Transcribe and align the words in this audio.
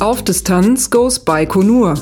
Auf 0.00 0.24
Distanz 0.24 0.90
goes 0.90 1.20
Baikonur. 1.20 1.94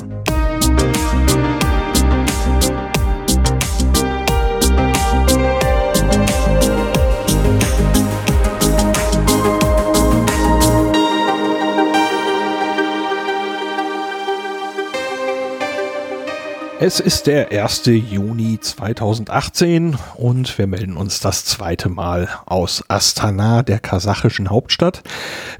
Es 16.83 16.99
ist 16.99 17.27
der 17.27 17.51
1. 17.51 17.83
Juni 17.85 18.59
2018 18.59 19.95
und 20.15 20.57
wir 20.57 20.65
melden 20.65 20.97
uns 20.97 21.19
das 21.19 21.45
zweite 21.45 21.89
Mal 21.89 22.27
aus 22.47 22.83
Astana, 22.87 23.61
der 23.61 23.77
kasachischen 23.77 24.49
Hauptstadt. 24.49 25.03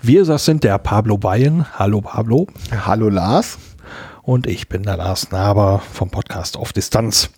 Wir, 0.02 0.26
das 0.26 0.46
sind 0.46 0.64
der 0.64 0.80
Pablo 0.80 1.20
Bayen. 1.20 1.68
Hallo 1.78 2.02
Pablo. 2.02 2.48
Hallo 2.88 3.08
Lars. 3.08 3.60
Und 4.24 4.48
ich 4.48 4.68
bin 4.68 4.82
der 4.82 4.98
Lars 4.98 5.30
Naber 5.30 5.84
vom 5.94 6.10
Podcast 6.10 6.58
auf 6.58 6.74
Distanz. 6.74 7.30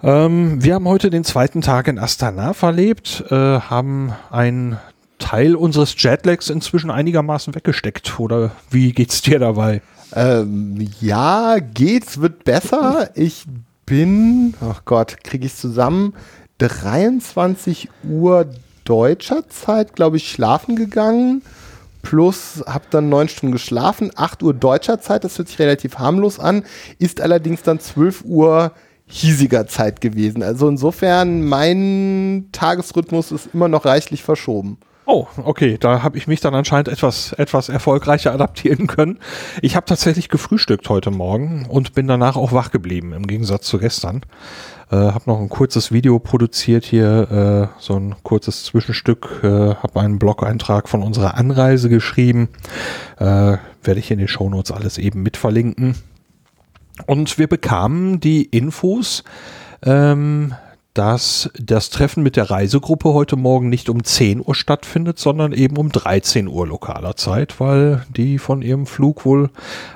Ähm, 0.00 0.62
wir 0.62 0.74
haben 0.74 0.86
heute 0.86 1.10
den 1.10 1.24
zweiten 1.24 1.60
Tag 1.60 1.88
in 1.88 1.98
Astana 1.98 2.52
verlebt, 2.52 3.24
äh, 3.30 3.34
haben 3.34 4.12
einen 4.30 4.78
Teil 5.18 5.56
unseres 5.56 6.00
Jetlags 6.00 6.50
inzwischen 6.50 6.92
einigermaßen 6.92 7.52
weggesteckt. 7.56 8.20
Oder 8.20 8.52
wie 8.70 8.92
geht's 8.92 9.22
dir 9.22 9.40
dabei? 9.40 9.82
Ähm, 10.14 10.88
ja, 11.00 11.58
geht's, 11.58 12.20
wird 12.20 12.44
besser. 12.44 13.10
Ich 13.14 13.44
bin, 13.86 14.54
ach 14.60 14.84
Gott, 14.84 15.22
kriege 15.24 15.46
ich 15.46 15.54
zusammen, 15.54 16.14
23 16.58 17.88
Uhr 18.08 18.46
deutscher 18.84 19.48
Zeit, 19.48 19.94
glaube 19.94 20.16
ich, 20.16 20.30
schlafen 20.30 20.76
gegangen. 20.76 21.42
Plus 22.02 22.62
habe 22.66 22.86
dann 22.90 23.08
neun 23.08 23.28
Stunden 23.28 23.52
geschlafen, 23.52 24.10
8 24.14 24.42
Uhr 24.42 24.54
deutscher 24.54 25.00
Zeit, 25.00 25.24
das 25.24 25.36
hört 25.36 25.48
sich 25.48 25.58
relativ 25.58 25.98
harmlos 25.98 26.38
an, 26.38 26.64
ist 26.98 27.20
allerdings 27.20 27.62
dann 27.62 27.80
12 27.80 28.24
Uhr 28.24 28.72
hiesiger 29.06 29.66
Zeit 29.66 30.00
gewesen. 30.00 30.42
Also 30.42 30.68
insofern, 30.68 31.44
mein 31.44 32.48
Tagesrhythmus 32.52 33.32
ist 33.32 33.48
immer 33.52 33.68
noch 33.68 33.84
reichlich 33.84 34.22
verschoben. 34.22 34.78
Oh, 35.10 35.26
okay, 35.42 35.78
da 35.80 36.02
habe 36.02 36.18
ich 36.18 36.26
mich 36.26 36.40
dann 36.40 36.54
anscheinend 36.54 36.88
etwas, 36.88 37.32
etwas 37.32 37.70
erfolgreicher 37.70 38.30
adaptieren 38.34 38.86
können. 38.86 39.18
Ich 39.62 39.74
habe 39.74 39.86
tatsächlich 39.86 40.28
gefrühstückt 40.28 40.86
heute 40.90 41.10
Morgen 41.10 41.64
und 41.66 41.94
bin 41.94 42.06
danach 42.06 42.36
auch 42.36 42.52
wach 42.52 42.70
geblieben, 42.70 43.14
im 43.14 43.26
Gegensatz 43.26 43.66
zu 43.66 43.78
gestern. 43.78 44.20
Äh, 44.90 44.96
habe 44.96 45.22
noch 45.24 45.40
ein 45.40 45.48
kurzes 45.48 45.92
Video 45.92 46.18
produziert 46.18 46.84
hier, 46.84 47.70
äh, 47.78 47.82
so 47.82 47.96
ein 47.96 48.16
kurzes 48.22 48.64
Zwischenstück, 48.64 49.40
äh, 49.42 49.76
habe 49.76 49.98
einen 49.98 50.18
Blog-Eintrag 50.18 50.90
von 50.90 51.02
unserer 51.02 51.38
Anreise 51.38 51.88
geschrieben. 51.88 52.50
Äh, 53.16 53.56
Werde 53.82 54.00
ich 54.00 54.10
in 54.10 54.18
den 54.18 54.28
Shownotes 54.28 54.72
alles 54.72 54.98
eben 54.98 55.22
mit 55.22 55.38
verlinken. 55.38 55.94
Und 57.06 57.38
wir 57.38 57.46
bekamen 57.46 58.20
die 58.20 58.42
Infos, 58.42 59.24
ähm, 59.86 60.52
dass 60.98 61.48
das 61.56 61.90
Treffen 61.90 62.24
mit 62.24 62.34
der 62.34 62.50
Reisegruppe 62.50 63.14
heute 63.14 63.36
Morgen 63.36 63.68
nicht 63.68 63.88
um 63.88 64.02
10 64.02 64.42
Uhr 64.44 64.56
stattfindet, 64.56 65.16
sondern 65.20 65.52
eben 65.52 65.76
um 65.76 65.92
13 65.92 66.48
Uhr 66.48 66.66
lokaler 66.66 67.14
Zeit, 67.14 67.60
weil 67.60 68.04
die 68.16 68.38
von 68.38 68.62
ihrem 68.62 68.84
Flug 68.84 69.24
wohl 69.24 69.50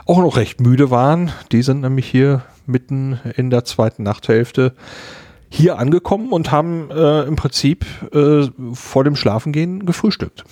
auch 0.06 0.18
noch 0.18 0.36
recht 0.36 0.60
müde 0.60 0.92
waren. 0.92 1.32
Die 1.50 1.62
sind 1.62 1.80
nämlich 1.80 2.06
hier 2.06 2.42
mitten 2.66 3.18
in 3.34 3.50
der 3.50 3.64
zweiten 3.64 4.04
Nachthälfte 4.04 4.74
hier 5.54 5.78
angekommen 5.78 6.32
und 6.32 6.50
haben 6.50 6.90
äh, 6.90 7.24
im 7.24 7.36
Prinzip 7.36 7.84
äh, 8.14 8.48
vor 8.72 9.04
dem 9.04 9.16
Schlafengehen 9.16 9.84
gefrühstückt. 9.84 10.44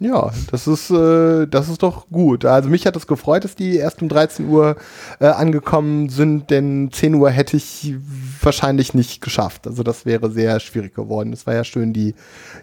Ja, 0.00 0.32
das 0.50 0.66
ist, 0.66 0.90
äh, 0.90 1.46
das 1.46 1.68
ist 1.68 1.84
doch 1.84 2.08
gut. 2.10 2.44
Also 2.44 2.68
mich 2.68 2.84
hat 2.84 2.96
es 2.96 3.06
gefreut, 3.06 3.44
dass 3.44 3.54
die 3.54 3.76
erst 3.76 4.02
um 4.02 4.08
13 4.08 4.48
Uhr 4.48 4.76
äh, 5.20 5.26
angekommen 5.26 6.08
sind, 6.08 6.50
denn 6.50 6.90
10 6.90 7.14
Uhr 7.14 7.30
hätte 7.30 7.56
ich 7.56 7.94
wahrscheinlich 8.42 8.94
nicht 8.94 9.20
geschafft. 9.20 9.68
Also 9.68 9.84
das 9.84 10.06
wäre 10.06 10.28
sehr 10.28 10.58
schwierig 10.58 10.92
geworden. 10.92 11.32
Es 11.32 11.46
war 11.46 11.54
ja 11.54 11.62
schön, 11.62 11.92
die, 11.92 12.16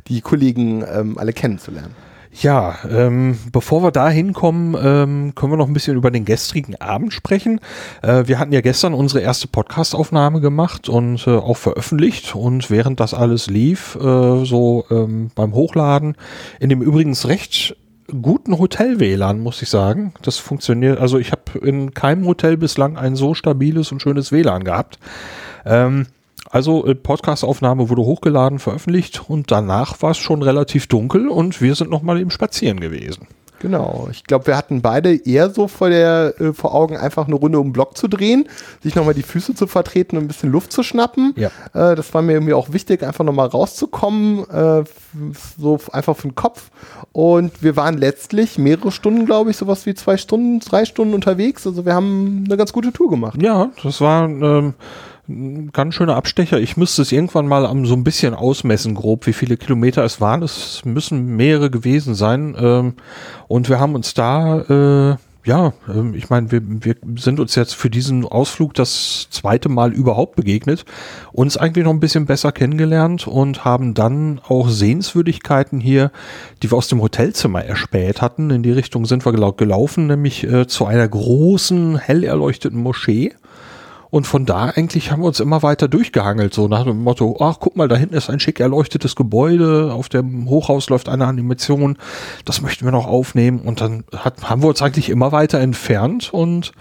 die 0.07 0.19
Kollegen 0.19 0.84
ähm, 0.94 1.17
alle 1.17 1.31
kennenzulernen. 1.31 1.95
Ja, 2.41 2.79
ähm, 2.90 3.38
bevor 3.53 3.81
wir 3.81 3.91
da 3.91 4.09
hinkommen, 4.09 4.75
ähm, 4.81 5.35
können 5.35 5.53
wir 5.53 5.57
noch 5.57 5.68
ein 5.68 5.73
bisschen 5.73 5.96
über 5.96 6.12
den 6.12 6.25
gestrigen 6.25 6.75
Abend 6.75 7.13
sprechen. 7.13 7.62
Äh, 8.01 8.23
wir 8.28 8.40
hatten 8.40 8.51
ja 8.51 8.59
gestern 8.59 8.94
unsere 8.94 9.22
erste 9.22 9.47
Podcastaufnahme 9.47 10.41
gemacht 10.41 10.90
und 10.90 11.25
äh, 11.28 11.31
auch 11.31 11.56
veröffentlicht. 11.56 12.35
Und 12.35 12.69
während 12.69 13.00
das 13.00 13.13
alles 13.13 13.47
lief, 13.47 13.96
äh, 13.96 14.44
so 14.44 14.85
ähm, 14.91 15.31
beim 15.34 15.53
Hochladen, 15.53 16.18
in 16.59 16.68
dem 16.68 16.81
übrigens 16.81 17.25
recht 17.25 17.78
guten 18.22 18.57
Hotel-WLAN, 18.57 19.40
muss 19.40 19.62
ich 19.62 19.69
sagen. 19.69 20.13
Das 20.22 20.38
funktioniert, 20.38 21.00
also 21.00 21.17
ich 21.17 21.31
habe 21.31 21.57
in 21.59 21.94
keinem 21.94 22.25
Hotel 22.25 22.57
bislang 22.57 22.97
ein 22.97 23.16
so 23.16 23.34
stabiles 23.34 23.94
und 23.94 24.02
schönes 24.02 24.34
WLAN 24.34 24.66
gehabt. 24.66 25.00
Ähm, 25.66 26.07
also 26.55 26.85
äh, 26.85 26.95
Podcastaufnahme 26.95 27.89
wurde 27.89 28.03
hochgeladen, 28.03 28.59
veröffentlicht 28.59 29.23
und 29.27 29.51
danach 29.51 30.01
war 30.01 30.11
es 30.11 30.17
schon 30.17 30.41
relativ 30.41 30.88
dunkel 30.88 31.27
und 31.27 31.61
wir 31.61 31.75
sind 31.75 31.89
nochmal 31.89 32.17
eben 32.17 32.31
spazieren 32.31 32.79
gewesen. 32.79 33.27
Genau. 33.59 34.07
Ich 34.09 34.23
glaube, 34.23 34.47
wir 34.47 34.55
hatten 34.55 34.81
beide 34.81 35.16
eher 35.16 35.49
so 35.49 35.67
vor, 35.67 35.89
der, 35.89 36.33
äh, 36.39 36.53
vor 36.53 36.73
Augen, 36.73 36.95
einfach 36.95 37.27
eine 37.27 37.35
Runde 37.35 37.59
um 37.59 37.67
den 37.67 37.73
Block 37.73 37.97
zu 37.97 38.07
drehen, 38.07 38.47
sich 38.81 38.95
nochmal 38.95 39.13
die 39.13 39.23
Füße 39.23 39.53
zu 39.53 39.67
vertreten 39.67 40.16
und 40.16 40.23
ein 40.23 40.27
bisschen 40.29 40.49
Luft 40.49 40.71
zu 40.71 40.81
schnappen. 40.81 41.33
Ja. 41.35 41.47
Äh, 41.73 41.95
das 41.95 42.13
war 42.13 42.21
mir 42.21 42.33
irgendwie 42.33 42.53
auch 42.53 42.72
wichtig, 42.72 43.03
einfach 43.03 43.25
nochmal 43.25 43.47
rauszukommen, 43.47 44.49
äh, 44.49 44.83
so 45.59 45.79
einfach 45.91 46.16
für 46.16 46.29
den 46.29 46.35
Kopf. 46.35 46.69
Und 47.11 47.63
wir 47.63 47.75
waren 47.75 47.97
letztlich 47.97 48.57
mehrere 48.57 48.93
Stunden, 48.93 49.25
glaube 49.25 49.51
ich, 49.51 49.57
sowas 49.57 49.85
wie 49.85 49.93
zwei 49.93 50.16
Stunden, 50.16 50.61
drei 50.61 50.85
Stunden 50.85 51.16
unterwegs. 51.16 51.67
Also 51.67 51.85
wir 51.85 51.93
haben 51.93 52.45
eine 52.45 52.55
ganz 52.55 52.72
gute 52.72 52.93
Tour 52.93 53.09
gemacht. 53.09 53.41
Ja, 53.41 53.72
das 53.83 53.99
war. 53.99 54.29
Ähm 54.29 54.75
ganz 55.73 55.95
schöner 55.95 56.15
Abstecher. 56.15 56.59
Ich 56.59 56.77
müsste 56.77 57.01
es 57.01 57.11
irgendwann 57.11 57.47
mal 57.47 57.65
am 57.65 57.85
so 57.85 57.95
ein 57.95 58.03
bisschen 58.03 58.33
ausmessen, 58.33 58.95
grob, 58.95 59.25
wie 59.25 59.33
viele 59.33 59.57
Kilometer 59.57 60.03
es 60.03 60.21
waren. 60.21 60.43
Es 60.43 60.83
müssen 60.85 61.35
mehrere 61.35 61.69
gewesen 61.69 62.15
sein. 62.15 62.55
Ähm, 62.59 62.93
und 63.47 63.69
wir 63.69 63.79
haben 63.79 63.95
uns 63.95 64.13
da, 64.13 64.61
äh, 64.61 65.15
ja, 65.45 65.73
ähm, 65.91 66.13
ich 66.13 66.29
meine, 66.29 66.51
wir, 66.51 66.61
wir 66.63 66.95
sind 67.17 67.39
uns 67.39 67.55
jetzt 67.55 67.73
für 67.73 67.89
diesen 67.89 68.25
Ausflug 68.25 68.75
das 68.75 69.27
zweite 69.31 69.67
Mal 69.67 69.93
überhaupt 69.93 70.35
begegnet, 70.35 70.85
uns 71.31 71.57
eigentlich 71.57 71.85
noch 71.85 71.93
ein 71.93 71.99
bisschen 71.99 72.27
besser 72.27 72.51
kennengelernt 72.51 73.27
und 73.27 73.65
haben 73.65 73.95
dann 73.95 74.39
auch 74.47 74.69
Sehenswürdigkeiten 74.69 75.79
hier, 75.79 76.11
die 76.61 76.71
wir 76.71 76.77
aus 76.77 76.87
dem 76.87 77.01
Hotelzimmer 77.01 77.63
erspäht 77.63 78.21
hatten. 78.21 78.51
In 78.51 78.61
die 78.61 78.71
Richtung 78.71 79.05
sind 79.05 79.25
wir 79.25 79.33
gelaufen, 79.53 80.05
nämlich 80.05 80.43
äh, 80.43 80.67
zu 80.67 80.85
einer 80.85 81.07
großen, 81.07 81.97
hell 81.97 82.23
erleuchteten 82.23 82.79
Moschee 82.79 83.33
und 84.09 84.27
von 84.27 84.45
da 84.45 84.66
eigentlich 84.66 85.11
haben 85.11 85.21
wir 85.21 85.27
uns 85.27 85.39
immer 85.39 85.63
weiter 85.63 85.88
durchgehangelt, 85.88 86.53
so 86.53 86.67
nach 86.67 86.83
dem 86.83 87.03
Motto, 87.03 87.38
ach, 87.39 87.57
guck 87.59 87.75
mal, 87.75 87.88
da 87.88 87.95
hinten 87.95 88.16
ist 88.16 88.29
ein 88.29 88.39
schick 88.39 88.59
erleuchtetes 88.59 89.16
Gebäude, 89.16 89.91
auf 89.93 90.09
dem 90.09 90.49
Hochhaus 90.49 90.89
läuft 90.89 91.09
eine 91.09 91.25
Animation, 91.25 91.97
das 92.45 92.61
möchten 92.61 92.85
wir 92.85 92.91
noch 92.91 93.07
aufnehmen. 93.07 93.59
Und 93.59 93.81
dann 93.81 94.03
hat, 94.16 94.49
haben 94.49 94.63
wir 94.63 94.69
uns 94.69 94.81
eigentlich 94.81 95.09
immer 95.09 95.31
weiter 95.31 95.59
entfernt 95.59 96.33
und 96.33 96.71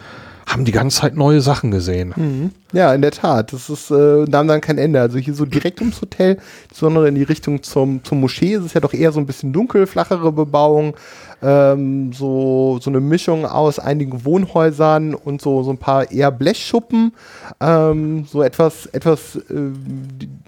haben 0.47 0.65
die 0.65 0.73
ganze 0.73 1.01
Zeit 1.01 1.17
neue 1.17 1.41
Sachen 1.41 1.71
gesehen. 1.71 2.13
Mhm. 2.17 2.51
Ja, 2.73 2.93
in 2.93 3.03
der 3.03 3.13
Tat. 3.13 3.53
Das 3.53 3.71
ist, 3.71 3.91
äh, 3.91 4.25
nahm 4.29 4.47
dann 4.47 4.61
kein 4.61 4.79
Ende. 4.79 5.01
Also 5.01 5.19
hier 5.19 5.35
so 5.35 5.47
direkt 5.47 5.81
ums 5.81 6.01
Hotel, 6.01 6.39
sondern 6.73 7.07
in 7.07 7.15
die 7.15 7.23
Richtung 7.23 7.63
zum, 7.63 8.05
zum 8.05 8.21
Moschee. 8.21 8.55
Es 8.55 8.65
ist 8.65 8.75
ja 8.75 8.81
doch 8.81 8.93
eher 8.93 9.13
so 9.13 9.21
ein 9.21 9.27
bisschen 9.27 9.53
dunkel, 9.53 9.87
flachere 9.87 10.33
Bebauung 10.33 10.95
ähm, 11.45 12.13
so, 12.15 12.79
so 12.81 12.89
eine 12.89 13.01
Mischung 13.01 13.45
aus 13.45 13.79
einigen 13.79 14.25
Wohnhäusern 14.25 15.15
und 15.15 15.43
so, 15.43 15.63
so 15.63 15.71
ein 15.71 15.79
paar 15.79 16.11
eher 16.11 16.31
Blechschuppen. 16.31 17.13
Ähm, 17.61 18.25
so 18.27 18.43
etwas, 18.43 18.87
etwas, 18.87 19.37
äh, 19.37 19.73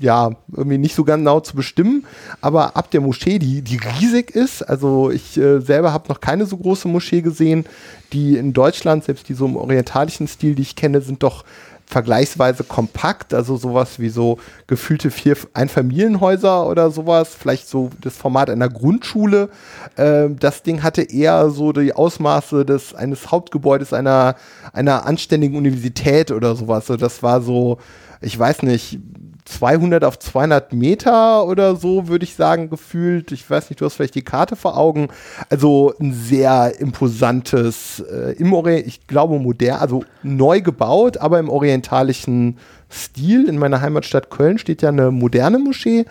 ja, 0.00 0.30
irgendwie 0.50 0.78
nicht 0.78 0.94
so 0.94 1.04
genau 1.04 1.40
zu 1.40 1.54
bestimmen. 1.54 2.06
Aber 2.40 2.76
ab 2.76 2.90
der 2.90 3.02
Moschee, 3.02 3.38
die, 3.38 3.60
die 3.60 3.76
riesig 3.76 4.31
ist, 4.31 4.62
also 4.62 5.10
ich 5.10 5.37
äh, 5.37 5.60
selber 5.60 5.93
habe 5.93 6.08
noch 6.08 6.20
keine 6.20 6.46
so 6.46 6.56
große 6.56 6.88
Moschee 6.88 7.20
gesehen, 7.20 7.66
die 8.14 8.38
in 8.38 8.54
Deutschland, 8.54 9.04
selbst 9.04 9.28
die 9.28 9.34
so 9.34 9.44
im 9.44 9.56
orientalischen 9.56 10.28
Stil, 10.28 10.54
die 10.54 10.62
ich 10.62 10.76
kenne, 10.76 11.02
sind 11.02 11.22
doch 11.22 11.44
vergleichsweise 11.87 12.65
kompakt, 12.65 13.33
also 13.33 13.56
sowas 13.56 14.00
wie 14.00 14.09
so 14.09 14.38
gefühlte 14.67 15.11
vier 15.11 15.37
Einfamilienhäuser 15.55 16.67
oder 16.67 16.91
sowas, 16.91 17.35
vielleicht 17.38 17.69
so 17.69 17.91
das 18.00 18.17
Format 18.17 18.50
einer 18.50 18.69
Grundschule. 18.69 19.49
Ähm, 19.97 20.37
das 20.38 20.62
Ding 20.62 20.83
hatte 20.83 21.03
eher 21.03 21.50
so 21.50 21.73
die 21.73 21.93
Ausmaße 21.93 22.65
des 22.65 22.94
eines 22.94 23.31
Hauptgebäudes 23.31 23.93
einer 23.93 24.35
einer 24.73 25.06
anständigen 25.06 25.56
Universität 25.56 26.33
oder 26.33 26.56
sowas. 26.56 26.91
Also 26.91 26.97
das 26.97 27.23
war 27.23 27.41
so, 27.41 27.79
ich 28.21 28.37
weiß 28.37 28.62
nicht, 28.62 28.99
200 29.46 30.04
auf 30.04 30.19
200 30.19 30.72
Meter 30.72 31.46
oder 31.46 31.76
so, 31.76 32.08
würde 32.08 32.25
ich 32.25 32.34
sagen, 32.34 32.69
gefühlt. 32.69 33.32
Ich 33.32 33.48
weiß 33.48 33.70
nicht, 33.70 33.81
du 33.81 33.84
hast 33.84 33.94
vielleicht 33.94 34.16
die 34.16 34.22
Karte 34.22 34.56
vor 34.56 34.76
Augen. 34.76 35.08
Also 35.48 35.94
ein 36.00 36.12
sehr 36.12 36.78
imposantes, 36.81 38.00
äh, 38.00 38.32
im 38.38 38.52
Orient, 38.52 38.87
ich 38.87 39.06
glaube 39.06 39.38
modern, 39.38 39.78
also 39.78 40.04
neu 40.22 40.60
gebaut, 40.60 41.19
aber 41.19 41.38
im 41.38 41.48
orientalischen 41.48 42.58
Stil. 42.88 43.49
In 43.49 43.59
meiner 43.59 43.81
Heimatstadt 43.81 44.31
Köln 44.31 44.59
steht 44.59 44.81
ja 44.81 44.91
eine 44.91 45.11
moderne 45.11 45.59
Moschee, 45.59 46.05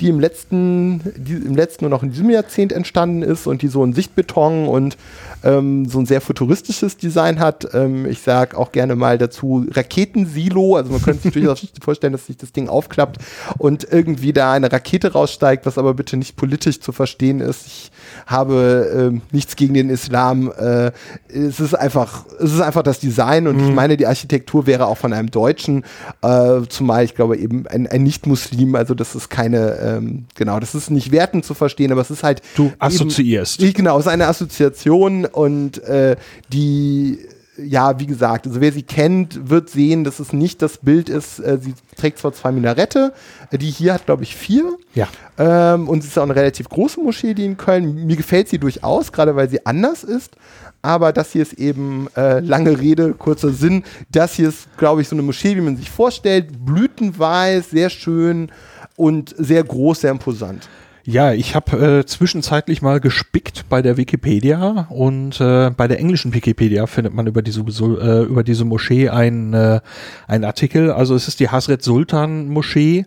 die 0.00 0.08
im 0.08 0.20
letzten, 0.20 1.00
die 1.16 1.34
im 1.34 1.56
letzten 1.56 1.86
und 1.86 1.92
auch 1.94 2.02
in 2.02 2.10
diesem 2.10 2.28
Jahrzehnt 2.28 2.72
entstanden 2.72 3.22
ist 3.22 3.46
und 3.46 3.62
die 3.62 3.68
so 3.68 3.82
ein 3.82 3.94
Sichtbeton 3.94 4.68
und 4.68 4.98
ähm, 5.42 5.86
so 5.86 5.98
ein 5.98 6.06
sehr 6.06 6.20
futuristisches 6.20 6.98
Design 6.98 7.40
hat. 7.40 7.68
Ähm, 7.72 8.04
ich 8.06 8.20
sage 8.20 8.58
auch 8.58 8.72
gerne 8.72 8.94
mal 8.94 9.16
dazu 9.16 9.66
Raketensilo. 9.70 10.76
Also 10.76 10.92
man 10.92 11.02
könnte 11.02 11.22
sich 11.22 11.32
durchaus 11.32 11.66
vorstellen, 11.82 12.12
dass 12.12 12.26
sich 12.26 12.36
das 12.36 12.52
Ding 12.52 12.68
aufklappt 12.68 13.18
und 13.56 13.86
irgendwie 13.90 14.32
da 14.34 14.52
eine 14.52 14.70
Rakete 14.70 15.12
raussteigt, 15.12 15.64
was 15.64 15.78
aber 15.78 15.94
bitte 15.94 16.18
nicht 16.18 16.36
politisch 16.36 16.80
zu 16.80 16.92
verstehen 16.92 17.40
ist. 17.40 17.66
Ich 17.66 17.90
habe 18.28 19.10
ähm, 19.10 19.22
nichts 19.32 19.56
gegen 19.56 19.74
den 19.74 19.88
Islam. 19.90 20.52
Äh, 20.56 20.92
es 21.28 21.58
ist 21.60 21.74
einfach, 21.74 22.26
es 22.38 22.52
ist 22.52 22.60
einfach 22.60 22.82
das 22.82 23.00
Design 23.00 23.48
und 23.48 23.58
ich 23.58 23.72
meine, 23.74 23.96
die 23.96 24.06
Architektur 24.06 24.66
wäre 24.66 24.86
auch 24.86 24.98
von 24.98 25.12
einem 25.14 25.30
Deutschen, 25.30 25.82
äh, 26.22 26.60
zumal 26.68 27.04
ich 27.04 27.14
glaube 27.14 27.38
eben 27.38 27.66
ein, 27.66 27.86
ein 27.86 28.02
Nicht-Muslim, 28.02 28.74
also 28.74 28.94
das 28.94 29.14
ist 29.14 29.30
keine, 29.30 29.76
ähm, 29.78 30.26
genau, 30.36 30.60
das 30.60 30.74
ist 30.74 30.90
nicht 30.90 31.10
wertend 31.10 31.44
zu 31.46 31.54
verstehen, 31.54 31.90
aber 31.90 32.02
es 32.02 32.10
ist 32.10 32.22
halt. 32.22 32.42
Du 32.54 32.66
eben- 32.66 32.74
assoziierst. 32.78 33.62
ich- 33.62 33.74
Genau, 33.74 33.98
es 33.98 34.04
ist 34.06 34.12
eine 34.12 34.26
Assoziation 34.26 35.24
und 35.24 35.82
äh, 35.84 36.16
die, 36.52 37.18
ja, 37.58 37.98
wie 37.98 38.06
gesagt, 38.06 38.46
also 38.46 38.60
wer 38.60 38.72
sie 38.72 38.82
kennt, 38.82 39.50
wird 39.50 39.68
sehen, 39.70 40.04
dass 40.04 40.20
es 40.20 40.32
nicht 40.32 40.62
das 40.62 40.78
Bild 40.78 41.08
ist. 41.08 41.38
Äh, 41.40 41.58
sie 41.60 41.74
trägt 41.96 42.18
zwar 42.18 42.32
zwei 42.32 42.52
Minarette, 42.52 43.12
äh, 43.50 43.58
die 43.58 43.70
hier 43.70 43.94
hat, 43.94 44.06
glaube 44.06 44.22
ich, 44.22 44.36
vier. 44.36 44.76
Ja. 44.94 45.08
Ähm, 45.38 45.88
und 45.88 46.00
es 46.00 46.06
ist 46.06 46.18
auch 46.18 46.22
eine 46.22 46.36
relativ 46.36 46.68
große 46.68 47.00
Moschee, 47.00 47.34
die 47.34 47.44
in 47.44 47.56
Köln. 47.56 48.06
Mir 48.06 48.16
gefällt 48.16 48.48
sie 48.48 48.58
durchaus, 48.58 49.12
gerade 49.12 49.34
weil 49.36 49.48
sie 49.48 49.66
anders 49.66 50.04
ist. 50.04 50.36
Aber 50.80 51.12
das 51.12 51.32
hier 51.32 51.42
ist 51.42 51.54
eben 51.54 52.06
äh, 52.16 52.38
lange 52.40 52.78
Rede, 52.78 53.12
kurzer 53.14 53.50
Sinn. 53.50 53.82
Das 54.10 54.34
hier 54.34 54.48
ist, 54.48 54.68
glaube 54.76 55.02
ich, 55.02 55.08
so 55.08 55.16
eine 55.16 55.22
Moschee, 55.22 55.56
wie 55.56 55.60
man 55.60 55.76
sich 55.76 55.90
vorstellt. 55.90 56.64
Blütenweiß, 56.64 57.70
sehr 57.70 57.90
schön 57.90 58.52
und 58.96 59.34
sehr 59.36 59.64
groß, 59.64 60.02
sehr 60.02 60.12
imposant. 60.12 60.68
Ja, 61.10 61.32
ich 61.32 61.54
habe 61.54 62.00
äh, 62.00 62.04
zwischenzeitlich 62.04 62.82
mal 62.82 63.00
gespickt 63.00 63.64
bei 63.70 63.80
der 63.80 63.96
Wikipedia 63.96 64.88
und 64.90 65.40
äh, 65.40 65.70
bei 65.70 65.88
der 65.88 66.00
englischen 66.00 66.34
Wikipedia 66.34 66.86
findet 66.86 67.14
man 67.14 67.26
über 67.26 67.40
diese, 67.40 67.62
äh, 67.62 68.24
über 68.24 68.44
diese 68.44 68.66
Moschee 68.66 69.08
einen 69.08 69.54
äh, 69.54 69.80
einen 70.26 70.44
Artikel. 70.44 70.92
Also 70.92 71.14
es 71.14 71.26
ist 71.26 71.40
die 71.40 71.48
Hasret 71.48 71.82
Sultan 71.82 72.48
Moschee 72.48 73.06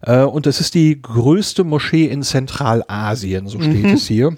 äh, 0.00 0.22
und 0.22 0.46
es 0.46 0.60
ist 0.60 0.72
die 0.72 1.02
größte 1.02 1.62
Moschee 1.62 2.06
in 2.06 2.22
Zentralasien, 2.22 3.46
so 3.48 3.60
steht 3.60 3.84
es 3.84 4.06
hier. 4.06 4.34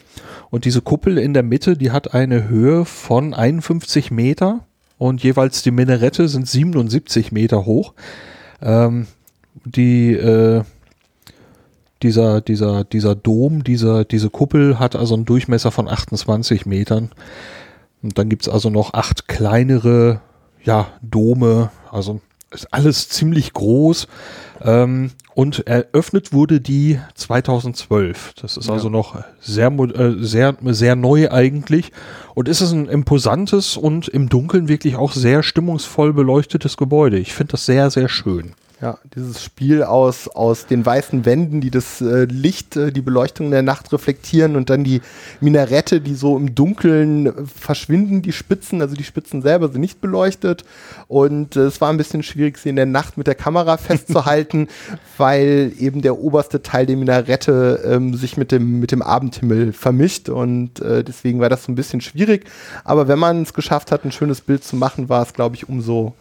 Und 0.51 0.65
diese 0.65 0.81
Kuppel 0.81 1.17
in 1.17 1.35
der 1.35 1.45
Mitte, 1.45 1.77
die 1.77 1.93
hat 1.93 2.15
eine 2.15 2.49
Höhe 2.49 2.85
von 2.85 3.33
51 3.33 4.11
Meter 4.11 4.67
und 4.99 5.23
jeweils 5.23 5.63
die 5.63 5.71
Minarette 5.71 6.27
sind 6.27 6.49
77 6.49 7.31
Meter 7.31 7.65
hoch. 7.65 7.95
Ähm, 8.61 9.07
die 9.65 10.15
äh, 10.15 10.65
dieser, 12.05 12.41
dieser, 12.41 12.85
dieser 12.85 13.17
Dom, 13.17 13.65
dieser, 13.65 14.05
diese 14.05 14.31
Kuppel 14.31 14.79
hat 14.79 14.95
also 14.95 15.15
einen 15.15 15.25
Durchmesser 15.25 15.73
von 15.73 15.89
28 15.89 16.67
Metern. 16.67 17.11
Und 18.03 18.19
dann 18.19 18.29
gibt's 18.29 18.49
also 18.49 18.71
noch 18.71 18.95
acht 18.95 19.27
kleinere, 19.27 20.21
ja, 20.63 20.89
Dome. 21.03 21.71
Also 21.91 22.21
ist 22.51 22.73
alles 22.73 23.09
ziemlich 23.09 23.53
groß. 23.53 24.07
Ähm, 24.63 25.11
und 25.35 25.67
eröffnet 25.67 26.33
wurde 26.33 26.61
die 26.61 27.01
2012. 27.15 28.35
Das 28.41 28.57
ist 28.57 28.71
also 28.71 28.89
noch 28.89 29.17
sehr, 29.41 29.73
äh, 29.73 30.15
sehr, 30.19 30.57
sehr 30.63 30.95
neu 30.95 31.31
eigentlich. 31.31 31.91
Und 32.35 32.49
ist 32.49 32.61
es 32.61 32.71
ein 32.71 32.87
imposantes 32.87 33.77
und 33.77 34.07
im 34.07 34.29
Dunkeln 34.29 34.69
wirklich 34.69 34.95
auch 34.95 35.13
sehr 35.13 35.43
stimmungsvoll 35.43 36.13
beleuchtetes 36.13 36.77
Gebäude. 36.77 37.19
Ich 37.19 37.35
finde 37.35 37.53
das 37.53 37.67
sehr, 37.67 37.91
sehr 37.91 38.09
schön. 38.09 38.55
Ja, 38.85 38.99
dieses 39.17 39.43
Spiel 39.43 39.83
aus, 39.83 40.29
aus 40.29 40.67
den 40.67 40.85
weißen 40.85 41.25
Wänden, 41.25 41.63
die 41.63 41.71
das 41.71 42.03
äh, 42.03 42.25
Licht, 42.25 42.77
äh, 42.77 42.93
die 42.93 43.01
Beleuchtung 43.01 43.51
der 43.51 43.63
Nacht 43.63 43.91
reflektieren 43.95 44.57
und 44.57 44.69
dann 44.69 44.85
die 44.85 45.01
Minarette, 45.41 46.03
die 46.03 46.15
so 46.15 46.37
im 46.37 46.55
Dunkeln 46.55 47.29
äh, 47.29 47.33
verschwinden, 47.47 48.21
die 48.21 48.33
Spitzen, 48.33 48.83
also 48.83 48.95
die 48.95 49.05
Spitzen 49.05 49.41
selber 49.41 49.71
sind 49.71 49.81
nicht 49.81 50.03
beleuchtet. 50.03 50.67
Und 51.09 51.57
äh, 51.57 51.61
es 51.61 51.81
war 51.81 51.89
ein 51.89 51.97
bisschen 51.97 52.23
schwierig, 52.23 52.59
sie 52.59 52.69
in 52.69 52.77
der 52.77 52.85
Nacht 52.85 53.17
mit 53.17 53.27
der 53.27 53.35
Kamera 53.35 53.79
festzuhalten, 53.79 54.69
weil 55.17 55.73
eben 55.79 56.03
der 56.03 56.19
oberste 56.19 56.61
Teil 56.61 56.85
der 56.85 56.99
Minarette 56.99 57.81
ähm, 57.87 58.15
sich 58.15 58.37
mit 58.37 58.53
dem, 58.53 58.81
mit 58.81 58.93
dem 58.93 59.01
Abendhimmel 59.01 59.73
vermischt. 59.73 60.29
Und 60.29 60.81
äh, 60.81 61.03
deswegen 61.03 61.41
war 61.41 61.49
das 61.49 61.65
so 61.65 61.73
ein 61.73 61.75
bisschen 61.75 62.03
schwierig. 62.03 62.45
Aber 62.85 63.09
wenn 63.09 63.19
man 63.19 63.45
es 63.45 63.55
geschafft 63.55 63.93
hat, 63.93 64.05
ein 64.05 64.13
schönes 64.13 64.43
Bild 64.43 64.63
zu 64.63 64.77
machen, 64.77 65.09
war 65.09 65.23
es, 65.23 65.33
glaube 65.33 65.57
ich, 65.57 65.71
umso 65.71 66.13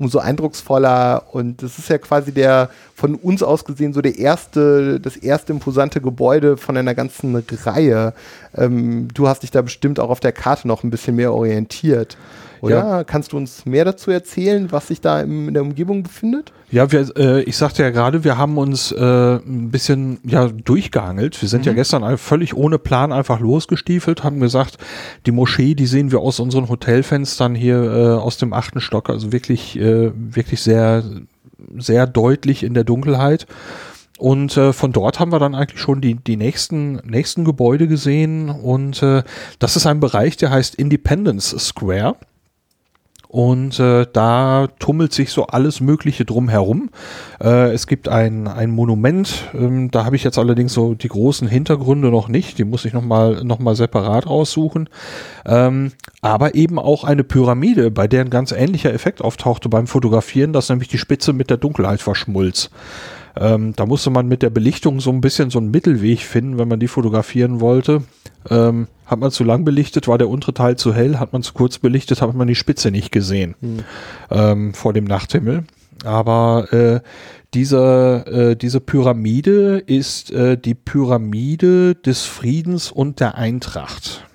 umso 0.00 0.18
eindrucksvoller 0.18 1.24
und 1.30 1.62
das 1.62 1.78
ist 1.78 1.90
ja 1.90 1.98
quasi 1.98 2.32
der 2.32 2.70
von 2.94 3.14
uns 3.14 3.42
aus 3.42 3.64
gesehen 3.64 3.92
so 3.92 4.00
der 4.00 4.18
erste, 4.18 4.98
das 4.98 5.16
erste 5.16 5.52
imposante 5.52 6.00
Gebäude 6.00 6.56
von 6.56 6.76
einer 6.76 6.94
ganzen 6.94 7.36
Reihe. 7.64 8.14
Ähm, 8.56 9.08
du 9.12 9.28
hast 9.28 9.42
dich 9.42 9.50
da 9.50 9.60
bestimmt 9.60 10.00
auch 10.00 10.08
auf 10.08 10.20
der 10.20 10.32
Karte 10.32 10.66
noch 10.66 10.82
ein 10.82 10.90
bisschen 10.90 11.16
mehr 11.16 11.34
orientiert. 11.34 12.16
Oder 12.60 12.76
Ja. 12.76 13.04
kannst 13.04 13.32
du 13.32 13.36
uns 13.36 13.64
mehr 13.66 13.84
dazu 13.84 14.10
erzählen, 14.10 14.70
was 14.70 14.88
sich 14.88 15.00
da 15.00 15.20
im, 15.20 15.48
in 15.48 15.54
der 15.54 15.62
Umgebung 15.62 16.02
befindet? 16.02 16.52
Ja, 16.70 16.92
wir, 16.92 17.10
äh, 17.16 17.42
ich 17.42 17.56
sagte 17.56 17.82
ja 17.82 17.90
gerade, 17.90 18.22
wir 18.22 18.38
haben 18.38 18.58
uns 18.58 18.92
äh, 18.92 19.36
ein 19.36 19.70
bisschen 19.70 20.18
ja 20.24 20.46
durchgehangelt. 20.48 21.40
Wir 21.40 21.48
sind 21.48 21.66
ja 21.66 21.72
gestern 21.72 22.16
völlig 22.18 22.54
ohne 22.54 22.78
Plan 22.78 23.12
einfach 23.12 23.40
losgestiefelt, 23.40 24.22
haben 24.22 24.40
gesagt, 24.40 24.78
die 25.26 25.32
Moschee, 25.32 25.74
die 25.74 25.86
sehen 25.86 26.12
wir 26.12 26.20
aus 26.20 26.38
unseren 26.38 26.68
Hotelfenstern 26.68 27.54
hier 27.54 27.82
äh, 27.82 28.20
aus 28.20 28.36
dem 28.38 28.52
achten 28.52 28.80
Stock, 28.80 29.10
also 29.10 29.32
wirklich, 29.32 29.78
äh, 29.78 30.12
wirklich 30.14 30.60
sehr, 30.62 31.02
sehr 31.76 32.06
deutlich 32.06 32.62
in 32.62 32.74
der 32.74 32.84
Dunkelheit. 32.84 33.46
Und 34.18 34.54
äh, 34.58 34.74
von 34.74 34.92
dort 34.92 35.18
haben 35.18 35.32
wir 35.32 35.38
dann 35.38 35.54
eigentlich 35.54 35.80
schon 35.80 36.02
die, 36.02 36.14
die 36.14 36.36
nächsten, 36.36 36.96
nächsten 37.08 37.44
Gebäude 37.46 37.88
gesehen. 37.88 38.50
Und 38.50 39.02
äh, 39.02 39.22
das 39.58 39.76
ist 39.76 39.86
ein 39.86 39.98
Bereich, 39.98 40.36
der 40.36 40.50
heißt 40.50 40.74
Independence 40.74 41.56
Square. 41.58 42.16
Und 43.32 43.78
äh, 43.78 44.08
da 44.12 44.66
tummelt 44.80 45.12
sich 45.12 45.30
so 45.30 45.46
alles 45.46 45.80
Mögliche 45.80 46.24
drum 46.24 46.48
herum. 46.48 46.90
Äh, 47.40 47.70
es 47.70 47.86
gibt 47.86 48.08
ein, 48.08 48.48
ein 48.48 48.72
Monument, 48.72 49.44
ähm, 49.54 49.88
da 49.92 50.04
habe 50.04 50.16
ich 50.16 50.24
jetzt 50.24 50.36
allerdings 50.36 50.74
so 50.74 50.94
die 50.94 51.06
großen 51.06 51.46
Hintergründe 51.46 52.10
noch 52.10 52.26
nicht, 52.26 52.58
die 52.58 52.64
muss 52.64 52.84
ich 52.84 52.92
nochmal 52.92 53.44
noch 53.44 53.60
mal 53.60 53.76
separat 53.76 54.26
raussuchen. 54.26 54.88
Ähm, 55.46 55.92
aber 56.22 56.56
eben 56.56 56.80
auch 56.80 57.04
eine 57.04 57.22
Pyramide, 57.22 57.92
bei 57.92 58.08
der 58.08 58.22
ein 58.22 58.30
ganz 58.30 58.50
ähnlicher 58.50 58.92
Effekt 58.92 59.22
auftauchte 59.22 59.68
beim 59.68 59.86
Fotografieren, 59.86 60.52
dass 60.52 60.68
nämlich 60.68 60.88
die 60.88 60.98
Spitze 60.98 61.32
mit 61.32 61.50
der 61.50 61.56
Dunkelheit 61.56 62.00
verschmolz. 62.00 62.68
Ähm, 63.40 63.72
da 63.74 63.86
musste 63.86 64.10
man 64.10 64.28
mit 64.28 64.42
der 64.42 64.50
Belichtung 64.50 65.00
so 65.00 65.10
ein 65.10 65.22
bisschen 65.22 65.50
so 65.50 65.58
einen 65.58 65.70
Mittelweg 65.70 66.20
finden, 66.20 66.58
wenn 66.58 66.68
man 66.68 66.78
die 66.78 66.88
fotografieren 66.88 67.60
wollte. 67.60 68.02
Ähm, 68.48 68.86
hat 69.06 69.18
man 69.18 69.30
zu 69.30 69.44
lang 69.44 69.64
belichtet, 69.64 70.06
war 70.06 70.18
der 70.18 70.28
untere 70.28 70.54
Teil 70.54 70.76
zu 70.76 70.94
hell, 70.94 71.18
hat 71.18 71.32
man 71.32 71.42
zu 71.42 71.54
kurz 71.54 71.78
belichtet, 71.78 72.22
hat 72.22 72.34
man 72.34 72.46
die 72.46 72.54
Spitze 72.54 72.90
nicht 72.90 73.10
gesehen 73.10 73.54
ähm, 74.30 74.74
vor 74.74 74.92
dem 74.92 75.04
Nachthimmel. 75.04 75.64
Aber 76.04 76.72
äh, 76.72 77.00
diese, 77.54 78.24
äh, 78.26 78.56
diese 78.56 78.80
Pyramide 78.80 79.78
ist 79.78 80.30
äh, 80.30 80.56
die 80.56 80.74
Pyramide 80.74 81.94
des 81.94 82.24
Friedens 82.24 82.92
und 82.92 83.20
der 83.20 83.36
Eintracht. 83.36 84.26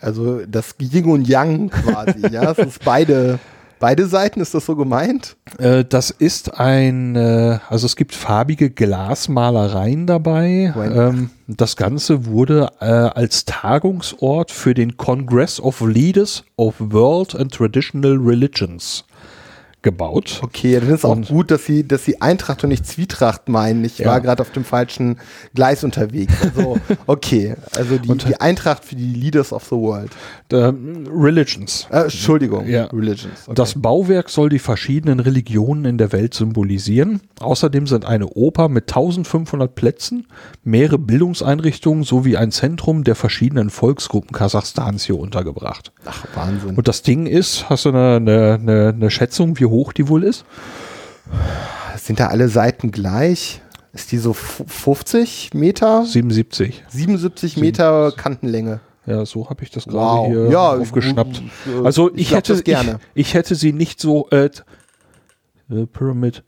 Also 0.00 0.44
das 0.46 0.76
Yin 0.78 1.06
und 1.06 1.26
Yang 1.26 1.70
quasi, 1.70 2.28
ja. 2.30 2.52
Es 2.52 2.58
ist 2.58 2.84
beide, 2.84 3.38
beide 3.78 4.06
Seiten, 4.06 4.40
ist 4.40 4.54
das 4.54 4.66
so 4.66 4.76
gemeint? 4.76 5.36
Äh, 5.58 5.84
das 5.84 6.10
ist 6.10 6.58
ein, 6.58 7.16
äh, 7.16 7.58
also 7.68 7.86
es 7.86 7.96
gibt 7.96 8.14
farbige 8.14 8.70
Glasmalereien 8.70 10.06
dabei. 10.06 10.72
Ähm, 10.76 11.30
das 11.46 11.76
Ganze 11.76 12.26
wurde 12.26 12.70
äh, 12.80 12.84
als 12.84 13.44
Tagungsort 13.44 14.50
für 14.50 14.74
den 14.74 14.96
Congress 14.96 15.60
of 15.60 15.80
Leaders 15.80 16.44
of 16.56 16.74
World 16.78 17.34
and 17.34 17.52
Traditional 17.52 18.16
Religions 18.16 19.04
gebaut. 19.84 20.40
Okay, 20.42 20.80
dann 20.80 20.90
ist 20.92 21.04
auch 21.04 21.12
Und- 21.12 21.28
gut, 21.28 21.52
dass 21.52 21.64
sie, 21.64 21.86
dass 21.86 22.04
sie 22.04 22.20
Eintracht 22.20 22.64
und 22.64 22.70
nicht 22.70 22.84
Zwietracht 22.86 23.48
meinen. 23.48 23.84
Ich 23.84 23.98
Ja. 23.98 24.06
war 24.08 24.20
gerade 24.20 24.42
auf 24.42 24.50
dem 24.50 24.64
falschen 24.64 25.18
Gleis 25.54 25.84
unterwegs. 25.84 26.34
Also, 26.42 26.78
okay. 27.06 27.54
Also 27.76 27.98
die, 27.98 28.08
Und- 28.08 28.28
die 28.28 28.40
Eintracht 28.40 28.84
für 28.84 28.96
die 28.96 29.04
Leaders 29.14 29.52
of 29.52 29.62
the 29.64 29.76
World. 29.76 30.10
Religions. 30.52 31.86
Äh, 31.90 32.02
Entschuldigung, 32.04 32.66
Ja. 32.66 32.84
Religions. 32.86 33.42
Okay. 33.46 33.54
Das 33.54 33.74
Bauwerk 33.80 34.30
soll 34.30 34.48
die 34.48 34.58
verschiedenen 34.58 35.20
Religionen 35.20 35.84
in 35.84 35.98
der 35.98 36.12
Welt 36.12 36.34
symbolisieren. 36.34 37.20
Außerdem 37.40 37.86
sind 37.86 38.04
eine 38.04 38.26
Oper 38.28 38.68
mit 38.68 38.84
1500 38.88 39.74
Plätzen, 39.74 40.26
mehrere 40.62 40.98
Bildungseinrichtungen 40.98 42.04
sowie 42.04 42.36
ein 42.36 42.50
Zentrum 42.52 43.04
der 43.04 43.14
verschiedenen 43.14 43.70
Volksgruppen 43.70 44.32
Kasachstans 44.32 45.04
hier 45.04 45.18
untergebracht. 45.18 45.92
Ach, 46.06 46.24
Wahnsinn. 46.34 46.76
Und 46.76 46.88
das 46.88 47.02
Ding 47.02 47.26
ist, 47.26 47.68
hast 47.68 47.84
du 47.84 47.90
eine, 47.90 48.16
eine, 48.16 48.54
eine, 48.60 48.88
eine 48.94 49.10
Schätzung, 49.10 49.58
wie 49.58 49.66
hoch 49.66 49.73
die 49.92 50.08
wohl 50.08 50.22
ist? 50.24 50.44
Sind 51.96 52.20
da 52.20 52.28
alle 52.28 52.48
Seiten 52.48 52.90
gleich? 52.90 53.60
Ist 53.92 54.12
die 54.12 54.18
so 54.18 54.30
f- 54.32 54.62
50 54.66 55.54
Meter? 55.54 56.04
77. 56.04 56.84
77 56.88 57.56
Meter 57.58 58.12
Kantenlänge. 58.12 58.80
Ja, 59.06 59.24
so 59.26 59.48
habe 59.50 59.62
ich 59.62 59.70
das 59.70 59.84
gerade 59.86 59.98
Wow. 59.98 60.26
hier 60.28 60.48
Ja, 60.50 60.70
aufgeschnappt. 60.72 61.42
Also 61.84 62.10
ich 62.14 62.22
ich, 62.22 62.34
hätte. 62.34 62.54
Ich, 62.54 62.74
ich 63.14 63.34
hätte 63.34 63.54
sie 63.54 63.72
nicht 63.72 64.00
so. 64.00 64.28
Äh, 64.30 64.50
Pyramid 65.92 66.42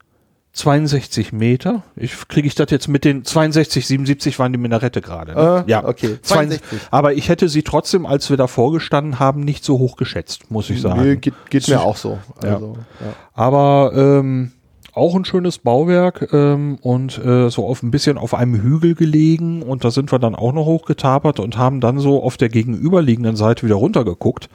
62 0.56 1.32
Meter. 1.32 1.82
Ich 1.96 2.28
kriege 2.28 2.46
ich 2.46 2.54
das 2.54 2.70
jetzt 2.70 2.88
mit 2.88 3.04
den 3.04 3.24
62, 3.24 3.86
77 3.86 4.38
waren 4.38 4.52
die 4.52 4.58
Minarette 4.58 5.02
gerade. 5.02 5.34
Ne? 5.34 5.64
Äh, 5.68 5.76
okay. 5.84 6.18
62. 6.22 6.80
Aber 6.90 7.12
ich 7.12 7.28
hätte 7.28 7.48
sie 7.48 7.62
trotzdem, 7.62 8.06
als 8.06 8.30
wir 8.30 8.38
davor 8.38 8.72
gestanden 8.72 9.18
haben, 9.18 9.40
nicht 9.40 9.64
so 9.64 9.78
hoch 9.78 9.96
geschätzt, 9.96 10.50
muss 10.50 10.70
ich 10.70 10.80
sagen. 10.80 11.02
Nee, 11.02 11.16
geht, 11.16 11.34
geht 11.50 11.68
mir 11.68 11.82
auch 11.82 11.96
so. 11.96 12.18
Ja. 12.42 12.54
Also, 12.54 12.78
ja. 13.00 13.06
Aber 13.34 13.92
ähm, 13.94 14.52
auch 14.94 15.14
ein 15.14 15.26
schönes 15.26 15.58
Bauwerk 15.58 16.32
ähm, 16.32 16.78
und 16.80 17.18
äh, 17.18 17.50
so 17.50 17.66
auf 17.66 17.82
ein 17.82 17.90
bisschen 17.90 18.16
auf 18.16 18.32
einem 18.32 18.54
Hügel 18.54 18.94
gelegen 18.94 19.62
und 19.62 19.84
da 19.84 19.90
sind 19.90 20.10
wir 20.10 20.18
dann 20.18 20.34
auch 20.34 20.54
noch 20.54 20.64
hochgetapert 20.64 21.38
und 21.38 21.58
haben 21.58 21.82
dann 21.82 21.98
so 21.98 22.22
auf 22.22 22.38
der 22.38 22.48
gegenüberliegenden 22.48 23.36
Seite 23.36 23.66
wieder 23.66 23.74
runtergeguckt 23.74 24.48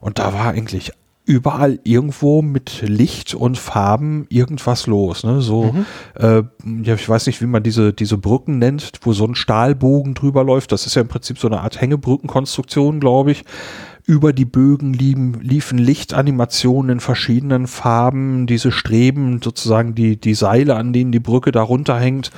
und 0.00 0.18
da 0.18 0.32
war 0.32 0.48
eigentlich 0.48 0.92
überall 1.26 1.80
irgendwo 1.82 2.40
mit 2.40 2.82
Licht 2.82 3.34
und 3.34 3.58
Farben 3.58 4.26
irgendwas 4.30 4.86
los. 4.86 5.24
Ne? 5.24 5.40
So, 5.40 5.74
äh, 6.14 6.44
ja, 6.82 6.94
ich 6.94 7.08
weiß 7.08 7.26
nicht, 7.26 7.42
wie 7.42 7.46
man 7.46 7.64
diese, 7.64 7.92
diese 7.92 8.16
Brücken 8.16 8.58
nennt, 8.58 8.92
wo 9.02 9.12
so 9.12 9.26
ein 9.26 9.34
Stahlbogen 9.34 10.14
drüber 10.14 10.44
läuft. 10.44 10.70
Das 10.70 10.86
ist 10.86 10.94
ja 10.94 11.02
im 11.02 11.08
Prinzip 11.08 11.38
so 11.38 11.48
eine 11.48 11.60
Art 11.60 11.80
Hängebrückenkonstruktion, 11.80 13.00
glaube 13.00 13.32
ich. 13.32 13.44
Über 14.08 14.32
die 14.32 14.44
Bögen 14.44 14.92
liefen, 14.92 15.40
liefen 15.40 15.78
Lichtanimationen 15.78 16.92
in 16.92 17.00
verschiedenen 17.00 17.66
Farben, 17.66 18.46
diese 18.46 18.70
Streben, 18.70 19.40
sozusagen 19.42 19.96
die, 19.96 20.16
die 20.16 20.34
Seile, 20.34 20.76
an 20.76 20.92
denen 20.92 21.10
die 21.10 21.18
Brücke 21.18 21.50
da 21.50 21.60
runterhängt, 21.62 22.30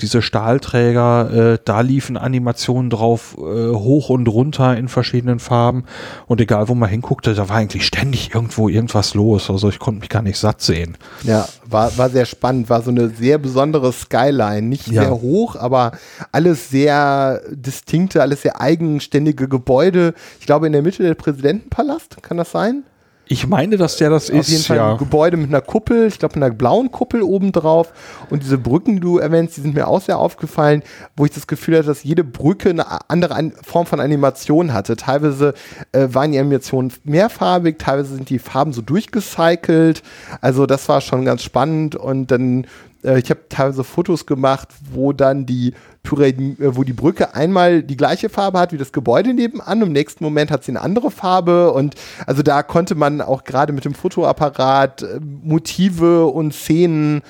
diese 0.00 0.22
Stahlträger, 0.22 1.54
äh, 1.54 1.58
da 1.64 1.80
liefen 1.80 2.16
Animationen 2.16 2.90
drauf, 2.90 3.36
äh, 3.38 3.40
hoch 3.40 4.08
und 4.08 4.28
runter 4.28 4.76
in 4.76 4.86
verschiedenen 4.86 5.40
Farben. 5.40 5.82
Und 6.28 6.40
egal, 6.40 6.68
wo 6.68 6.76
man 6.76 6.88
hinguckte, 6.88 7.34
da 7.34 7.48
war 7.48 7.56
eigentlich 7.56 7.84
ständig 7.84 8.32
irgendwo 8.32 8.68
irgendwas 8.68 9.14
los. 9.14 9.50
Also 9.50 9.68
ich 9.68 9.80
konnte 9.80 9.98
mich 9.98 10.10
gar 10.10 10.22
nicht 10.22 10.38
satt 10.38 10.62
sehen. 10.62 10.96
Ja, 11.24 11.48
war, 11.68 11.98
war 11.98 12.08
sehr 12.08 12.26
spannend, 12.26 12.70
war 12.70 12.82
so 12.82 12.92
eine 12.92 13.08
sehr 13.08 13.38
besondere 13.38 13.92
Skyline. 13.92 14.62
Nicht 14.62 14.86
Ja. 14.86 15.02
sehr 15.02 15.20
hoch, 15.20 15.56
aber 15.56 15.90
alles 16.30 16.70
sehr 16.70 17.40
distinkte, 17.50 18.22
alles 18.22 18.42
sehr 18.42 18.60
eigenständige 18.60 19.48
Gebäude. 19.48 20.14
Ich 20.38 20.46
glaube, 20.46 20.68
in 20.68 20.72
der 20.72 20.82
Mitte 20.82 21.02
der 21.02 21.15
Präsidentenpalast, 21.16 22.22
kann 22.22 22.36
das 22.36 22.50
sein? 22.50 22.84
Ich 23.28 23.46
meine, 23.46 23.76
dass 23.76 23.96
der 23.96 24.08
das 24.08 24.30
Auf 24.30 24.36
ist, 24.38 24.50
jeden 24.50 24.62
Fall 24.62 24.76
ja. 24.76 24.92
ein 24.92 24.98
Gebäude 24.98 25.36
mit 25.36 25.48
einer 25.48 25.60
Kuppel, 25.60 26.06
ich 26.06 26.20
glaube 26.20 26.38
mit 26.38 26.44
einer 26.44 26.54
blauen 26.54 26.92
Kuppel 26.92 27.22
obendrauf. 27.22 27.92
Und 28.30 28.44
diese 28.44 28.56
Brücken, 28.56 28.94
die 28.94 29.00
du 29.00 29.18
erwähnst, 29.18 29.56
die 29.56 29.62
sind 29.62 29.74
mir 29.74 29.88
auch 29.88 30.00
sehr 30.00 30.18
aufgefallen, 30.18 30.84
wo 31.16 31.24
ich 31.24 31.32
das 31.32 31.48
Gefühl 31.48 31.76
hatte, 31.78 31.88
dass 31.88 32.04
jede 32.04 32.22
Brücke 32.22 32.70
eine 32.70 33.10
andere 33.10 33.34
An 33.34 33.52
Form 33.62 33.86
von 33.86 33.98
Animation 33.98 34.72
hatte. 34.72 34.96
Teilweise 34.96 35.54
äh, 35.90 36.06
waren 36.12 36.30
die 36.30 36.38
Animationen 36.38 36.92
mehrfarbig, 37.02 37.80
teilweise 37.80 38.14
sind 38.14 38.30
die 38.30 38.38
Farben 38.38 38.72
so 38.72 38.80
durchgecycelt. 38.80 40.04
Also 40.40 40.66
das 40.66 40.88
war 40.88 41.00
schon 41.00 41.24
ganz 41.24 41.42
spannend. 41.42 41.96
Und 41.96 42.30
dann, 42.30 42.68
äh, 43.04 43.18
ich 43.18 43.30
habe 43.30 43.40
teilweise 43.48 43.84
Fotos 43.84 44.26
gemacht, 44.26 44.68
wo 44.92 45.12
dann 45.12 45.46
die 45.46 45.74
Pyramiden, 46.02 46.60
äh, 46.60 46.76
wo 46.76 46.84
die 46.84 46.92
Brücke 46.92 47.34
einmal 47.34 47.82
die 47.82 47.96
gleiche 47.96 48.28
Farbe 48.28 48.58
hat 48.58 48.72
wie 48.72 48.78
das 48.78 48.92
Gebäude 48.92 49.34
nebenan, 49.34 49.82
im 49.82 49.92
nächsten 49.92 50.24
Moment 50.24 50.50
hat 50.50 50.64
sie 50.64 50.72
eine 50.72 50.80
andere 50.80 51.10
Farbe 51.10 51.72
und 51.72 51.94
also 52.26 52.42
da 52.42 52.62
konnte 52.62 52.94
man 52.94 53.20
auch 53.20 53.44
gerade 53.44 53.72
mit 53.72 53.84
dem 53.84 53.94
Fotoapparat 53.94 55.02
äh, 55.02 55.20
Motive 55.20 56.26
und 56.26 56.54
Szenen 56.54 57.22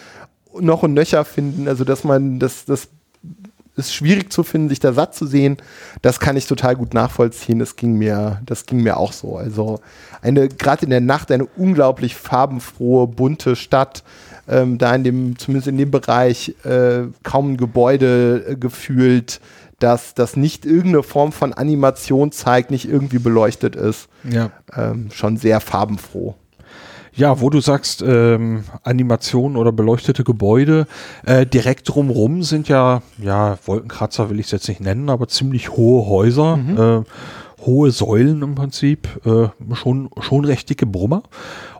noch 0.59 0.83
und 0.83 0.95
nöcher 0.95 1.25
finden, 1.25 1.69
also 1.69 1.85
dass 1.85 2.05
man 2.05 2.39
das, 2.39 2.65
das 2.65 2.89
ist 3.77 3.95
schwierig 3.95 4.33
zu 4.33 4.43
finden, 4.43 4.71
sich 4.71 4.81
da 4.81 4.93
satt 4.93 5.15
zu 5.15 5.27
sehen. 5.27 5.59
Das 6.03 6.19
kann 6.19 6.37
ich 6.37 6.47
total 6.47 6.77
gut 6.77 6.95
nachvollziehen. 6.95 7.59
Das 7.59 7.77
ging 7.77 7.95
mir, 7.95 8.41
das 8.45 8.67
ging 8.67 8.83
mir 8.83 8.97
auch 8.97 9.13
so. 9.13 9.37
Also 9.37 9.81
eine, 10.23 10.49
gerade 10.49 10.85
in 10.85 10.91
der 10.91 11.01
Nacht 11.01 11.31
eine 11.31 11.45
unglaublich 11.45 12.17
farbenfrohe, 12.17 13.07
bunte 13.07 13.55
Stadt. 13.55 14.03
Ähm, 14.49 14.79
da 14.79 14.95
in 14.95 15.05
dem, 15.05 15.39
zumindest 15.39 15.69
in 15.69 15.79
dem 15.79 15.91
Bereich, 15.91 16.55
äh, 16.65 17.05
kaum 17.23 17.53
ein 17.53 17.57
Gebäude 17.57 18.45
äh, 18.49 18.57
gefühlt, 18.57 19.41
dass 19.79 20.15
das 20.15 20.37
nicht 20.37 20.65
irgendeine 20.65 21.03
Form 21.03 21.33
von 21.33 21.53
Animation 21.53 22.33
zeigt, 22.33 22.71
nicht 22.71 22.89
irgendwie 22.89 23.19
beleuchtet 23.19 23.77
ist. 23.77 24.09
ja. 24.25 24.51
Ähm, 24.75 25.11
schon 25.13 25.37
sehr 25.37 25.61
farbenfroh. 25.61 26.35
Ja, 27.17 27.41
wo 27.41 27.49
du 27.49 27.61
sagst, 27.61 28.05
ähm, 28.07 28.65
Animationen 28.83 29.57
oder 29.57 29.73
beleuchtete 29.73 30.23
Gebäude, 30.23 30.87
äh, 31.25 31.47
direkt 31.47 31.89
drumrum 31.89 32.43
sind 32.43 32.69
ja, 32.69 33.01
ja, 33.17 33.59
Wolkenkratzer 33.65 34.29
will 34.29 34.39
ich 34.39 34.47
es 34.47 34.53
jetzt 34.53 34.69
nicht 34.69 34.83
nennen, 34.83 35.09
aber 35.09 35.27
ziemlich 35.27 35.71
hohe 35.71 36.07
Häuser, 36.07 36.59
äh, 36.77 37.11
hohe 37.65 37.91
Säulen 37.91 38.43
im 38.43 38.55
Prinzip, 38.55 39.09
äh, 39.25 39.49
schon, 39.75 40.11
schon 40.21 40.45
recht 40.45 40.69
dicke 40.69 40.87
Brummer. 40.87 41.23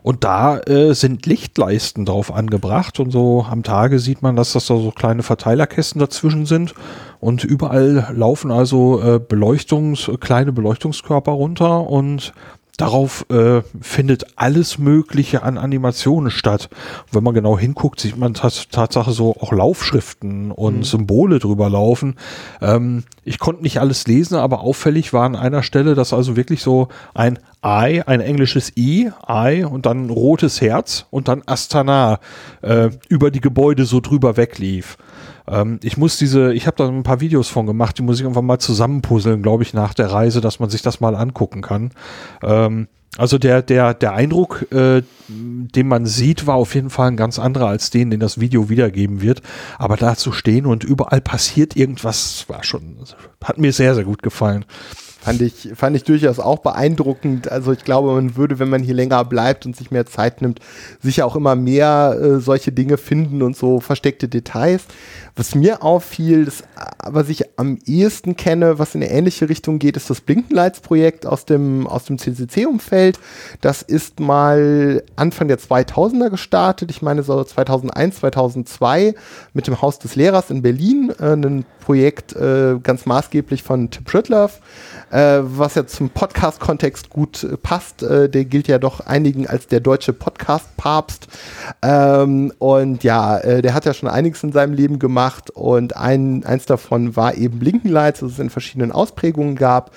Und 0.01 0.23
da 0.23 0.59
äh, 0.59 0.93
sind 0.93 1.25
Lichtleisten 1.25 2.05
drauf 2.05 2.33
angebracht 2.33 2.99
und 2.99 3.11
so 3.11 3.45
am 3.49 3.63
Tage 3.63 3.99
sieht 3.99 4.21
man, 4.21 4.35
dass 4.35 4.53
das 4.53 4.67
da 4.67 4.77
so 4.77 4.91
kleine 4.91 5.23
Verteilerkästen 5.23 5.99
dazwischen 5.99 6.45
sind 6.45 6.73
und 7.19 7.43
überall 7.43 8.07
laufen 8.15 8.51
also 8.51 9.01
äh, 9.01 9.19
Beleuchtungs, 9.19 10.09
kleine 10.19 10.51
Beleuchtungskörper 10.51 11.31
runter 11.31 11.87
und 11.87 12.33
Darauf 12.77 13.25
äh, 13.31 13.63
findet 13.81 14.27
alles 14.35 14.77
Mögliche 14.77 15.41
an 15.41 15.57
Animationen 15.57 16.29
statt. 16.29 16.69
Und 17.07 17.15
wenn 17.15 17.23
man 17.23 17.33
genau 17.33 17.57
hinguckt, 17.57 17.99
sieht 17.99 18.17
man 18.17 18.35
tats 18.35 18.69
Tatsache 18.69 19.11
so 19.11 19.35
auch 19.39 19.51
Laufschriften 19.51 20.51
und 20.51 20.85
Symbole 20.85 21.39
drüber 21.39 21.71
laufen. 21.71 22.17
Ähm, 22.61 23.03
ich 23.23 23.39
konnte 23.39 23.63
nicht 23.63 23.79
alles 23.79 24.05
lesen, 24.05 24.35
aber 24.35 24.61
auffällig 24.61 25.11
war 25.11 25.25
an 25.25 25.35
einer 25.35 25.63
Stelle, 25.63 25.95
dass 25.95 26.13
also 26.13 26.35
wirklich 26.35 26.61
so 26.61 26.89
ein 27.15 27.39
I, 27.65 28.03
ein 28.05 28.21
englisches 28.21 28.71
I, 28.77 29.11
I 29.27 29.63
und 29.63 29.87
dann 29.87 30.05
ein 30.05 30.09
rotes 30.11 30.61
Herz 30.61 31.07
und 31.09 31.27
dann 31.27 31.41
Astana 31.47 32.19
äh, 32.61 32.91
über 33.09 33.31
die 33.31 33.41
Gebäude 33.41 33.85
so 33.85 34.01
drüber 34.01 34.37
weglief. 34.37 34.97
Ähm, 35.49 35.79
ich 35.83 35.97
muss 35.97 36.17
diese, 36.17 36.53
ich 36.53 36.67
habe 36.67 36.77
da 36.77 36.87
ein 36.87 37.03
paar 37.03 37.19
Videos 37.19 37.49
von 37.49 37.65
gemacht, 37.65 37.97
die 37.97 38.03
muss 38.03 38.19
ich 38.19 38.25
einfach 38.25 38.41
mal 38.41 38.59
zusammenpuzzeln, 38.59 39.41
glaube 39.41 39.63
ich, 39.63 39.73
nach 39.73 39.93
der 39.93 40.11
Reise, 40.11 40.41
dass 40.41 40.59
man 40.59 40.69
sich 40.69 40.81
das 40.81 40.99
mal 40.99 41.15
angucken 41.15 41.61
kann. 41.61 41.91
Ähm, 42.43 42.87
also 43.17 43.39
der, 43.39 43.63
der, 43.63 43.93
der 43.93 44.13
Eindruck, 44.13 44.71
äh, 44.71 45.01
den 45.27 45.87
man 45.87 46.05
sieht, 46.05 46.45
war 46.45 46.55
auf 46.55 46.75
jeden 46.75 46.91
Fall 46.91 47.07
ein 47.07 47.17
ganz 47.17 47.39
anderer 47.39 47.67
als 47.67 47.89
den, 47.89 48.11
den 48.11 48.19
das 48.19 48.39
Video 48.39 48.69
wiedergeben 48.69 49.21
wird. 49.21 49.41
Aber 49.79 49.97
da 49.97 50.15
zu 50.15 50.31
stehen 50.31 50.65
und 50.65 50.83
überall 50.83 51.21
passiert 51.21 51.75
irgendwas, 51.75 52.45
war 52.47 52.63
schon, 52.63 52.97
hat 53.43 53.57
mir 53.57 53.73
sehr, 53.73 53.95
sehr 53.95 54.03
gut 54.03 54.21
gefallen. 54.21 54.65
Fand 55.19 55.41
ich, 55.41 55.71
fand 55.75 55.95
ich 55.95 56.03
durchaus 56.03 56.39
auch 56.39 56.59
beeindruckend. 56.59 57.51
Also 57.51 57.73
ich 57.73 57.83
glaube, 57.83 58.13
man 58.13 58.35
würde, 58.35 58.59
wenn 58.59 58.69
man 58.69 58.83
hier 58.83 58.93
länger 58.93 59.25
bleibt 59.25 59.65
und 59.65 59.75
sich 59.75 59.91
mehr 59.91 60.05
Zeit 60.05 60.41
nimmt, 60.41 60.59
sicher 61.01 61.25
auch 61.25 61.35
immer 61.35 61.55
mehr 61.55 62.17
äh, 62.21 62.39
solche 62.39 62.71
Dinge 62.71 62.97
finden 62.97 63.41
und 63.41 63.57
so 63.57 63.79
versteckte 63.79 64.29
Details. 64.29 64.83
Was 65.35 65.53
mir 65.53 65.83
auffiel, 65.83 66.45
das, 66.45 66.61
äh, 66.61 66.65
was 67.05 67.29
ich 67.29 67.43
am 67.57 67.77
ehesten 67.85 68.35
kenne, 68.35 68.79
was 68.79 68.95
in 68.95 69.03
eine 69.03 69.11
ähnliche 69.11 69.49
Richtung 69.49 69.79
geht, 69.79 69.97
ist 69.97 70.09
das 70.09 70.21
Blinkenlights-Projekt 70.21 71.25
aus 71.25 71.45
dem, 71.45 71.87
aus 71.87 72.05
dem 72.05 72.17
CCC-Umfeld. 72.17 73.19
Das 73.61 73.81
ist 73.81 74.19
mal 74.19 75.03
Anfang 75.15 75.47
der 75.47 75.59
2000er 75.59 76.29
gestartet. 76.29 76.89
Ich 76.89 77.01
meine 77.01 77.23
so 77.23 77.43
2001, 77.43 78.17
2002 78.17 79.15
mit 79.53 79.67
dem 79.67 79.81
Haus 79.81 79.99
des 79.99 80.15
Lehrers 80.15 80.51
in 80.51 80.61
Berlin. 80.61 81.11
Äh, 81.19 81.33
ein 81.33 81.65
Projekt 81.87 82.35
äh, 82.35 82.77
ganz 82.83 83.05
maßgeblich 83.05 83.63
von 83.63 83.89
Tim 83.89 84.03
Pritlove, 84.03 84.51
äh, 85.11 85.39
was 85.41 85.75
ja 85.75 85.87
zum 85.87 86.09
Podcast-Kontext 86.09 87.09
gut 87.09 87.43
äh, 87.43 87.57
passt. 87.57 88.03
Äh, 88.03 88.29
der 88.29 88.45
gilt 88.45 88.67
ja 88.67 88.79
doch 88.79 89.01
einigen 89.01 89.47
als 89.47 89.67
der 89.67 89.79
deutsche 89.79 90.13
Podcast-Papst. 90.13 91.27
Ähm, 91.81 92.53
und 92.59 93.03
ja, 93.03 93.37
äh, 93.37 93.61
der 93.61 93.73
hat 93.73 93.85
ja 93.85 93.93
schon 93.93 94.09
einiges 94.09 94.43
in 94.43 94.51
seinem 94.51 94.73
Leben 94.73 94.99
gemacht 94.99 95.49
und 95.49 95.95
ein, 95.95 96.45
eins 96.45 96.65
davon 96.65 97.15
war 97.15 97.35
eben 97.35 97.59
Blinkenlights, 97.59 98.19
das 98.21 98.33
es 98.33 98.39
in 98.39 98.49
verschiedenen 98.49 98.91
Ausprägungen 98.91 99.55
gab. 99.55 99.91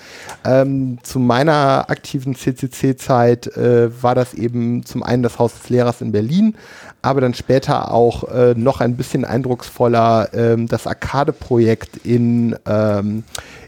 Ähm, 0.44 0.98
zu 1.02 1.18
meiner 1.18 1.86
aktiven 1.88 2.34
CCC-Zeit 2.34 3.56
äh, 3.56 3.90
war 4.02 4.14
das 4.14 4.34
eben 4.34 4.84
zum 4.84 5.02
einen 5.02 5.22
das 5.22 5.38
Haus 5.38 5.54
des 5.54 5.68
Lehrers 5.70 6.00
in 6.00 6.12
Berlin, 6.12 6.56
aber 7.02 7.20
dann 7.20 7.34
später 7.34 7.92
auch 7.92 8.24
noch 8.54 8.80
ein 8.80 8.96
bisschen 8.96 9.24
eindrucksvoller 9.24 10.28
ähm, 10.34 10.66
das 10.66 10.86
Arcade-Projekt 10.86 11.96
in, 12.04 12.56
ähm, 12.66 13.24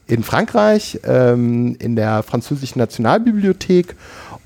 in 0.06 0.22
Frankreich, 0.22 1.00
ähm, 1.04 1.76
in 1.78 1.96
der 1.96 2.22
französischen 2.22 2.78
Nationalbibliothek. 2.78 3.94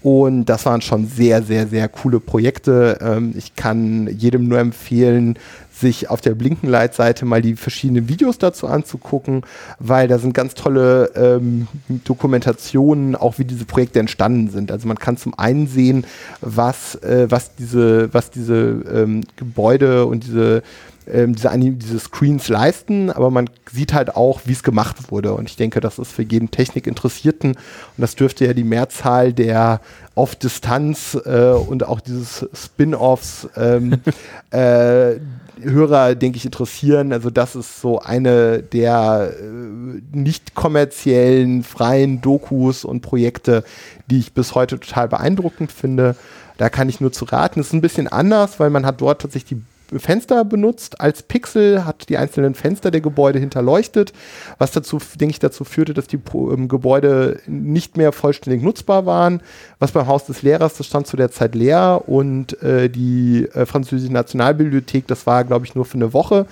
Und 0.03 0.45
das 0.45 0.65
waren 0.67 0.83
schon 0.83 1.07
sehr, 1.07 1.43
sehr, 1.43 1.67
sehr 1.67 1.89
coole 1.89 2.21
Projekte. 2.21 2.99
Ähm, 3.01 3.35
ich 3.37 3.57
kann 3.57 4.07
jedem 4.07 4.47
nur 4.47 4.59
empfehlen, 4.61 5.37
sich 5.79 6.09
auf 6.09 6.21
der 6.21 6.35
Blinkenlight-Seite 6.35 7.25
mal 7.25 7.43
die 7.43 7.57
verschiedenen 7.57 8.09
Videos 8.09 8.39
dazu 8.39 8.67
anzugucken, 8.67 9.43
weil 9.79 10.09
da 10.09 10.19
sind 10.19 10.33
ganz 10.33 10.55
tolle 10.55 11.11
ähm, 11.15 11.69
Dokumentationen, 12.05 13.15
auch 13.15 13.39
wie 13.39 13.45
diese 13.45 13.67
Projekte 13.67 14.01
entstanden 14.01 14.51
sind. 14.51 14.73
Also 14.73 14.89
man 14.89 14.99
kann 14.99 15.17
zum 15.17 15.39
einen 15.39 15.67
sehen, 15.67 16.07
was, 16.41 16.95
äh, 16.97 17.27
was 17.29 17.55
diese, 17.57 18.13
was 18.15 18.31
diese 18.31 18.55
ähm, 18.93 19.23
Gebäude 19.37 20.07
und 20.07 20.25
diese 20.25 20.63
ähm, 21.09 21.37
diese, 21.37 21.51
diese 21.57 22.01
Screens 22.01 22.49
leisten, 22.49 23.11
aber 23.11 23.31
man 23.31 23.49
sieht 23.73 23.95
halt 23.95 24.17
auch, 24.17 24.41
wie 24.45 24.53
es 24.53 24.65
gemacht 24.65 25.13
wurde. 25.13 25.35
Und 25.35 25.49
ich 25.49 25.57
denke, 25.57 25.81
das 25.81 26.01
ist 26.01 26.11
für 26.11 26.23
jeden 26.23 26.51
Technikinteressierten 26.51 27.53
und 27.53 27.59
das 27.97 28.17
dürfte 28.17 28.45
ja 28.45 28.55
die 28.55 28.65
Mehrzahl 28.65 29.33
der 29.33 29.81
auf 30.17 30.35
Distanz 30.35 31.17
äh, 31.25 31.51
und 31.51 31.85
auch 31.87 32.01
dieses 32.01 32.49
Spin-offs 32.53 33.49
ähm, 33.57 34.01
äh, 34.51 35.17
Hörer, 35.61 36.15
denke 36.15 36.37
ich, 36.37 36.45
interessieren. 36.45 37.13
Also 37.13 37.31
das 37.31 37.57
ist 37.57 37.81
so 37.81 38.01
eine 38.01 38.63
der 38.63 39.33
äh, 39.41 40.17
nicht 40.17 40.55
kommerziellen, 40.55 41.63
freien 41.63 42.21
Dokus 42.21 42.85
und 42.85 43.01
Projekte, 43.01 43.65
die 44.11 44.19
ich 44.19 44.33
bis 44.33 44.55
heute 44.55 44.79
total 44.79 45.09
beeindruckend 45.09 45.73
finde. 45.73 46.17
Da 46.59 46.69
kann 46.69 46.89
ich 46.89 47.01
nur 47.01 47.13
zu 47.13 47.25
raten. 47.27 47.61
Es 47.61 47.69
ist 47.69 47.73
ein 47.73 47.81
bisschen 47.81 48.09
anders, 48.09 48.61
weil 48.61 48.71
man 48.71 48.87
hat 48.87 49.01
dort 49.01 49.23
tatsächlich 49.23 49.59
die 49.59 49.63
Fenster 49.97 50.45
benutzt 50.45 51.01
als 51.01 51.23
Pixel, 51.23 51.85
hat 51.85 52.09
die 52.09 52.19
einzelnen 52.19 52.55
Fenster 52.55 52.91
der 52.91 53.01
Gebäude 53.01 53.39
hinterleuchtet, 53.39 54.13
was 54.59 54.73
dazu, 54.73 54.99
denke 55.19 55.33
ich, 55.33 55.39
dazu 55.39 55.65
führte, 55.65 55.95
dass 55.95 56.07
die 56.07 56.19
ähm, 56.35 56.69
Gebäude 56.69 57.41
nicht 57.47 57.97
mehr 57.97 58.13
vollständig 58.13 58.63
nutzbar 58.63 59.07
waren. 59.07 59.41
Was 59.79 59.93
beim 59.93 60.07
Haus 60.07 60.27
des 60.27 60.43
Lehrers, 60.43 60.77
das 60.77 60.87
stand 60.87 61.07
zu 61.07 61.17
der 61.17 61.31
Zeit 61.31 61.55
leer 61.55 62.03
und 62.07 62.61
äh, 62.63 62.89
die 62.89 63.49
äh, 63.53 63.67
französische 63.67 64.13
Nationalbibliothek, 64.13 65.07
das 65.07 65.27
war, 65.27 65.45
glaube 65.45 65.67
ich, 65.67 65.75
nur 65.75 65.85
für 65.85 65.97
eine 65.97 66.13
Woche. 66.13 66.47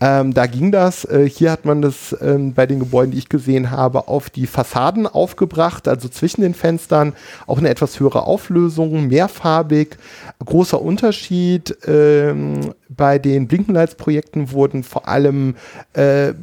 Ähm, 0.00 0.34
da 0.34 0.46
ging 0.46 0.72
das. 0.72 1.04
Äh, 1.04 1.28
hier 1.28 1.52
hat 1.52 1.64
man 1.64 1.82
das 1.82 2.16
ähm, 2.20 2.52
bei 2.52 2.66
den 2.66 2.80
Gebäuden, 2.80 3.12
die 3.12 3.18
ich 3.18 3.28
gesehen 3.28 3.70
habe, 3.70 4.08
auf 4.08 4.28
die 4.28 4.46
Fassaden 4.46 5.06
aufgebracht, 5.06 5.88
also 5.88 6.08
zwischen 6.08 6.42
den 6.42 6.54
Fenstern, 6.54 7.12
auch 7.46 7.58
eine 7.58 7.68
etwas 7.68 8.00
höhere 8.00 8.24
Auflösung, 8.24 9.06
mehrfarbig. 9.06 9.96
Großer 10.44 10.80
Unterschied. 10.80 11.76
Ähm, 11.86 12.74
bei 12.96 13.18
den 13.18 13.48
Blinkenlights-Projekten 13.48 14.52
wurden 14.52 14.82
vor 14.82 15.08
allem 15.08 15.54
äh, 15.94 16.34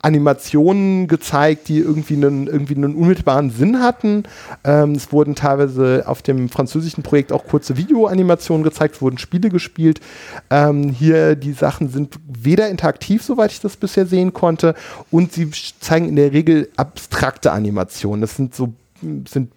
Animationen 0.00 1.08
gezeigt, 1.08 1.68
die 1.68 1.78
irgendwie 1.78 2.14
einen, 2.14 2.46
irgendwie 2.46 2.76
einen 2.76 2.94
unmittelbaren 2.94 3.50
Sinn 3.50 3.80
hatten. 3.80 4.22
Ähm, 4.62 4.92
es 4.92 5.12
wurden 5.12 5.34
teilweise 5.34 6.04
auf 6.06 6.22
dem 6.22 6.48
französischen 6.48 7.02
Projekt 7.02 7.32
auch 7.32 7.46
kurze 7.46 7.76
Videoanimationen 7.76 8.62
gezeigt, 8.62 8.96
es 8.96 9.02
wurden 9.02 9.18
Spiele 9.18 9.48
gespielt. 9.48 10.00
Ähm, 10.50 10.90
hier 10.90 11.34
die 11.34 11.52
Sachen 11.52 11.88
sind 11.88 12.14
weder 12.28 12.68
interaktiv, 12.68 13.24
soweit 13.24 13.50
ich 13.50 13.60
das 13.60 13.76
bisher 13.76 14.06
sehen 14.06 14.32
konnte, 14.32 14.74
und 15.10 15.32
sie 15.32 15.50
zeigen 15.80 16.08
in 16.08 16.16
der 16.16 16.32
Regel 16.32 16.68
abstrakte 16.76 17.50
Animationen. 17.50 18.20
Das 18.20 18.36
sind 18.36 18.54
so 18.54 18.72
sind 19.28 19.50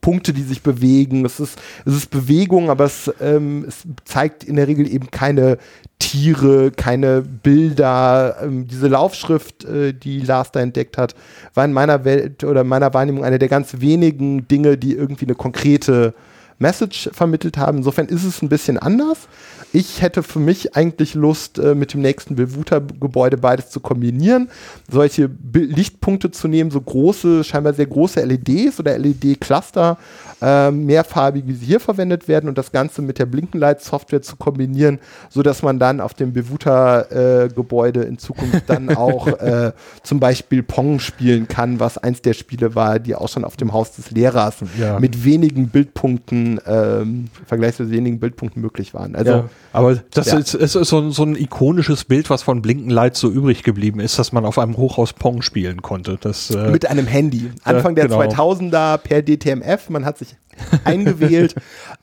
Punkte, 0.00 0.32
die 0.32 0.42
sich 0.42 0.62
bewegen. 0.62 1.24
Es 1.24 1.40
ist, 1.40 1.58
es 1.84 1.94
ist 1.94 2.10
Bewegung, 2.10 2.70
aber 2.70 2.84
es, 2.84 3.12
ähm, 3.20 3.64
es 3.66 3.84
zeigt 4.04 4.44
in 4.44 4.56
der 4.56 4.68
Regel 4.68 4.92
eben 4.92 5.10
keine 5.10 5.58
Tiere, 5.98 6.70
keine 6.70 7.22
Bilder. 7.22 8.36
Ähm, 8.42 8.66
diese 8.66 8.88
Laufschrift, 8.88 9.64
äh, 9.64 9.92
die 9.92 10.20
Lars 10.20 10.52
da 10.52 10.60
entdeckt 10.60 10.98
hat, 10.98 11.14
war 11.54 11.64
in 11.64 11.72
meiner 11.72 12.04
Welt 12.04 12.44
oder 12.44 12.64
meiner 12.64 12.94
Wahrnehmung 12.94 13.24
eine 13.24 13.38
der 13.38 13.48
ganz 13.48 13.80
wenigen 13.80 14.48
Dinge, 14.48 14.76
die 14.76 14.94
irgendwie 14.94 15.26
eine 15.26 15.34
konkrete 15.34 16.14
Message 16.58 17.10
vermittelt 17.12 17.56
haben. 17.58 17.78
Insofern 17.78 18.06
ist 18.06 18.24
es 18.24 18.42
ein 18.42 18.48
bisschen 18.48 18.78
anders. 18.78 19.28
Ich 19.74 20.02
hätte 20.02 20.22
für 20.22 20.38
mich 20.38 20.76
eigentlich 20.76 21.14
Lust, 21.14 21.58
äh, 21.58 21.74
mit 21.74 21.94
dem 21.94 22.00
nächsten 22.00 22.36
Belvuta-Gebäude 22.36 23.36
beides 23.36 23.70
zu 23.70 23.80
kombinieren. 23.80 24.48
Solche 24.88 25.28
Lichtpunkte 25.52 26.30
zu 26.30 26.46
nehmen, 26.46 26.70
so 26.70 26.80
große, 26.80 27.42
scheinbar 27.42 27.74
sehr 27.74 27.86
große 27.86 28.24
LEDs 28.24 28.78
oder 28.78 28.96
LED-Cluster, 28.96 29.98
äh, 30.44 30.70
mehrfarbig, 30.70 31.44
wie 31.46 31.54
sie 31.54 31.64
hier 31.64 31.80
verwendet 31.80 32.28
werden 32.28 32.48
und 32.48 32.58
das 32.58 32.70
Ganze 32.70 33.00
mit 33.00 33.18
der 33.18 33.24
Blinkenlight-Software 33.26 34.20
zu 34.20 34.36
kombinieren, 34.36 34.98
sodass 35.30 35.62
man 35.62 35.78
dann 35.78 36.00
auf 36.00 36.12
dem 36.12 36.32
Belvuta-Gebäude 36.34 38.04
äh, 38.04 38.08
in 38.08 38.18
Zukunft 38.18 38.64
dann 38.66 38.90
auch 38.96 39.26
äh, 39.26 39.72
zum 40.02 40.20
Beispiel 40.20 40.62
Pong 40.62 41.00
spielen 41.00 41.48
kann, 41.48 41.80
was 41.80 41.96
eins 41.96 42.20
der 42.20 42.34
Spiele 42.34 42.74
war, 42.74 42.98
die 42.98 43.14
auch 43.14 43.28
schon 43.28 43.44
auf 43.44 43.56
dem 43.56 43.72
Haus 43.72 43.92
des 43.92 44.10
Lehrers 44.10 44.56
ja. 44.78 44.98
mit 45.00 45.24
wenigen 45.24 45.68
Bildpunkten, 45.68 46.60
ähm, 46.66 47.28
vergleichsweise 47.46 47.90
wenigen 47.90 48.20
Bildpunkten 48.20 48.60
möglich 48.60 48.92
waren. 48.92 49.16
Also 49.16 49.30
ja. 49.30 49.44
Aber 49.72 49.96
das 50.10 50.26
ja. 50.26 50.38
ist, 50.38 50.54
ist 50.54 50.72
so, 50.72 51.10
so, 51.10 51.22
ein 51.22 51.36
ikonisches 51.36 52.04
Bild, 52.04 52.28
was 52.28 52.42
von 52.42 52.60
Blinkenlight 52.60 53.16
so 53.16 53.30
übrig 53.30 53.62
geblieben 53.62 54.00
ist, 54.00 54.18
dass 54.18 54.32
man 54.32 54.44
auf 54.44 54.58
einem 54.58 54.76
Hochhaus 54.76 55.14
Pong 55.14 55.42
spielen 55.42 55.80
konnte. 55.80 56.18
Das, 56.20 56.50
äh, 56.50 56.70
Mit 56.70 56.86
einem 56.86 57.06
Handy. 57.06 57.50
Anfang 57.64 57.94
der 57.94 58.08
genau. 58.08 58.20
2000er 58.20 58.98
per 58.98 59.22
DTMF. 59.22 59.88
Man 59.88 60.04
hat 60.04 60.18
sich 60.18 60.33
eingewählt 60.84 61.54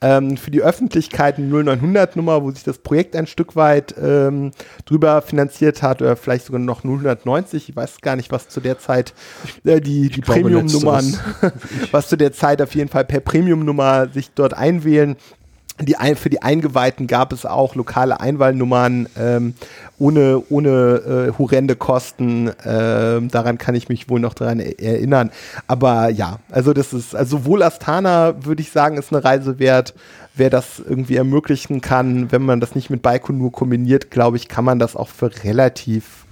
ähm, 0.02 0.38
für 0.38 0.52
die 0.52 0.62
Öffentlichkeit 0.62 1.38
eine 1.38 1.48
0900 1.48 2.16
Nummer, 2.16 2.44
wo 2.44 2.52
sich 2.52 2.64
das 2.64 2.80
Projekt 2.80 3.16
ein 3.16 3.28
Stück 3.28 3.56
weit 3.56 3.96
ähm, 4.02 4.52
drüber 4.86 5.22
finanziert 5.22 5.82
hat 5.82 6.02
oder 6.02 6.16
vielleicht 6.16 6.46
sogar 6.46 6.60
noch 6.60 6.84
090. 6.84 7.70
Ich 7.70 7.76
weiß 7.76 8.02
gar 8.02 8.16
nicht, 8.16 8.32
was 8.32 8.50
zu 8.50 8.60
der 8.60 8.80
Zeit 8.80 9.14
äh, 9.64 9.80
die, 9.80 10.10
die 10.10 10.22
Premium-Nummern, 10.22 11.18
was 11.92 12.10
zu 12.10 12.18
der 12.18 12.34
Zeit 12.34 12.62
auf 12.62 12.76
jeden 12.76 12.90
Fall 12.90 13.06
per 13.06 13.20
Premium-Nummer 13.20 14.10
sich 14.10 14.32
dort 14.32 14.54
einwählen. 14.54 15.16
Die, 15.80 15.96
für 16.16 16.30
die 16.30 16.42
Eingeweihten 16.42 17.08
gab 17.08 17.34
es 17.34 17.46
auch 17.46 17.76
lokale 17.76 18.20
Einwahlnummern 18.20 19.08
ähm, 19.18 19.54
ohne, 19.98 20.42
ohne 20.50 20.70
äh, 20.70 21.38
horrende 21.38 21.76
Kosten. 21.76 22.52
Ähm, 22.66 23.30
daran 23.30 23.58
kann 23.58 23.74
ich 23.74 23.90
mich 23.90 24.10
wohl 24.10 24.20
noch 24.20 24.34
daran 24.34 24.60
erinnern. 24.60 25.32
Aber 25.68 26.10
ja, 26.10 26.40
also 26.52 26.74
das 26.74 26.94
ist, 26.94 27.16
also 27.16 27.38
sowohl 27.38 27.64
Astana, 27.64 28.46
würde 28.46 28.62
ich 28.62 28.72
sagen, 28.72 28.98
ist 28.98 29.14
eine 29.14 29.24
Reise 29.24 29.60
wert. 29.60 29.94
Wer 30.36 30.50
das 30.50 30.80
irgendwie 30.80 31.16
ermöglichen 31.16 31.82
kann, 31.82 32.32
wenn 32.32 32.44
man 32.44 32.60
das 32.60 32.76
nicht 32.76 32.90
mit 32.90 33.02
Baikonur 33.02 33.52
kombiniert, 33.52 34.12
glaube 34.12 34.38
ich, 34.38 34.48
kann 34.48 34.66
man 34.66 34.80
das 34.80 34.96
auch 34.96 35.10
für 35.10 35.32
relativ, 35.44 36.26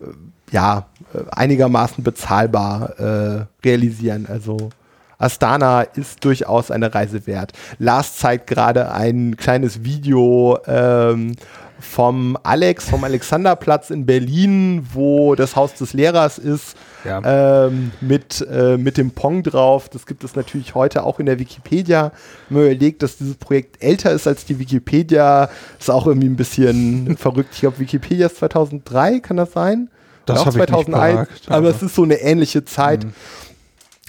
äh, 0.00 0.06
ja, 0.52 0.86
äh, 1.12 1.18
einigermaßen 1.30 2.04
bezahlbar 2.04 2.98
äh, 3.00 3.46
realisieren. 3.64 4.26
Also 4.28 4.70
Astana 5.18 5.82
ist 5.82 6.24
durchaus 6.24 6.70
eine 6.70 6.94
Reise 6.94 7.26
wert. 7.26 7.52
Lars 7.78 8.16
zeigt 8.16 8.46
gerade 8.46 8.92
ein 8.92 9.36
kleines 9.36 9.82
Video 9.84 10.58
ähm, 10.66 11.36
vom 11.78 12.38
Alex, 12.42 12.88
vom 12.88 13.04
Alexanderplatz 13.04 13.90
in 13.90 14.06
Berlin, 14.06 14.86
wo 14.92 15.34
das 15.34 15.56
Haus 15.56 15.74
des 15.74 15.92
Lehrers 15.92 16.38
ist, 16.38 16.76
ja. 17.04 17.66
ähm, 17.66 17.92
mit, 18.00 18.46
äh, 18.50 18.76
mit 18.76 18.96
dem 18.96 19.10
Pong 19.10 19.42
drauf. 19.42 19.88
Das 19.88 20.06
gibt 20.06 20.24
es 20.24 20.36
natürlich 20.36 20.74
heute 20.74 21.04
auch 21.04 21.18
in 21.20 21.26
der 21.26 21.38
Wikipedia. 21.38 22.12
Wenn 22.48 22.58
man 22.58 22.70
überlegt, 22.70 23.02
dass 23.02 23.18
dieses 23.18 23.36
Projekt 23.36 23.82
älter 23.82 24.12
ist 24.12 24.26
als 24.26 24.44
die 24.44 24.58
Wikipedia, 24.58 25.50
ist 25.78 25.90
auch 25.90 26.06
irgendwie 26.06 26.28
ein 26.28 26.36
bisschen 26.36 27.16
verrückt. 27.18 27.50
Ich 27.52 27.60
glaube, 27.60 27.78
Wikipedia 27.78 28.26
ist 28.26 28.38
2003, 28.38 29.20
kann 29.20 29.36
das 29.36 29.52
sein? 29.52 29.90
Das 30.24 30.44
habe 30.44 30.58
ich 30.58 30.68
nicht 30.68 30.88
aber, 30.92 31.28
aber 31.48 31.68
es 31.68 31.82
ist 31.82 31.94
so 31.94 32.02
eine 32.02 32.16
ähnliche 32.16 32.64
Zeit. 32.64 33.04
Mhm. 33.04 33.12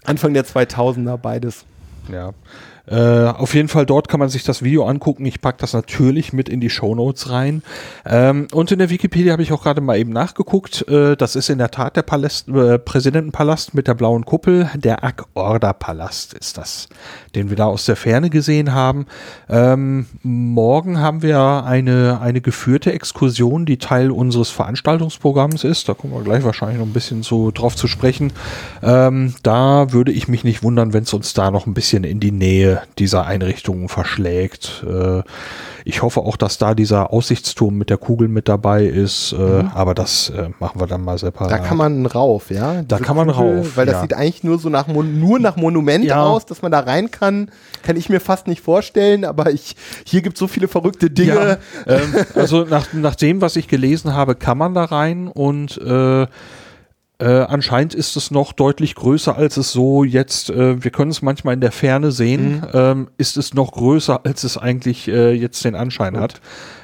Anfang 0.07 0.33
der 0.33 0.45
2000er 0.45 1.17
beides. 1.17 1.65
Ja. 2.11 2.31
Äh, 2.87 3.25
auf 3.25 3.53
jeden 3.53 3.67
Fall 3.67 3.85
dort 3.85 4.07
kann 4.07 4.19
man 4.19 4.29
sich 4.29 4.43
das 4.43 4.63
Video 4.63 4.85
angucken. 4.85 5.25
Ich 5.25 5.41
packe 5.41 5.59
das 5.59 5.73
natürlich 5.73 6.33
mit 6.33 6.47
in 6.49 6.61
die 6.61 6.69
Show 6.69 6.95
Notes 6.95 7.29
rein. 7.29 7.61
Ähm, 8.05 8.47
und 8.53 8.71
in 8.71 8.79
der 8.79 8.89
Wikipedia 8.89 9.33
habe 9.33 9.43
ich 9.43 9.51
auch 9.51 9.63
gerade 9.63 9.81
mal 9.81 9.97
eben 9.97 10.11
nachgeguckt. 10.11 10.87
Äh, 10.87 11.17
das 11.17 11.35
ist 11.35 11.49
in 11.49 11.57
der 11.57 11.71
Tat 11.71 11.97
der 11.97 12.03
Palast, 12.03 12.47
äh, 12.47 12.79
Präsidentenpalast 12.79 13.73
mit 13.73 13.87
der 13.87 13.93
blauen 13.93 14.25
Kuppel. 14.25 14.69
Der 14.75 15.03
Ak-Orda-Palast 15.03 16.33
ist 16.33 16.57
das, 16.57 16.87
den 17.35 17.49
wir 17.49 17.57
da 17.57 17.65
aus 17.65 17.85
der 17.85 17.97
Ferne 17.97 18.29
gesehen 18.29 18.73
haben. 18.73 19.05
Ähm, 19.49 20.05
morgen 20.23 20.99
haben 20.99 21.21
wir 21.21 21.65
eine, 21.65 22.19
eine 22.21 22.39
geführte 22.39 22.93
Exkursion, 22.93 23.65
die 23.65 23.77
Teil 23.77 24.11
unseres 24.11 24.49
Veranstaltungsprogramms 24.49 25.63
ist. 25.65 25.89
Da 25.89 25.93
kommen 25.93 26.13
wir 26.13 26.23
gleich 26.23 26.43
wahrscheinlich 26.43 26.79
noch 26.79 26.85
ein 26.85 26.93
bisschen 26.93 27.23
so 27.23 27.51
drauf 27.51 27.75
zu 27.75 27.87
sprechen. 27.87 28.31
Ähm, 28.81 29.33
da 29.43 29.91
würde 29.91 30.13
ich 30.13 30.27
mich 30.27 30.45
nicht 30.45 30.63
wundern, 30.63 30.93
wenn 30.93 31.03
es 31.03 31.13
uns 31.13 31.33
da 31.33 31.51
noch 31.51 31.67
ein 31.67 31.73
bisschen 31.73 32.03
in 32.05 32.19
die 32.19 32.31
Nähe 32.31 32.76
dieser 32.97 33.25
Einrichtungen 33.25 33.89
verschlägt. 33.89 34.83
Äh, 34.87 35.23
ich 35.85 36.01
hoffe 36.01 36.19
auch, 36.19 36.35
dass 36.35 36.57
da 36.57 36.75
dieser 36.75 37.13
Aussichtsturm 37.13 37.77
mit 37.77 37.89
der 37.89 37.97
Kugel 37.97 38.27
mit 38.27 38.49
dabei 38.49 38.83
ist, 38.83 39.31
äh, 39.31 39.37
mhm. 39.37 39.71
aber 39.73 39.93
das 39.93 40.29
äh, 40.29 40.49
machen 40.59 40.81
wir 40.81 40.87
dann 40.87 41.01
mal 41.01 41.17
separat. 41.17 41.51
Da 41.51 41.59
kann 41.59 41.77
man 41.77 42.05
rauf, 42.05 42.49
ja? 42.49 42.81
da 42.81 42.99
kann 42.99 43.15
man 43.15 43.31
Kugel, 43.31 43.59
rauf. 43.59 43.77
Weil 43.77 43.85
das 43.85 43.95
ja. 43.95 44.01
sieht 44.01 44.13
eigentlich 44.13 44.43
nur 44.43 44.59
so 44.59 44.67
nach 44.67 44.87
nur 44.87 45.39
nach 45.39 45.55
Monument 45.55 46.03
ja. 46.03 46.23
aus, 46.23 46.45
dass 46.45 46.61
man 46.61 46.71
da 46.71 46.81
rein 46.81 47.09
kann. 47.09 47.51
Kann 47.83 47.95
ich 47.95 48.09
mir 48.09 48.19
fast 48.19 48.47
nicht 48.47 48.61
vorstellen, 48.61 49.23
aber 49.23 49.51
ich, 49.51 49.75
hier 50.05 50.21
gibt 50.21 50.35
es 50.35 50.39
so 50.39 50.47
viele 50.47 50.67
verrückte 50.67 51.09
Dinge. 51.09 51.59
Ja, 51.85 51.93
ähm, 51.95 52.15
also 52.35 52.65
nach, 52.65 52.91
nach 52.93 53.15
dem, 53.15 53.39
was 53.39 53.55
ich 53.55 53.67
gelesen 53.67 54.13
habe, 54.13 54.35
kann 54.35 54.57
man 54.57 54.73
da 54.73 54.83
rein 54.83 55.27
und 55.27 55.77
äh, 55.77 56.27
äh, 57.19 57.25
anscheinend 57.25 57.95
ist 57.95 58.15
es 58.15 58.29
noch 58.29 58.53
deutlich 58.53 58.93
größer, 58.93 59.35
als 59.35 59.57
es 59.57 59.71
so 59.71 60.03
jetzt, 60.03 60.51
äh, 60.51 60.83
wir 60.83 60.91
können 60.91 61.09
es 61.09 61.23
manchmal 61.23 61.55
in 61.55 61.61
der 61.61 61.71
Ferne 61.71 62.11
sehen, 62.11 62.57
mhm. 62.57 62.67
ähm, 62.73 63.07
ist 63.17 63.37
es 63.37 63.55
noch 63.55 63.71
größer, 63.71 64.21
als 64.23 64.43
es 64.43 64.57
eigentlich 64.57 65.07
äh, 65.07 65.31
jetzt 65.31 65.65
den 65.65 65.73
Anschein 65.73 66.13
Gut. 66.13 66.21
hat. 66.21 66.41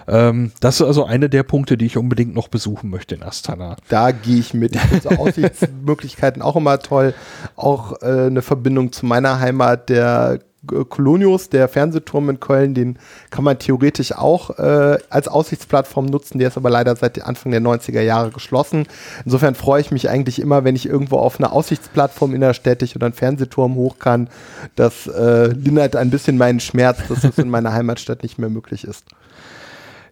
Ähm, 0.08 0.52
das 0.60 0.80
ist 0.80 0.88
also 0.88 1.06
eine 1.06 1.30
der 1.30 1.44
Punkte, 1.44 1.78
die 1.78 1.86
ich 1.86 1.98
unbedingt 1.98 2.34
noch 2.34 2.48
besuchen 2.48 2.90
möchte 2.90 3.14
in 3.14 3.22
Astana. 3.22 3.78
Da 3.90 4.12
gehe 4.12 4.40
ich 4.40 4.56
mit. 4.56 4.76
Ich 4.76 4.82
finde 4.82 5.04
so 5.04 5.10
Aussichtsmöglichkeiten 5.20 6.42
auch 6.42 6.56
immer 6.56 6.80
toll. 6.80 7.14
Auch 7.56 8.02
äh, 8.02 8.26
eine 8.26 8.42
Verbindung 8.42 8.92
zu 8.92 9.06
meiner 9.06 9.40
Heimat, 9.40 9.90
der 9.90 10.40
äh, 10.72 10.86
Colonius, 10.86 11.50
der 11.50 11.68
Fernsehturm 11.68 12.30
in 12.30 12.40
Köln, 12.40 12.74
den 12.74 12.98
kann 13.30 13.44
man 13.44 13.60
theoretisch 13.60 14.14
auch 14.14 14.58
äh, 14.58 14.98
als 15.10 15.28
Aussichtsplattform 15.28 16.06
nutzen. 16.06 16.40
Der 16.40 16.48
ist 16.48 16.58
aber 16.58 16.70
leider 16.70 16.96
seit 16.96 17.22
Anfang 17.24 17.52
der 17.52 17.62
90er 17.62 18.02
Jahre 18.02 18.32
geschlossen. 18.32 18.88
Insofern 19.26 19.56
freue 19.56 19.82
ich 19.82 19.92
mich 19.92 20.10
eigentlich 20.10 20.40
immer, 20.40 20.64
wenn 20.64 20.76
ich 20.76 20.88
irgendwo 20.88 21.18
auf 21.18 21.40
einer 21.40 21.54
Aussichtsplattform 21.54 22.34
innerstädtisch 22.34 22.96
oder 22.96 23.08
einen 23.08 23.16
Fernsehturm 23.16 23.76
hoch 23.76 24.00
kann. 24.00 24.30
Das 24.76 25.08
äh, 25.08 25.48
lindert 25.48 25.96
ein 25.96 26.10
bisschen 26.10 26.38
meinen 26.38 26.60
Schmerz, 26.60 27.00
dass 27.08 27.22
das 27.22 27.38
in 27.38 27.50
meiner 27.50 27.74
Heimatstadt 27.74 28.24
nicht 28.24 28.40
mehr 28.40 28.50
möglich 28.50 28.84
ist. 28.84 29.06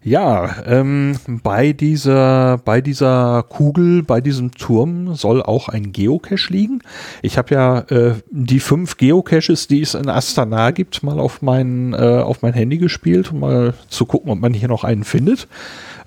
Ja, 0.03 0.63
ähm, 0.65 1.15
bei 1.43 1.73
dieser, 1.73 2.57
bei 2.57 2.81
dieser 2.81 3.43
Kugel, 3.47 4.01
bei 4.01 4.19
diesem 4.19 4.51
Turm 4.51 5.13
soll 5.13 5.43
auch 5.43 5.69
ein 5.69 5.91
Geocache 5.91 6.51
liegen. 6.51 6.81
Ich 7.21 7.37
habe 7.37 7.53
ja 7.53 7.79
äh, 7.81 8.15
die 8.31 8.59
fünf 8.61 8.97
Geocaches, 8.97 9.67
die 9.67 9.81
es 9.81 9.93
in 9.93 10.09
Astana 10.09 10.71
gibt, 10.71 11.03
mal 11.03 11.19
auf 11.19 11.43
mein, 11.43 11.93
äh, 11.93 11.97
auf 11.97 12.41
mein 12.41 12.53
Handy 12.53 12.79
gespielt, 12.79 13.31
um 13.31 13.41
mal 13.41 13.75
zu 13.89 14.07
gucken, 14.07 14.31
ob 14.31 14.39
man 14.39 14.55
hier 14.55 14.69
noch 14.69 14.83
einen 14.83 15.03
findet. 15.03 15.47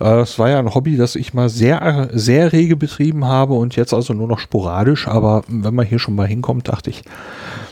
Äh, 0.00 0.20
es 0.20 0.38
war 0.38 0.50
ja 0.50 0.58
ein 0.58 0.74
Hobby, 0.74 0.96
das 0.96 1.16
ich 1.16 1.34
mal 1.34 1.48
sehr, 1.48 2.10
sehr 2.12 2.52
rege 2.52 2.76
betrieben 2.76 3.24
habe 3.24 3.54
und 3.54 3.76
jetzt 3.76 3.94
also 3.94 4.12
nur 4.12 4.28
noch 4.28 4.38
sporadisch. 4.38 5.08
Aber 5.08 5.44
wenn 5.48 5.74
man 5.74 5.86
hier 5.86 5.98
schon 5.98 6.14
mal 6.14 6.26
hinkommt, 6.26 6.68
dachte 6.68 6.90
ich, 6.90 7.02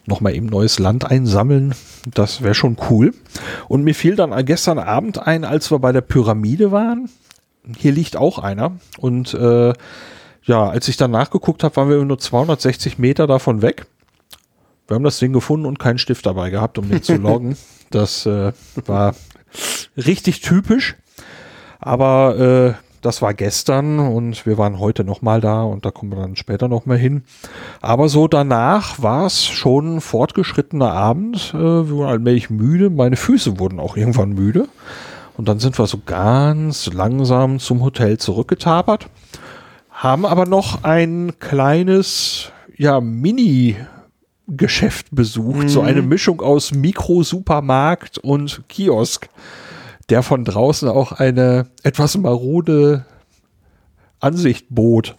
noch 0.07 0.21
mal 0.21 0.35
eben 0.35 0.47
neues 0.47 0.79
Land 0.79 1.09
einsammeln, 1.09 1.75
das 2.13 2.43
wäre 2.43 2.55
schon 2.55 2.77
cool. 2.91 3.15
Und 3.69 3.85
mir 3.85 3.95
fiel 3.95 4.17
dann 4.17 4.45
gestern 4.45 4.79
Abend 4.79 5.25
ein, 5.25 5.45
als 5.45 5.71
wir 5.71 5.79
bei 5.79 5.93
der 5.93 6.01
Pyramide 6.01 6.73
waren. 6.73 7.09
Hier 7.77 7.93
liegt 7.93 8.17
auch 8.17 8.39
einer 8.39 8.73
und 8.99 9.35
äh, 9.35 9.73
ja, 10.45 10.69
als 10.69 10.89
ich 10.89 10.97
dann 10.97 11.13
nachgeguckt 11.13 11.63
habe, 11.63 11.77
waren 11.77 11.89
wir 11.89 12.05
nur 12.05 12.19
260 12.19 12.99
Meter 12.99 13.29
davon 13.29 13.63
weg. 13.63 13.87
Wir 14.89 14.97
haben 14.97 15.05
das 15.05 15.19
Ding 15.19 15.33
gefunden 15.33 15.67
und 15.67 15.79
keinen 15.79 15.99
Stift 15.99 16.27
dabei 16.27 16.51
gehabt, 16.51 16.79
um 16.79 16.89
den 16.89 17.03
zu 17.03 17.15
loggen. 17.19 17.57
Das 17.91 18.27
äh, 18.27 18.53
war 18.87 19.15
richtig 19.97 20.41
typisch. 20.41 20.97
Aber 21.83 22.39
äh, 22.39 22.83
das 23.03 23.21
war 23.21 23.35
gestern 23.35 23.99
und 23.99 24.47
wir 24.47 24.57
waren 24.57 24.79
heute 24.79 25.03
nochmal 25.03 25.41
da 25.41 25.65
und 25.65 25.85
da 25.85 25.91
kommen 25.91 26.13
wir 26.13 26.21
dann 26.21 26.37
später 26.37 26.69
nochmal 26.69 26.97
hin. 26.97 27.25
Aber 27.81 28.09
so 28.09 28.29
danach 28.29 29.03
war 29.03 29.27
es 29.27 29.45
schon 29.45 30.01
fortgeschrittener 30.01 30.93
Abend. 30.93 31.53
Äh, 31.53 31.59
wir 31.59 31.99
waren 31.99 32.09
allmählich 32.09 32.49
müde. 32.49 32.89
Meine 32.89 33.17
Füße 33.17 33.59
wurden 33.59 33.81
auch 33.81 33.97
irgendwann 33.97 34.31
müde. 34.31 34.69
Und 35.37 35.49
dann 35.49 35.59
sind 35.59 35.77
wir 35.79 35.87
so 35.89 36.01
ganz 36.07 36.87
langsam 36.93 37.59
zum 37.59 37.83
Hotel 37.83 38.19
zurückgetapert. 38.19 39.09
Haben 39.91 40.25
aber 40.25 40.47
noch 40.47 40.85
ein 40.85 41.33
kleines, 41.41 42.53
ja, 42.77 43.01
Mini 43.01 43.77
Geschäft 44.47 45.07
besucht, 45.11 45.65
mhm. 45.65 45.69
so 45.69 45.81
eine 45.81 46.03
Mischung 46.03 46.41
aus 46.41 46.73
Mikrosupermarkt 46.73 48.19
und 48.19 48.63
Kiosk 48.69 49.29
der 50.13 50.23
von 50.23 50.45
draußen 50.45 50.91
auch 50.91 51.13
eine 51.13 51.65
etwas 51.83 52.19
marode 52.19 53.07
Ansicht 54.21 54.67
bot. 54.69 55.17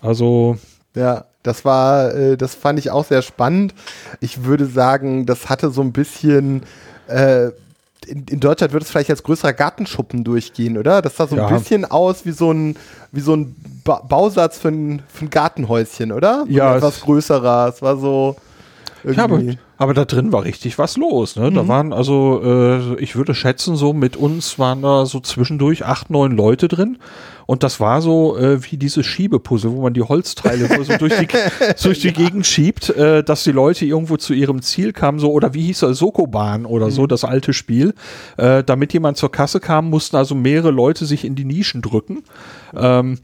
Also. 0.00 0.56
Ja, 0.94 1.24
das 1.42 1.64
war, 1.64 2.14
äh, 2.14 2.36
das 2.36 2.54
fand 2.54 2.78
ich 2.78 2.92
auch 2.92 3.04
sehr 3.04 3.22
spannend. 3.22 3.74
Ich 4.20 4.44
würde 4.44 4.66
sagen, 4.66 5.26
das 5.26 5.48
hatte 5.48 5.70
so 5.70 5.80
ein 5.80 5.92
bisschen, 5.92 6.62
äh, 7.08 7.46
in, 8.06 8.24
in, 8.30 8.38
Deutschland 8.38 8.72
würde 8.72 8.84
es 8.84 8.90
vielleicht 8.92 9.10
als 9.10 9.24
größerer 9.24 9.52
Gartenschuppen 9.52 10.22
durchgehen, 10.22 10.78
oder? 10.78 11.02
Das 11.02 11.16
sah 11.16 11.26
so 11.26 11.34
ja. 11.34 11.48
ein 11.48 11.58
bisschen 11.58 11.84
aus 11.84 12.24
wie 12.24 12.30
so 12.30 12.52
ein, 12.52 12.76
wie 13.10 13.20
so 13.20 13.34
ein 13.34 13.56
ba 13.82 14.00
Bausatz 14.08 14.58
für 14.58 14.68
ein, 14.68 15.02
für 15.08 15.24
ein 15.24 15.30
Gartenhäuschen, 15.30 16.12
oder? 16.12 16.44
So 16.46 16.52
ja. 16.52 16.76
Etwas 16.76 17.00
größerer. 17.00 17.72
Es 17.74 17.82
war 17.82 17.96
so. 17.96 18.36
Ja, 19.04 19.24
aber 19.24 19.40
aber 19.76 19.92
da 19.92 20.04
drin 20.04 20.32
war 20.32 20.44
richtig 20.44 20.78
was 20.78 20.96
los. 20.96 21.36
Ne? 21.36 21.50
Mhm. 21.50 21.54
Da 21.54 21.68
waren 21.68 21.92
also, 21.92 22.40
äh, 22.44 22.94
ich 23.02 23.16
würde 23.16 23.34
schätzen, 23.34 23.76
so 23.76 23.92
mit 23.92 24.16
uns 24.16 24.58
waren 24.58 24.82
da 24.82 25.04
so 25.04 25.20
zwischendurch 25.20 25.84
acht, 25.84 26.10
neun 26.10 26.36
Leute 26.36 26.68
drin. 26.68 26.98
Und 27.46 27.62
das 27.62 27.80
war 27.80 28.00
so 28.00 28.38
äh, 28.38 28.62
wie 28.70 28.76
diese 28.76 29.04
Schiebepuzzle, 29.04 29.72
wo 29.72 29.82
man 29.82 29.92
die 29.92 30.02
Holzteile 30.02 30.68
so 30.84 30.96
durch 30.98 31.14
die, 31.18 31.26
durch 31.82 31.98
die 32.00 32.08
ja. 32.08 32.12
Gegend 32.12 32.46
schiebt, 32.46 32.88
äh, 32.90 33.22
dass 33.22 33.44
die 33.44 33.52
Leute 33.52 33.84
irgendwo 33.84 34.16
zu 34.16 34.32
ihrem 34.32 34.62
Ziel 34.62 34.92
kamen, 34.92 35.18
so 35.18 35.32
oder 35.32 35.52
wie 35.54 35.62
hieß 35.66 35.80
das, 35.80 35.98
Sokobahn 35.98 36.64
oder 36.64 36.86
mhm. 36.86 36.92
so, 36.92 37.06
das 37.06 37.24
alte 37.24 37.52
Spiel. 37.52 37.94
Äh, 38.36 38.62
damit 38.64 38.92
jemand 38.92 39.16
zur 39.18 39.30
Kasse 39.30 39.60
kam, 39.60 39.90
mussten 39.90 40.16
also 40.16 40.34
mehrere 40.34 40.70
Leute 40.70 41.04
sich 41.04 41.24
in 41.24 41.34
die 41.34 41.44
Nischen 41.44 41.82
drücken. 41.82 42.22
Ähm, 42.74 43.18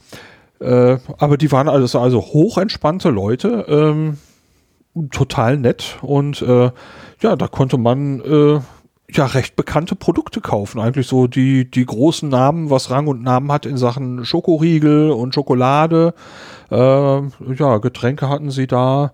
äh, 0.60 0.98
aber 1.16 1.38
die 1.38 1.50
waren 1.52 1.68
also, 1.68 1.98
also 1.98 2.20
hochentspannte 2.20 3.08
Leute. 3.08 3.64
Ähm, 3.68 4.18
total 5.10 5.56
nett 5.56 5.98
und 6.02 6.42
äh, 6.42 6.70
ja, 7.20 7.36
da 7.36 7.46
konnte 7.48 7.78
man 7.78 8.20
äh, 8.20 8.60
ja 9.12 9.26
recht 9.26 9.56
bekannte 9.56 9.94
Produkte 9.94 10.40
kaufen. 10.40 10.80
Eigentlich 10.80 11.06
so 11.06 11.26
die, 11.26 11.70
die 11.70 11.86
großen 11.86 12.28
Namen, 12.28 12.70
was 12.70 12.90
Rang 12.90 13.06
und 13.06 13.22
Namen 13.22 13.52
hat 13.52 13.66
in 13.66 13.76
Sachen 13.76 14.24
Schokoriegel 14.24 15.10
und 15.10 15.34
Schokolade. 15.34 16.14
Äh, 16.70 16.74
ja, 16.74 17.78
Getränke 17.78 18.28
hatten 18.28 18.50
sie 18.50 18.66
da. 18.66 19.12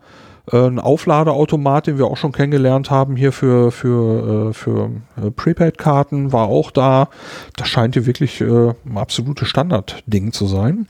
Äh, 0.51 0.67
ein 0.67 0.79
Aufladeautomat, 0.79 1.89
den 1.89 1.99
wir 1.99 2.07
auch 2.07 2.17
schon 2.17 2.33
kennengelernt 2.33 2.91
haben 2.91 3.17
hier 3.17 3.33
für, 3.33 3.71
für, 3.71 4.51
äh, 4.51 4.53
für 4.53 4.91
äh, 5.17 5.31
Prepaid-Karten, 5.31 6.33
war 6.33 6.47
auch 6.47 6.71
da. 6.71 7.09
Das 7.57 7.69
scheint 7.69 7.95
hier 7.95 8.07
wirklich 8.07 8.41
äh, 8.41 8.75
ein 8.85 8.97
absolutes 8.97 9.49
Standardding 9.49 10.33
zu 10.33 10.47
sein. 10.47 10.87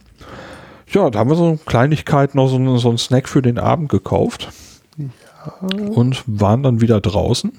Ja, 0.89 1.09
da 1.09 1.19
haben 1.19 1.29
wir 1.29 1.35
so 1.35 1.45
eine 1.45 1.57
Kleinigkeit, 1.57 2.35
noch 2.35 2.47
so, 2.47 2.77
so 2.77 2.89
einen 2.89 2.97
Snack 2.97 3.27
für 3.27 3.41
den 3.41 3.59
Abend 3.59 3.89
gekauft 3.89 4.49
und 5.89 6.23
waren 6.25 6.63
dann 6.63 6.81
wieder 6.81 7.01
draußen. 7.01 7.51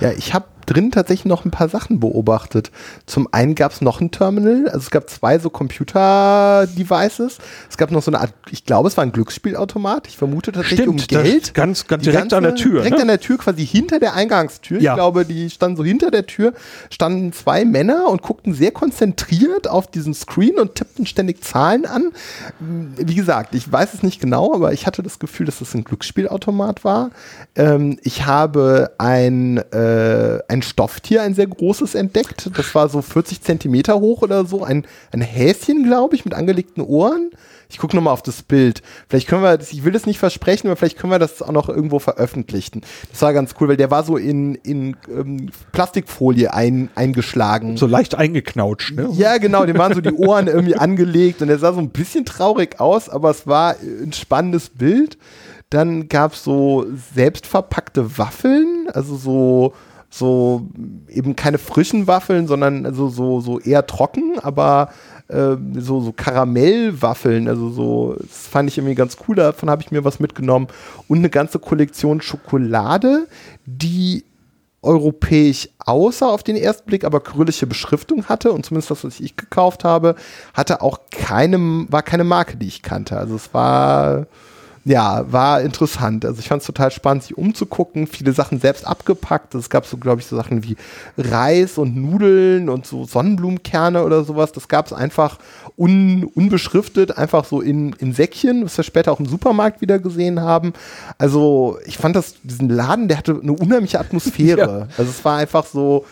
Ja, 0.00 0.12
ich 0.12 0.34
habe 0.34 0.46
drin 0.66 0.90
tatsächlich 0.90 1.24
noch 1.24 1.44
ein 1.44 1.50
paar 1.50 1.68
Sachen 1.68 2.00
beobachtet. 2.00 2.70
Zum 3.06 3.28
einen 3.32 3.54
gab 3.54 3.72
es 3.72 3.80
noch 3.80 4.00
ein 4.00 4.10
Terminal, 4.10 4.66
also 4.66 4.78
es 4.78 4.90
gab 4.90 5.08
zwei 5.10 5.38
so 5.38 5.50
Computer-Devices. 5.50 7.38
Es 7.70 7.76
gab 7.76 7.90
noch 7.90 8.02
so 8.02 8.10
eine 8.10 8.20
Art, 8.20 8.32
ich 8.50 8.64
glaube, 8.64 8.88
es 8.88 8.96
war 8.96 9.04
ein 9.04 9.12
Glücksspielautomat. 9.12 10.08
Ich 10.08 10.16
vermute 10.16 10.52
tatsächlich 10.52 10.80
Stimmt, 10.80 11.00
um 11.02 11.06
Geld. 11.06 11.54
Ganz, 11.54 11.86
ganz 11.86 12.02
direkt 12.02 12.20
ganze, 12.20 12.36
an 12.36 12.42
der 12.44 12.54
Tür. 12.54 12.82
Direkt 12.82 12.96
ne? 12.96 13.02
an 13.02 13.08
der 13.08 13.20
Tür, 13.20 13.38
quasi 13.38 13.66
hinter 13.66 13.98
der 13.98 14.14
Eingangstür. 14.14 14.80
Ja. 14.80 14.92
Ich 14.92 14.96
glaube, 14.96 15.24
die 15.24 15.50
standen 15.50 15.76
so 15.76 15.84
hinter 15.84 16.10
der 16.10 16.26
Tür, 16.26 16.52
standen 16.90 17.32
zwei 17.32 17.64
Männer 17.64 18.08
und 18.08 18.22
guckten 18.22 18.54
sehr 18.54 18.70
konzentriert 18.70 19.68
auf 19.68 19.86
diesen 19.86 20.14
Screen 20.14 20.58
und 20.58 20.74
tippten 20.74 21.06
ständig 21.06 21.42
Zahlen 21.42 21.86
an. 21.86 22.12
Wie 22.58 23.14
gesagt, 23.14 23.54
ich 23.54 23.70
weiß 23.70 23.94
es 23.94 24.02
nicht 24.02 24.20
genau, 24.20 24.54
aber 24.54 24.72
ich 24.72 24.86
hatte 24.86 25.02
das 25.02 25.18
Gefühl, 25.18 25.46
dass 25.46 25.58
das 25.58 25.74
ein 25.74 25.84
Glücksspielautomat 25.84 26.84
war. 26.84 27.10
Ähm, 27.54 27.98
ich 28.02 28.26
habe 28.26 28.92
ein, 28.98 29.58
äh, 29.72 30.38
ein 30.52 30.62
Stofftier, 30.62 31.22
ein 31.22 31.34
sehr 31.34 31.46
großes 31.46 31.94
entdeckt. 31.94 32.50
Das 32.56 32.74
war 32.74 32.88
so 32.88 33.00
40 33.00 33.40
Zentimeter 33.40 33.98
hoch 33.98 34.22
oder 34.22 34.44
so. 34.44 34.62
Ein, 34.62 34.86
ein 35.10 35.22
Häschen, 35.22 35.84
glaube 35.84 36.14
ich, 36.14 36.24
mit 36.24 36.34
angelegten 36.34 36.82
Ohren. 36.82 37.30
Ich 37.70 37.78
gucke 37.78 37.96
nochmal 37.96 38.12
auf 38.12 38.22
das 38.22 38.42
Bild. 38.42 38.82
Vielleicht 39.08 39.26
können 39.28 39.42
wir, 39.42 39.58
ich 39.58 39.82
will 39.82 39.92
das 39.92 40.04
nicht 40.04 40.18
versprechen, 40.18 40.66
aber 40.68 40.76
vielleicht 40.76 40.98
können 40.98 41.10
wir 41.10 41.18
das 41.18 41.40
auch 41.40 41.52
noch 41.52 41.70
irgendwo 41.70 41.98
veröffentlichen. 41.98 42.82
Das 43.10 43.22
war 43.22 43.32
ganz 43.32 43.54
cool, 43.58 43.68
weil 43.68 43.78
der 43.78 43.90
war 43.90 44.04
so 44.04 44.18
in, 44.18 44.56
in 44.56 44.94
ähm, 45.08 45.48
Plastikfolie 45.72 46.52
ein, 46.52 46.90
eingeschlagen. 46.94 47.78
So 47.78 47.86
leicht 47.86 48.14
eingeknautscht, 48.14 48.94
ne? 48.94 49.08
Ja, 49.14 49.38
genau, 49.38 49.64
dem 49.64 49.78
waren 49.78 49.94
so 49.94 50.02
die 50.02 50.12
Ohren 50.12 50.48
irgendwie 50.48 50.76
angelegt 50.76 51.40
und 51.40 51.48
der 51.48 51.58
sah 51.58 51.72
so 51.72 51.80
ein 51.80 51.88
bisschen 51.88 52.26
traurig 52.26 52.78
aus, 52.78 53.08
aber 53.08 53.30
es 53.30 53.46
war 53.46 53.76
ein 53.80 54.12
spannendes 54.12 54.68
Bild. 54.68 55.16
Dann 55.70 56.08
gab 56.08 56.34
es 56.34 56.44
so 56.44 56.84
selbstverpackte 57.14 58.18
Waffeln, 58.18 58.88
also 58.92 59.16
so 59.16 59.72
so 60.14 60.68
eben 61.08 61.36
keine 61.36 61.56
frischen 61.56 62.06
Waffeln, 62.06 62.46
sondern 62.46 62.84
also 62.84 63.08
so, 63.08 63.40
so 63.40 63.58
eher 63.58 63.86
trocken, 63.86 64.38
aber 64.42 64.90
äh, 65.28 65.56
so, 65.78 66.02
so 66.02 66.12
Karamellwaffeln, 66.12 67.48
also 67.48 67.70
so, 67.70 68.16
das 68.20 68.46
fand 68.46 68.68
ich 68.68 68.76
irgendwie 68.76 68.94
ganz 68.94 69.16
cool, 69.26 69.36
davon 69.36 69.70
habe 69.70 69.80
ich 69.80 69.90
mir 69.90 70.04
was 70.04 70.20
mitgenommen. 70.20 70.68
Und 71.08 71.18
eine 71.18 71.30
ganze 71.30 71.58
Kollektion 71.58 72.20
Schokolade, 72.20 73.26
die 73.64 74.26
europäisch 74.82 75.70
außer 75.78 76.28
auf 76.28 76.42
den 76.42 76.56
ersten 76.56 76.84
Blick, 76.84 77.04
aber 77.04 77.20
kyrillische 77.20 77.66
Beschriftung 77.66 78.26
hatte 78.26 78.52
und 78.52 78.66
zumindest 78.66 78.90
das, 78.90 79.04
was 79.04 79.18
ich 79.18 79.36
gekauft 79.36 79.82
habe, 79.82 80.14
hatte 80.52 80.82
auch 80.82 80.98
keine, 81.10 81.86
war 81.88 82.02
keine 82.02 82.24
Marke, 82.24 82.58
die 82.58 82.66
ich 82.66 82.82
kannte. 82.82 83.16
Also 83.16 83.36
es 83.36 83.54
war 83.54 84.26
ja, 84.84 85.30
war 85.30 85.60
interessant. 85.60 86.24
Also 86.24 86.40
ich 86.40 86.48
fand 86.48 86.62
es 86.62 86.66
total 86.66 86.90
spannend, 86.90 87.22
sich 87.22 87.38
umzugucken. 87.38 88.08
Viele 88.08 88.32
Sachen 88.32 88.58
selbst 88.58 88.86
abgepackt. 88.86 89.54
Es 89.54 89.70
gab 89.70 89.86
so, 89.86 89.96
glaube 89.96 90.20
ich, 90.20 90.26
so 90.26 90.34
Sachen 90.34 90.64
wie 90.64 90.76
Reis 91.16 91.78
und 91.78 91.96
Nudeln 91.96 92.68
und 92.68 92.84
so 92.84 93.04
Sonnenblumenkerne 93.04 94.02
oder 94.02 94.24
sowas. 94.24 94.50
Das 94.50 94.66
gab 94.66 94.86
es 94.86 94.92
einfach 94.92 95.38
un, 95.78 96.24
unbeschriftet, 96.24 97.16
einfach 97.16 97.44
so 97.44 97.60
in, 97.60 97.92
in 97.98 98.12
Säckchen, 98.12 98.64
was 98.64 98.76
wir 98.76 98.82
später 98.82 99.12
auch 99.12 99.20
im 99.20 99.26
Supermarkt 99.26 99.80
wieder 99.80 100.00
gesehen 100.00 100.40
haben. 100.40 100.72
Also 101.16 101.78
ich 101.86 101.96
fand 101.96 102.16
das, 102.16 102.34
diesen 102.42 102.68
Laden, 102.68 103.06
der 103.06 103.18
hatte 103.18 103.38
eine 103.40 103.52
unheimliche 103.52 104.00
Atmosphäre. 104.00 104.60
ja. 104.90 104.94
Also 104.98 105.10
es 105.10 105.24
war 105.24 105.36
einfach 105.36 105.64
so, 105.64 106.04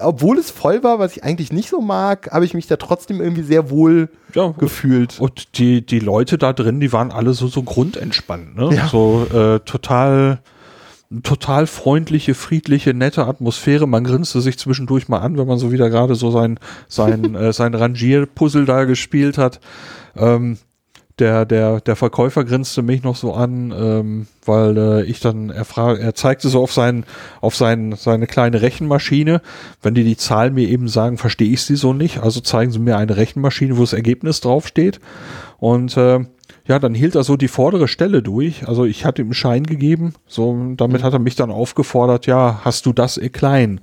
obwohl 0.00 0.38
es 0.38 0.50
voll 0.50 0.82
war, 0.82 0.98
was 0.98 1.16
ich 1.16 1.24
eigentlich 1.24 1.52
nicht 1.52 1.68
so 1.68 1.80
mag, 1.80 2.30
habe 2.32 2.44
ich 2.44 2.54
mich 2.54 2.66
da 2.66 2.76
trotzdem 2.76 3.20
irgendwie 3.20 3.42
sehr 3.42 3.70
wohl 3.70 4.08
ja, 4.34 4.52
gefühlt. 4.58 5.20
Und 5.20 5.58
die, 5.58 5.86
die 5.86 6.00
Leute 6.00 6.36
da 6.36 6.52
drin, 6.52 6.80
die 6.80 6.92
waren 6.92 7.12
alle 7.12 7.32
so, 7.32 7.46
so 7.46 7.62
grundentspannt, 7.62 8.56
ne? 8.56 8.74
Ja. 8.74 8.88
So 8.88 9.26
äh, 9.32 9.60
total 9.60 10.40
total 11.22 11.68
freundliche, 11.68 12.34
friedliche, 12.34 12.92
nette 12.92 13.26
Atmosphäre. 13.26 13.86
Man 13.86 14.04
grinste 14.04 14.40
sich 14.40 14.58
zwischendurch 14.58 15.08
mal 15.08 15.20
an, 15.20 15.38
wenn 15.38 15.46
man 15.46 15.58
so 15.58 15.70
wieder 15.70 15.90
gerade 15.90 16.16
so 16.16 16.30
sein, 16.30 16.58
sein, 16.88 17.34
äh, 17.36 17.52
sein 17.52 17.74
Rangierpuzzle 17.74 18.64
da 18.64 18.84
gespielt 18.84 19.38
hat. 19.38 19.60
Ähm, 20.16 20.58
der, 21.20 21.44
der, 21.44 21.80
der 21.80 21.94
Verkäufer 21.94 22.44
grinste 22.44 22.82
mich 22.82 23.04
noch 23.04 23.14
so 23.14 23.34
an, 23.34 23.72
ähm, 23.76 24.26
weil 24.44 24.76
äh, 24.76 25.02
ich 25.04 25.20
dann, 25.20 25.50
er, 25.50 25.64
frag, 25.64 26.00
er 26.00 26.14
zeigte 26.14 26.48
so 26.48 26.60
auf, 26.60 26.72
sein, 26.72 27.04
auf 27.40 27.54
sein, 27.54 27.94
seine 27.96 28.26
kleine 28.26 28.62
Rechenmaschine. 28.62 29.40
Wenn 29.80 29.94
die 29.94 30.02
die 30.02 30.16
Zahlen 30.16 30.54
mir 30.54 30.68
eben 30.68 30.88
sagen, 30.88 31.16
verstehe 31.16 31.52
ich 31.52 31.62
sie 31.62 31.76
so 31.76 31.92
nicht. 31.92 32.18
Also 32.18 32.40
zeigen 32.40 32.72
sie 32.72 32.80
mir 32.80 32.96
eine 32.96 33.16
Rechenmaschine, 33.16 33.76
wo 33.76 33.82
das 33.82 33.92
Ergebnis 33.92 34.40
draufsteht. 34.40 35.00
Und 35.64 35.96
äh, 35.96 36.20
ja, 36.68 36.78
dann 36.78 36.92
hielt 36.92 37.14
er 37.14 37.24
so 37.24 37.38
die 37.38 37.48
vordere 37.48 37.88
Stelle 37.88 38.22
durch. 38.22 38.68
Also 38.68 38.84
ich 38.84 39.06
hatte 39.06 39.22
ihm 39.22 39.32
Schein 39.32 39.62
gegeben. 39.62 40.12
So, 40.26 40.54
damit 40.76 41.00
mhm. 41.00 41.06
hat 41.06 41.14
er 41.14 41.20
mich 41.20 41.36
dann 41.36 41.50
aufgefordert, 41.50 42.26
ja, 42.26 42.60
hast 42.62 42.84
du 42.84 42.92
das 42.92 43.16
eh 43.16 43.30
klein? 43.30 43.80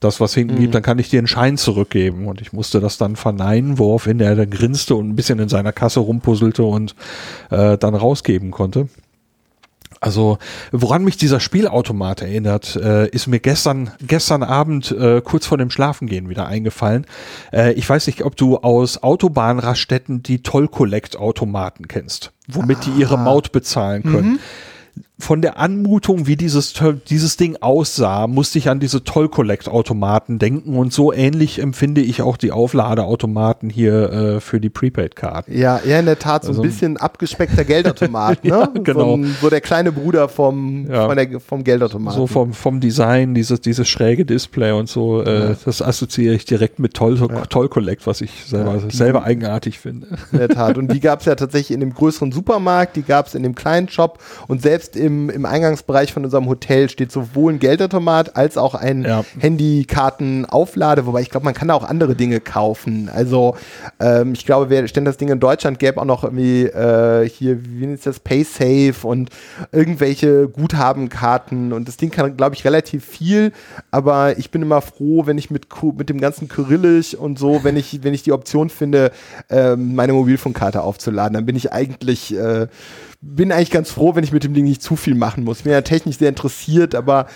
Das, 0.00 0.18
was 0.18 0.34
hinten 0.34 0.56
mhm. 0.56 0.58
gibt, 0.58 0.74
dann 0.74 0.82
kann 0.82 0.98
ich 0.98 1.08
dir 1.08 1.20
einen 1.20 1.28
Schein 1.28 1.56
zurückgeben. 1.56 2.26
Und 2.26 2.40
ich 2.40 2.52
musste 2.52 2.80
das 2.80 2.98
dann 2.98 3.14
verneinen, 3.14 3.78
woraufhin 3.78 4.18
er 4.18 4.34
dann 4.34 4.50
grinste 4.50 4.96
und 4.96 5.08
ein 5.08 5.14
bisschen 5.14 5.38
in 5.38 5.48
seiner 5.48 5.70
Kasse 5.72 6.00
rumpuzzelte 6.00 6.64
und 6.64 6.96
äh, 7.50 7.78
dann 7.78 7.94
rausgeben 7.94 8.50
konnte. 8.50 8.88
Also, 10.02 10.38
woran 10.72 11.04
mich 11.04 11.18
dieser 11.18 11.40
Spielautomat 11.40 12.22
erinnert, 12.22 12.74
äh, 12.74 13.06
ist 13.08 13.26
mir 13.26 13.38
gestern, 13.38 13.90
gestern 14.00 14.42
Abend 14.42 14.90
äh, 14.92 15.20
kurz 15.20 15.46
vor 15.46 15.58
dem 15.58 15.70
Schlafengehen 15.70 16.30
wieder 16.30 16.46
eingefallen. 16.46 17.06
Äh, 17.52 17.74
ich 17.74 17.88
weiß 17.88 18.06
nicht, 18.06 18.24
ob 18.24 18.34
du 18.34 18.56
aus 18.56 19.02
Autobahnraststätten 19.02 20.22
die 20.22 20.42
Toll-Collect-Automaten 20.42 21.86
kennst, 21.86 22.32
womit 22.48 22.78
ah. 22.78 22.80
die 22.86 23.00
ihre 23.00 23.18
ah. 23.18 23.24
Maut 23.24 23.52
bezahlen 23.52 24.02
können. 24.02 24.32
Mhm 24.32 24.38
von 25.20 25.42
der 25.42 25.58
Anmutung, 25.58 26.26
wie 26.26 26.36
dieses, 26.36 26.74
dieses 27.08 27.36
Ding 27.36 27.56
aussah, 27.60 28.26
musste 28.26 28.58
ich 28.58 28.68
an 28.68 28.80
diese 28.80 29.04
Toll-Collect-Automaten 29.04 30.38
denken 30.38 30.76
und 30.76 30.92
so 30.92 31.12
ähnlich 31.12 31.58
empfinde 31.58 32.00
ich 32.00 32.22
auch 32.22 32.36
die 32.36 32.52
Aufladeautomaten 32.52 33.70
hier 33.70 34.12
äh, 34.12 34.40
für 34.40 34.60
die 34.60 34.70
Prepaid-Karten. 34.70 35.56
Ja, 35.56 35.80
ja, 35.84 35.98
in 35.98 36.06
der 36.06 36.18
Tat, 36.18 36.44
so 36.44 36.48
also, 36.48 36.62
ein 36.62 36.68
bisschen 36.68 36.96
abgespeckter 36.96 37.64
Geldautomat, 37.64 38.44
ne? 38.44 38.50
ja, 38.50 38.66
genau. 38.66 39.16
So, 39.16 39.24
so, 39.42 39.50
der 39.50 39.60
kleine 39.60 39.92
Bruder 39.92 40.28
vom, 40.28 40.86
ja. 40.90 41.14
der, 41.14 41.40
vom 41.40 41.64
Geldautomaten. 41.64 42.18
So 42.18 42.26
vom, 42.26 42.52
vom 42.52 42.80
Design, 42.80 43.34
dieses, 43.34 43.60
dieses 43.60 43.88
schräge 43.88 44.24
Display 44.24 44.72
und 44.72 44.88
so, 44.88 45.22
äh, 45.22 45.50
ja. 45.50 45.56
das 45.64 45.82
assoziiere 45.82 46.34
ich 46.34 46.44
direkt 46.44 46.78
mit 46.78 46.94
Toll, 46.94 47.18
Toll 47.48 47.68
Collect, 47.68 48.06
was 48.06 48.20
ich 48.20 48.44
selber, 48.46 48.80
selber 48.90 49.24
eigenartig 49.24 49.78
finde. 49.78 50.08
In 50.32 50.38
der 50.38 50.48
Tat. 50.48 50.78
Und 50.78 50.92
die 50.92 51.00
gab 51.00 51.20
es 51.20 51.26
ja 51.26 51.34
tatsächlich 51.34 51.74
in 51.74 51.80
dem 51.80 51.92
größeren 51.94 52.32
Supermarkt, 52.32 52.96
die 52.96 53.02
gab 53.02 53.26
es 53.26 53.34
in 53.34 53.42
dem 53.42 53.54
kleinen 53.54 53.88
Shop 53.88 54.18
und 54.48 54.62
selbst 54.62 54.96
im 54.96 55.09
im, 55.10 55.30
im 55.30 55.44
Eingangsbereich 55.44 56.12
von 56.12 56.24
unserem 56.24 56.46
Hotel 56.46 56.88
steht 56.88 57.10
sowohl 57.10 57.54
ein 57.54 57.58
Geldautomat 57.58 58.36
als 58.36 58.56
auch 58.56 58.74
ein 58.74 59.02
ja. 59.02 59.24
Handykartenauflade, 59.38 61.06
wobei 61.06 61.22
ich 61.22 61.30
glaube, 61.30 61.44
man 61.44 61.54
kann 61.54 61.68
da 61.68 61.74
auch 61.74 61.84
andere 61.84 62.14
Dinge 62.14 62.40
kaufen. 62.40 63.10
Also 63.12 63.56
ähm, 63.98 64.32
ich 64.32 64.46
glaube, 64.46 64.70
wer 64.70 64.82
denn 64.82 65.04
das 65.04 65.16
Ding 65.16 65.28
in 65.28 65.40
Deutschland 65.40 65.78
gäbe 65.78 66.00
auch 66.00 66.04
noch 66.04 66.24
irgendwie 66.24 66.64
äh, 66.64 67.28
hier, 67.28 67.58
wie 67.64 67.86
nennt 67.86 68.04
das, 68.06 68.20
PaySafe 68.20 69.06
und 69.06 69.30
irgendwelche 69.72 70.48
Guthabenkarten 70.48 71.72
und 71.72 71.88
das 71.88 71.96
Ding 71.96 72.10
kann, 72.10 72.36
glaube 72.36 72.54
ich, 72.54 72.64
relativ 72.64 73.04
viel, 73.04 73.52
aber 73.90 74.38
ich 74.38 74.50
bin 74.50 74.62
immer 74.62 74.80
froh, 74.80 75.26
wenn 75.26 75.38
ich 75.38 75.50
mit, 75.50 75.66
mit 75.96 76.08
dem 76.08 76.20
ganzen 76.20 76.48
Kyrillisch 76.48 77.14
und 77.14 77.38
so, 77.38 77.64
wenn 77.64 77.76
ich, 77.76 78.02
wenn 78.02 78.14
ich 78.14 78.22
die 78.22 78.32
Option 78.32 78.70
finde, 78.70 79.10
äh, 79.48 79.76
meine 79.76 80.12
Mobilfunkkarte 80.12 80.82
aufzuladen, 80.82 81.34
dann 81.34 81.46
bin 81.46 81.56
ich 81.56 81.72
eigentlich 81.72 82.36
äh, 82.36 82.68
bin 83.20 83.52
eigentlich 83.52 83.70
ganz 83.70 83.90
froh, 83.90 84.14
wenn 84.14 84.24
ich 84.24 84.32
mit 84.32 84.44
dem 84.44 84.54
Ding 84.54 84.64
nicht 84.64 84.82
zu 84.82 84.96
viel 84.96 85.14
machen 85.14 85.44
muss. 85.44 85.64
Mir 85.64 85.72
ja 85.72 85.82
technisch 85.82 86.18
sehr 86.18 86.30
interessiert, 86.30 86.94
aber 86.94 87.26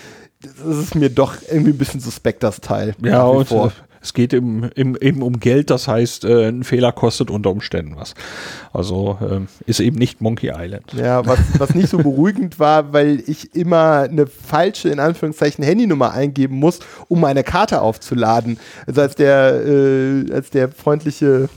das 0.41 0.77
ist 0.77 0.95
mir 0.95 1.09
doch 1.09 1.35
irgendwie 1.49 1.71
ein 1.71 1.77
bisschen 1.77 1.99
suspekt, 1.99 2.43
das 2.43 2.61
Teil. 2.61 2.95
Ja, 3.03 3.23
und 3.23 3.47
vor. 3.47 3.71
es 4.01 4.13
geht 4.13 4.33
eben, 4.33 4.69
eben, 4.75 5.21
um 5.21 5.39
Geld, 5.39 5.69
das 5.69 5.87
heißt, 5.87 6.25
äh, 6.25 6.49
ein 6.49 6.63
Fehler 6.63 6.91
kostet 6.91 7.29
unter 7.29 7.51
Umständen 7.51 7.95
was. 7.95 8.15
Also 8.73 9.17
äh, 9.21 9.41
ist 9.69 9.79
eben 9.79 9.97
nicht 9.97 10.21
Monkey 10.21 10.51
Island. 10.55 10.93
Ja, 10.93 11.25
was, 11.25 11.39
was 11.57 11.75
nicht 11.75 11.89
so 11.89 11.97
beruhigend 11.97 12.59
war, 12.59 12.91
weil 12.93 13.23
ich 13.27 13.55
immer 13.55 14.01
eine 14.01 14.27
falsche, 14.27 14.89
in 14.89 14.99
Anführungszeichen, 14.99 15.63
Handynummer 15.63 16.11
eingeben 16.11 16.57
muss, 16.57 16.79
um 17.07 17.21
meine 17.21 17.43
Karte 17.43 17.81
aufzuladen. 17.81 18.59
Also 18.87 19.01
als 19.01 19.15
der, 19.15 19.65
äh, 19.65 20.31
als 20.31 20.49
der 20.49 20.69
freundliche 20.69 21.49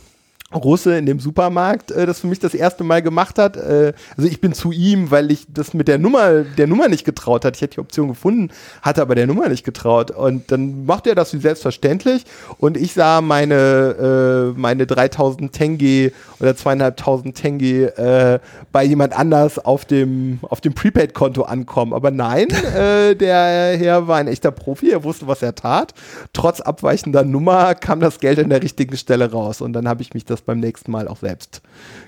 Russe 0.54 0.96
in 0.96 1.04
dem 1.04 1.20
Supermarkt 1.20 1.90
äh, 1.90 2.06
das 2.06 2.20
für 2.20 2.26
mich 2.26 2.38
das 2.38 2.54
erste 2.54 2.82
Mal 2.82 3.02
gemacht 3.02 3.38
hat. 3.38 3.58
Äh, 3.58 3.92
also 4.16 4.28
ich 4.28 4.40
bin 4.40 4.54
zu 4.54 4.72
ihm, 4.72 5.10
weil 5.10 5.30
ich 5.30 5.46
das 5.52 5.74
mit 5.74 5.88
der 5.88 5.98
Nummer, 5.98 6.42
der 6.42 6.66
Nummer 6.66 6.88
nicht 6.88 7.04
getraut 7.04 7.44
hat. 7.44 7.56
Ich 7.56 7.62
hätte 7.62 7.74
die 7.74 7.80
Option 7.80 8.08
gefunden, 8.08 8.48
hatte 8.80 9.02
aber 9.02 9.14
der 9.14 9.26
Nummer 9.26 9.50
nicht 9.50 9.64
getraut. 9.64 10.10
Und 10.10 10.50
dann 10.50 10.86
machte 10.86 11.10
er 11.10 11.14
das 11.14 11.34
wie 11.34 11.38
selbstverständlich 11.38 12.24
und 12.56 12.78
ich 12.78 12.94
sah 12.94 13.20
meine, 13.20 14.54
äh, 14.54 14.58
meine 14.58 14.86
3000 14.86 15.52
Tenge 15.52 16.12
oder 16.40 16.56
zweieinhalbtausend 16.56 17.36
Tenge 17.36 17.96
äh, 17.98 18.38
bei 18.72 18.84
jemand 18.84 19.18
anders 19.18 19.58
auf 19.58 19.84
dem, 19.84 20.38
auf 20.42 20.62
dem 20.62 20.72
Prepaid-Konto 20.72 21.42
ankommen. 21.42 21.92
Aber 21.92 22.10
nein, 22.10 22.48
äh, 22.74 23.14
der 23.14 23.76
Herr 23.76 24.08
war 24.08 24.16
ein 24.16 24.28
echter 24.28 24.50
Profi, 24.50 24.92
er 24.92 25.04
wusste, 25.04 25.26
was 25.26 25.42
er 25.42 25.54
tat. 25.54 25.92
Trotz 26.32 26.62
abweichender 26.62 27.22
Nummer 27.22 27.74
kam 27.74 28.00
das 28.00 28.18
Geld 28.18 28.38
an 28.38 28.48
der 28.48 28.62
richtigen 28.62 28.96
Stelle 28.96 29.30
raus 29.30 29.60
und 29.60 29.74
dann 29.74 29.86
habe 29.86 30.00
ich 30.00 30.14
mich 30.14 30.24
das 30.24 30.37
das 30.38 30.44
beim 30.46 30.60
nächsten 30.60 30.90
Mal 30.90 31.08
auch 31.08 31.18
selbst 31.18 31.62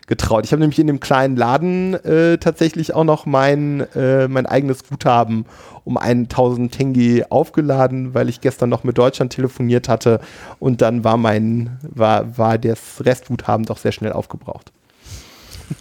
getraut. 0.07 0.45
Ich 0.45 0.53
habe 0.53 0.61
nämlich 0.61 0.79
in 0.79 0.87
dem 0.87 1.01
kleinen 1.01 1.37
Laden 1.37 1.95
äh, 1.95 2.39
tatsächlich 2.39 2.95
auch 2.95 3.05
noch 3.05 3.27
mein, 3.27 3.81
äh, 3.95 4.29
mein 4.29 4.47
eigenes 4.47 4.85
Guthaben 4.89 5.47
um 5.85 5.97
1000 5.97 6.73
Tengi 6.73 7.25
aufgeladen, 7.29 8.15
weil 8.15 8.29
ich 8.29 8.41
gestern 8.41 8.71
noch 8.71 8.85
mit 8.85 8.99
Deutschland 8.99 9.33
telefoniert 9.33 9.89
hatte 9.89 10.21
und 10.59 10.83
dann 10.83 11.05
war 11.05 11.17
mein, 11.17 11.79
war, 11.83 12.39
war 12.39 12.59
das 12.59 13.05
Restguthaben 13.05 13.67
doch 13.67 13.79
sehr 13.79 13.93
schnell 13.93 14.13
aufgebraucht. 14.13 14.73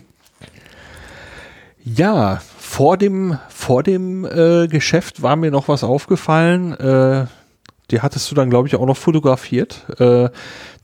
ja, 1.84 2.40
vor 2.58 2.96
dem, 2.96 3.38
vor 3.48 3.82
dem 3.82 4.24
äh, 4.24 4.68
Geschäft 4.68 5.22
war 5.22 5.36
mir 5.36 5.50
noch 5.50 5.68
was 5.68 5.84
aufgefallen. 5.84 6.72
Äh, 6.74 7.26
die 7.90 8.02
hattest 8.02 8.30
du 8.30 8.34
dann, 8.34 8.50
glaube 8.50 8.68
ich, 8.68 8.76
auch 8.76 8.84
noch 8.86 8.96
fotografiert. 8.96 9.86
Äh, 9.98 10.28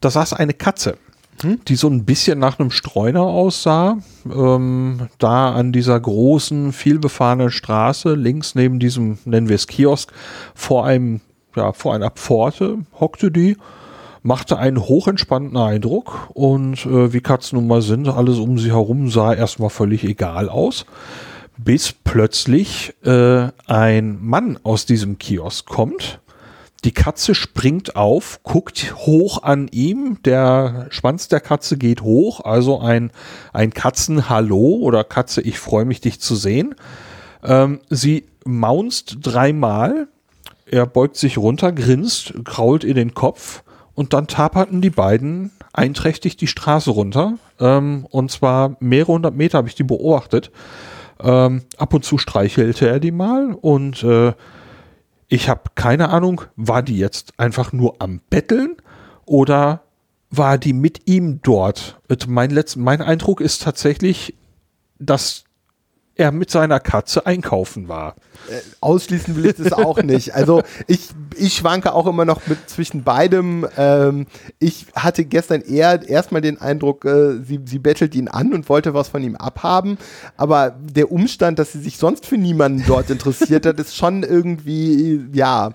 da 0.00 0.10
saß 0.10 0.32
eine 0.32 0.54
Katze? 0.54 0.96
Die 1.42 1.76
so 1.76 1.88
ein 1.88 2.04
bisschen 2.04 2.38
nach 2.38 2.58
einem 2.58 2.70
Streuner 2.70 3.22
aussah. 3.22 3.98
Ähm, 4.24 5.08
da 5.18 5.52
an 5.52 5.72
dieser 5.72 5.98
großen, 5.98 6.72
vielbefahrenen 6.72 7.50
Straße, 7.50 8.14
links 8.14 8.54
neben 8.54 8.78
diesem, 8.78 9.18
nennen 9.24 9.48
wir 9.48 9.56
es 9.56 9.66
Kiosk, 9.66 10.12
vor 10.54 10.86
einem, 10.86 11.20
ja, 11.56 11.72
vor 11.72 11.94
einer 11.94 12.10
Pforte 12.10 12.78
hockte 12.98 13.30
die, 13.30 13.56
machte 14.22 14.58
einen 14.58 14.80
hochentspannten 14.80 15.56
Eindruck 15.56 16.30
und 16.32 16.86
äh, 16.86 17.12
wie 17.12 17.20
Katzen 17.20 17.58
nun 17.58 17.68
mal 17.68 17.82
sind, 17.82 18.08
alles 18.08 18.38
um 18.38 18.58
sie 18.58 18.70
herum 18.70 19.10
sah 19.10 19.34
erstmal 19.34 19.70
völlig 19.70 20.04
egal 20.04 20.48
aus. 20.48 20.86
Bis 21.56 21.92
plötzlich 21.92 22.94
äh, 23.04 23.48
ein 23.66 24.18
Mann 24.20 24.58
aus 24.64 24.86
diesem 24.86 25.18
Kiosk 25.18 25.66
kommt 25.66 26.20
die 26.84 26.92
Katze 26.92 27.34
springt 27.34 27.96
auf, 27.96 28.40
guckt 28.42 28.94
hoch 28.96 29.42
an 29.42 29.68
ihm, 29.72 30.18
der 30.24 30.86
Schwanz 30.90 31.28
der 31.28 31.40
Katze 31.40 31.78
geht 31.78 32.02
hoch, 32.02 32.40
also 32.40 32.80
ein, 32.80 33.10
ein 33.52 33.72
Katzen-Hallo 33.72 34.76
oder 34.82 35.02
Katze, 35.02 35.40
ich 35.40 35.58
freue 35.58 35.86
mich, 35.86 36.02
dich 36.02 36.20
zu 36.20 36.36
sehen. 36.36 36.74
Ähm, 37.42 37.80
sie 37.88 38.26
maunzt 38.44 39.18
dreimal, 39.22 40.08
er 40.66 40.86
beugt 40.86 41.16
sich 41.16 41.38
runter, 41.38 41.72
grinst, 41.72 42.34
krault 42.44 42.84
in 42.84 42.96
den 42.96 43.14
Kopf 43.14 43.62
und 43.94 44.12
dann 44.12 44.26
taperten 44.26 44.82
die 44.82 44.90
beiden 44.90 45.52
einträchtig 45.72 46.36
die 46.36 46.46
Straße 46.46 46.90
runter. 46.90 47.34
Ähm, 47.60 48.06
und 48.10 48.30
zwar 48.30 48.76
mehrere 48.80 49.12
hundert 49.12 49.36
Meter 49.36 49.58
habe 49.58 49.68
ich 49.68 49.74
die 49.74 49.84
beobachtet. 49.84 50.50
Ähm, 51.22 51.62
ab 51.78 51.94
und 51.94 52.04
zu 52.04 52.18
streichelte 52.18 52.88
er 52.88 53.00
die 53.00 53.12
mal 53.12 53.54
und 53.54 54.02
äh, 54.02 54.32
ich 55.28 55.48
habe 55.48 55.70
keine 55.74 56.10
Ahnung, 56.10 56.42
war 56.56 56.82
die 56.82 56.98
jetzt 56.98 57.38
einfach 57.38 57.72
nur 57.72 57.96
am 58.00 58.20
Betteln 58.30 58.76
oder 59.24 59.82
war 60.30 60.58
die 60.58 60.72
mit 60.72 61.06
ihm 61.06 61.40
dort? 61.42 62.00
Mein, 62.26 62.50
letzt, 62.50 62.76
mein 62.76 63.02
Eindruck 63.02 63.40
ist 63.40 63.62
tatsächlich, 63.62 64.34
dass 64.98 65.43
er 66.16 66.32
mit 66.32 66.50
seiner 66.50 66.80
Katze 66.80 67.26
einkaufen 67.26 67.88
war. 67.88 68.14
Äh, 68.48 68.60
ausschließen 68.80 69.34
will 69.36 69.46
ich 69.46 69.56
das 69.56 69.72
auch 69.72 70.02
nicht. 70.02 70.34
Also 70.34 70.62
ich, 70.86 71.08
ich 71.36 71.54
schwanke 71.54 71.92
auch 71.92 72.06
immer 72.06 72.24
noch 72.24 72.46
mit 72.46 72.68
zwischen 72.68 73.02
beidem. 73.02 73.66
Ähm, 73.76 74.26
ich 74.58 74.86
hatte 74.94 75.24
gestern 75.24 75.60
eher 75.60 76.08
erstmal 76.08 76.40
den 76.40 76.60
Eindruck, 76.60 77.04
äh, 77.04 77.42
sie, 77.42 77.60
sie 77.64 77.78
bettelt 77.78 78.14
ihn 78.14 78.28
an 78.28 78.52
und 78.52 78.68
wollte 78.68 78.94
was 78.94 79.08
von 79.08 79.22
ihm 79.22 79.36
abhaben. 79.36 79.98
Aber 80.36 80.70
der 80.70 81.10
Umstand, 81.10 81.58
dass 81.58 81.72
sie 81.72 81.80
sich 81.80 81.98
sonst 81.98 82.26
für 82.26 82.38
niemanden 82.38 82.84
dort 82.86 83.10
interessiert 83.10 83.66
hat, 83.66 83.80
ist 83.80 83.96
schon 83.96 84.22
irgendwie, 84.22 85.26
ja, 85.32 85.72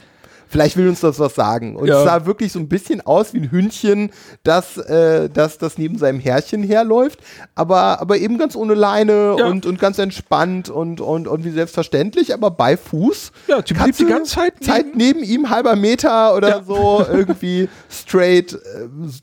vielleicht 0.49 0.75
will 0.75 0.89
uns 0.89 0.99
das 0.99 1.19
was 1.19 1.35
sagen. 1.35 1.75
Und 1.77 1.87
Ja. 1.87 1.99
es 1.99 2.03
sah 2.03 2.25
wirklich 2.25 2.51
so 2.51 2.59
ein 2.59 2.67
bisschen 2.67 3.01
aus 3.01 3.33
wie 3.33 3.37
ein 3.39 3.51
Hündchen, 3.51 4.09
das, 4.43 4.77
äh, 4.77 5.29
das, 5.29 5.57
das 5.57 5.77
neben 5.77 5.97
seinem 5.97 6.19
Herrchen 6.19 6.63
herläuft, 6.63 7.19
aber, 7.55 8.01
aber 8.01 8.17
eben 8.17 8.37
ganz 8.37 8.55
ohne 8.55 8.73
Leine 8.73 9.35
Ja. 9.39 9.45
und, 9.47 9.65
und 9.65 9.79
ganz 9.79 9.97
entspannt 9.99 10.69
und, 10.69 10.99
und, 11.01 11.27
und 11.27 11.43
wie 11.45 11.51
selbstverständlich, 11.51 12.33
aber 12.33 12.51
bei 12.51 12.75
Fuß. 12.75 13.31
Ja, 13.47 13.61
die 13.61 13.73
blieb 13.73 13.95
die 13.95 14.05
ganze 14.05 14.35
Zeit 14.35 14.53
neben- 14.59 14.65
Zeit 14.65 14.85
neben 14.95 15.23
ihm, 15.23 15.49
halber 15.49 15.75
Meter 15.75 16.35
oder 16.35 16.49
Ja. 16.49 16.63
so, 16.63 17.05
irgendwie 17.09 17.69
straight, 17.89 18.53
äh, 18.53 18.57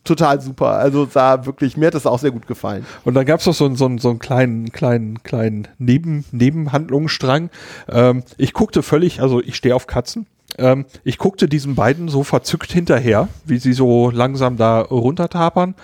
total 0.05 0.41
super. 0.41 0.71
Also 0.73 1.07
sah 1.11 1.45
wirklich, 1.45 1.77
mir 1.77 1.87
hat 1.89 1.95
das 1.95 2.07
auch 2.07 2.19
sehr 2.19 2.31
gut 2.31 2.47
gefallen. 2.47 2.87
Und 3.05 3.15
dann 3.15 3.27
gab's 3.27 3.47
noch 3.47 3.55
so, 3.55 3.75
so, 3.75 3.87
einen- 3.87 3.99
so 3.99 4.11
einen 4.11 4.19
kleinen, 4.19 4.71
kleinen, 4.73 5.23
kleinen 5.23 5.67
Neben, 5.79 6.25
Nebenhandlungsstrang. 6.33 7.51
Ähm, 7.89 8.23
ich 8.37 8.53
guckte 8.53 8.83
völlig, 8.83 9.21
also 9.21 9.41
ich 9.41 9.57
stehe 9.57 9.75
auf 9.75 9.87
Katzen. 9.87 10.27
Ähm, 10.59 10.87
ich 11.05 11.19
guckte 11.19 11.49
diesen 11.49 11.75
beiden 11.75 12.09
so 12.09 12.23
verzückt 12.23 12.73
hinterher, 12.73 13.29
wie 13.45 13.59
sie 13.59 13.73
so 13.73 14.11
langsam 14.11 14.57
da 14.57 14.81
runtertapern, 14.81 15.75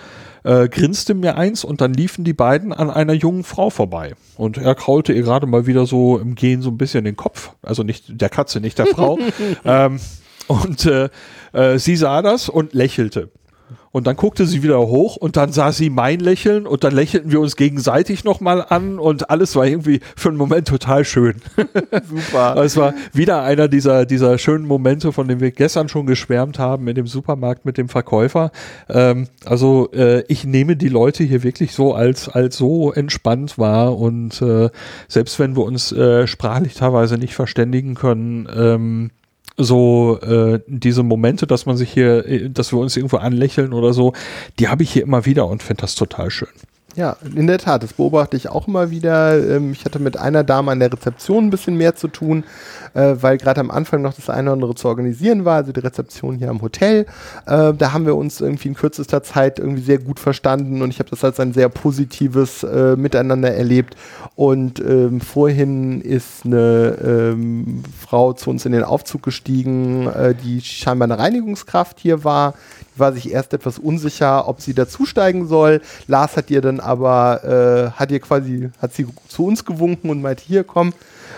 äh, 0.43 0.67
grinste 0.67 1.13
mir 1.13 1.37
eins 1.37 1.63
und 1.63 1.81
dann 1.81 1.93
liefen 1.93 2.23
die 2.23 2.33
beiden 2.33 2.73
an 2.73 2.89
einer 2.89 3.13
jungen 3.13 3.43
Frau 3.43 3.69
vorbei. 3.69 4.13
Und 4.35 4.57
er 4.57 4.75
kraulte 4.75 5.13
ihr 5.13 5.23
gerade 5.23 5.47
mal 5.47 5.67
wieder 5.67 5.85
so 5.85 6.17
im 6.17 6.35
Gehen 6.35 6.61
so 6.61 6.69
ein 6.69 6.77
bisschen 6.77 7.05
den 7.05 7.15
Kopf. 7.15 7.51
Also 7.61 7.83
nicht 7.83 8.05
der 8.21 8.29
Katze, 8.29 8.59
nicht 8.59 8.77
der 8.77 8.87
Frau. 8.87 9.19
ähm, 9.65 9.99
und 10.47 10.85
äh, 10.85 11.09
äh, 11.53 11.77
sie 11.79 11.95
sah 11.95 12.21
das 12.21 12.49
und 12.49 12.73
lächelte. 12.73 13.29
Und 13.93 14.07
dann 14.07 14.15
guckte 14.15 14.47
sie 14.47 14.63
wieder 14.63 14.79
hoch 14.79 15.17
und 15.17 15.37
dann 15.37 15.51
sah 15.51 15.71
sie 15.71 15.91
mein 15.91 16.19
Lächeln 16.19 16.65
und 16.65 16.83
dann 16.83 16.95
lächelten 16.95 17.31
wir 17.31 17.39
uns 17.39 17.55
gegenseitig 17.55 18.23
nochmal 18.23 18.65
an 18.67 18.97
und 18.97 19.29
alles 19.29 19.55
war 19.55 19.67
irgendwie 19.67 19.99
für 20.15 20.29
einen 20.29 20.37
Moment 20.39 20.67
total 20.67 21.05
schön. 21.05 21.35
Super. 22.09 22.55
Es 22.63 22.75
war 22.75 22.95
wieder 23.11 23.43
einer 23.43 23.67
dieser, 23.67 24.07
dieser 24.07 24.39
schönen 24.39 24.65
Momente, 24.65 25.11
von 25.11 25.27
denen 25.27 25.41
wir 25.41 25.51
gestern 25.51 25.89
schon 25.89 26.07
geschwärmt 26.07 26.57
haben 26.57 26.87
in 26.87 26.95
dem 26.95 27.05
Supermarkt 27.05 27.65
mit 27.65 27.77
dem 27.77 27.87
Verkäufer. 27.87 28.51
Ähm, 28.89 29.27
also 29.45 29.91
äh, 29.93 30.23
ich 30.27 30.43
nehme 30.43 30.75
die 30.75 30.89
Leute 30.89 31.23
hier 31.23 31.43
wirklich 31.43 31.73
so 31.73 31.93
als, 31.93 32.29
als 32.29 32.57
so 32.57 32.91
entspannt 32.93 33.59
wahr 33.59 33.95
und 33.95 34.41
äh, 34.41 34.71
selbst 35.07 35.37
wenn 35.37 35.55
wir 35.55 35.65
uns 35.65 35.91
äh, 35.91 36.25
sprachlich 36.25 36.73
teilweise 36.73 37.19
nicht 37.19 37.35
verständigen 37.35 37.93
können, 37.93 38.49
ähm, 38.55 39.11
so 39.57 40.19
äh, 40.21 40.59
diese 40.67 41.03
Momente, 41.03 41.47
dass 41.47 41.65
man 41.65 41.77
sich 41.77 41.91
hier, 41.91 42.25
äh, 42.27 42.49
dass 42.49 42.71
wir 42.71 42.79
uns 42.79 42.95
irgendwo 42.97 43.17
anlächeln 43.17 43.73
oder 43.73 43.93
so, 43.93 44.13
die 44.59 44.67
habe 44.67 44.83
ich 44.83 44.91
hier 44.91 45.03
immer 45.03 45.25
wieder 45.25 45.47
und 45.47 45.63
finde 45.63 45.81
das 45.81 45.95
total 45.95 46.29
schön. 46.29 46.49
Ja, 46.95 47.17
in 47.35 47.47
der 47.47 47.57
Tat, 47.57 47.81
das 47.81 47.93
beobachte 47.93 48.37
ich 48.37 48.49
auch 48.49 48.67
immer 48.67 48.91
wieder. 48.91 49.55
Ähm, 49.55 49.71
Ich 49.71 49.83
hatte 49.83 49.97
mit 49.97 50.17
einer 50.17 50.43
Dame 50.43 50.71
an 50.71 50.79
der 50.79 50.93
Rezeption 50.93 51.45
ein 51.45 51.49
bisschen 51.49 51.75
mehr 51.75 51.95
zu 51.95 52.07
tun, 52.07 52.43
äh, 52.93 53.15
weil 53.21 53.37
gerade 53.37 53.61
am 53.61 53.71
Anfang 53.71 54.01
noch 54.01 54.13
das 54.13 54.29
eine 54.29 54.49
oder 54.49 54.53
andere 54.53 54.75
zu 54.75 54.87
organisieren 54.87 55.45
war, 55.45 55.57
also 55.57 55.71
die 55.71 55.79
Rezeption 55.79 56.37
hier 56.37 56.49
am 56.49 56.61
Hotel. 56.61 57.05
Äh, 57.45 57.73
Da 57.73 57.93
haben 57.93 58.05
wir 58.05 58.15
uns 58.15 58.41
irgendwie 58.41 58.69
in 58.69 58.75
kürzester 58.75 59.23
Zeit 59.23 59.59
irgendwie 59.59 59.81
sehr 59.81 59.99
gut 59.99 60.19
verstanden 60.19 60.81
und 60.81 60.89
ich 60.89 60.99
habe 60.99 61.09
das 61.09 61.23
als 61.23 61.39
ein 61.39 61.53
sehr 61.53 61.69
positives 61.69 62.63
äh, 62.63 62.95
Miteinander 62.95 63.53
erlebt. 63.53 63.95
Und 64.35 64.79
ähm, 64.79 65.21
vorhin 65.21 66.01
ist 66.01 66.45
eine 66.45 66.97
ähm, 67.03 67.83
Frau 67.99 68.33
zu 68.33 68.49
uns 68.49 68.65
in 68.65 68.71
den 68.71 68.83
Aufzug 68.83 69.23
gestiegen, 69.23 70.07
äh, 70.07 70.33
die 70.35 70.61
scheinbar 70.61 71.07
eine 71.07 71.19
Reinigungskraft 71.19 71.99
hier 71.99 72.23
war. 72.23 72.53
Die 72.95 72.99
war 72.99 73.13
sich 73.13 73.31
erst 73.31 73.53
etwas 73.53 73.79
unsicher, 73.79 74.47
ob 74.47 74.61
sie 74.61 74.73
dazusteigen 74.73 75.47
soll. 75.47 75.81
Lars 76.07 76.37
hat 76.37 76.49
ihr 76.51 76.61
dann 76.61 76.79
aber, 76.79 77.43
äh, 77.43 77.99
hat 77.99 78.11
ihr 78.11 78.19
quasi, 78.19 78.69
hat 78.81 78.93
sie 78.93 79.07
zu 79.27 79.45
uns 79.45 79.65
gewunken 79.65 80.09
und 80.09 80.21
meinte, 80.21 80.43
hier 80.45 80.63
komm, 80.63 80.93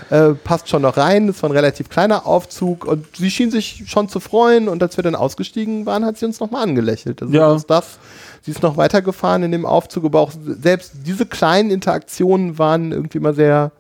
äh, 0.10 0.34
passt 0.34 0.70
schon 0.70 0.82
noch 0.82 0.98
rein. 0.98 1.28
Das 1.28 1.42
war 1.46 1.52
ein 1.52 1.56
relativ 1.56 1.90
kleiner 1.90 2.26
Aufzug 2.26 2.86
und 2.86 3.06
sie 3.16 3.30
schien 3.32 3.52
sich 3.52 3.84
schon 3.88 4.10
zu 4.10 4.20
freuen 4.20 4.68
und 4.68 4.82
als 4.84 4.98
wir 4.98 5.04
dann 5.04 5.16
ausgestiegen 5.16 5.86
waren, 5.86 6.04
hat 6.06 6.18
sie 6.18 6.26
uns 6.26 6.40
nochmal 6.40 6.64
angelächelt. 6.64 7.22
Also 7.22 7.34
Ja. 7.34 7.58
das. 7.68 8.00
Sie 8.42 8.52
ist 8.52 8.62
noch 8.64 8.78
weitergefahren 8.78 9.44
in 9.44 9.52
dem 9.52 9.66
Aufzug, 9.66 10.06
aber 10.06 10.20
auch 10.20 10.32
selbst 10.44 10.92
diese 11.06 11.26
kleinen 11.26 11.72
Interaktionen 11.72 12.58
waren 12.60 12.92
irgendwie 12.92 13.20
mal 13.20 13.34
sehr, 13.34 13.72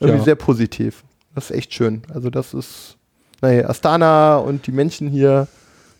irgendwie 0.00 0.18
Ja. 0.18 0.24
sehr 0.24 0.34
positiv. 0.34 1.04
Das 1.34 1.50
ist 1.50 1.56
echt 1.56 1.74
schön. 1.74 2.02
Also 2.12 2.30
das 2.30 2.54
ist, 2.54 2.96
naja, 3.40 3.68
Astana 3.68 4.36
und 4.36 4.66
die 4.66 4.72
Menschen 4.72 5.08
hier, 5.08 5.46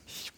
ich, 0.06 0.32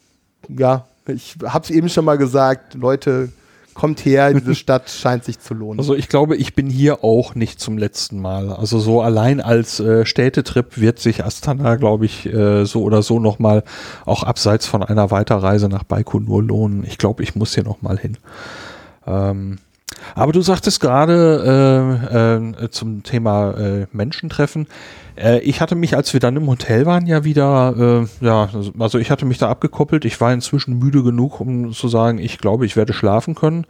ja, 0.48 0.87
ich 1.07 1.37
hab's 1.44 1.70
eben 1.70 1.88
schon 1.88 2.05
mal 2.05 2.18
gesagt, 2.18 2.74
Leute, 2.74 3.31
kommt 3.77 4.05
her, 4.05 4.33
diese 4.35 4.55
Stadt 4.55 4.91
scheint 4.91 5.25
sich 5.25 5.39
zu 5.39 5.55
lohnen. 5.55 5.79
Also 5.79 5.95
ich 5.95 6.09
glaube, 6.09 6.37
ich 6.37 6.55
bin 6.55 6.69
hier 6.69 7.05
auch 7.05 7.35
nicht 7.35 7.61
zum 7.61 7.79
letzten 7.79 8.21
Mal. 8.21 8.51
Also 8.51 8.79
so 8.79 9.01
allein 9.03 9.41
als 9.41 9.79
äh, 9.79 10.05
Städtetrip 10.05 10.79
wird 10.81 10.99
sich 10.99 11.25
Astana, 11.25 11.77
glaube 11.77 12.07
ich, 12.07 12.27
äh, 12.27 12.65
so 12.65 12.83
oder 12.83 13.03
so 13.03 13.21
nochmal 13.21 13.62
auch 14.05 14.23
abseits 14.23 14.67
von 14.67 14.83
einer 14.83 15.11
Weiterreise 15.11 15.69
nach 15.69 15.85
Baikonur 15.85 16.43
lohnen. 16.43 16.85
Ich 16.85 16.99
glaube, 16.99 17.23
ich 17.23 17.37
muss 17.37 17.55
hier 17.55 17.65
nochmal 17.65 17.99
hin. 17.99 18.17
Ähm, 19.07 19.59
aber 20.15 20.33
du 20.33 20.43
sagtest 20.43 20.81
gerade 20.81 22.03
äh, 22.12 22.65
äh, 22.65 22.71
zum 22.71 23.03
Thema 23.03 23.53
äh, 23.53 23.87
Menschentreffen. 23.93 24.67
Äh, 25.16 25.40
ich 25.40 25.61
hatte 25.61 25.74
mich, 25.74 25.96
als 25.96 26.12
wir 26.12 26.20
dann 26.20 26.37
im 26.37 26.46
Hotel 26.46 26.87
waren, 26.87 27.07
ja 27.07 27.24
wieder, 27.24 28.07
äh, 28.20 28.24
ja, 28.24 28.48
also 28.79 28.98
ich 28.98 29.11
hatte 29.11 29.24
mich 29.24 29.38
da 29.38 29.48
abgekoppelt. 29.48 30.05
Ich 30.05 30.20
war 30.20 30.33
inzwischen 30.33 30.79
müde 30.79 31.02
genug, 31.02 31.40
um 31.40 31.72
zu 31.72 31.88
sagen, 31.88 32.18
ich 32.18 32.38
glaube, 32.38 32.66
ich 32.66 32.76
werde 32.76 32.92
schlafen 32.92 33.35
können. 33.35 33.66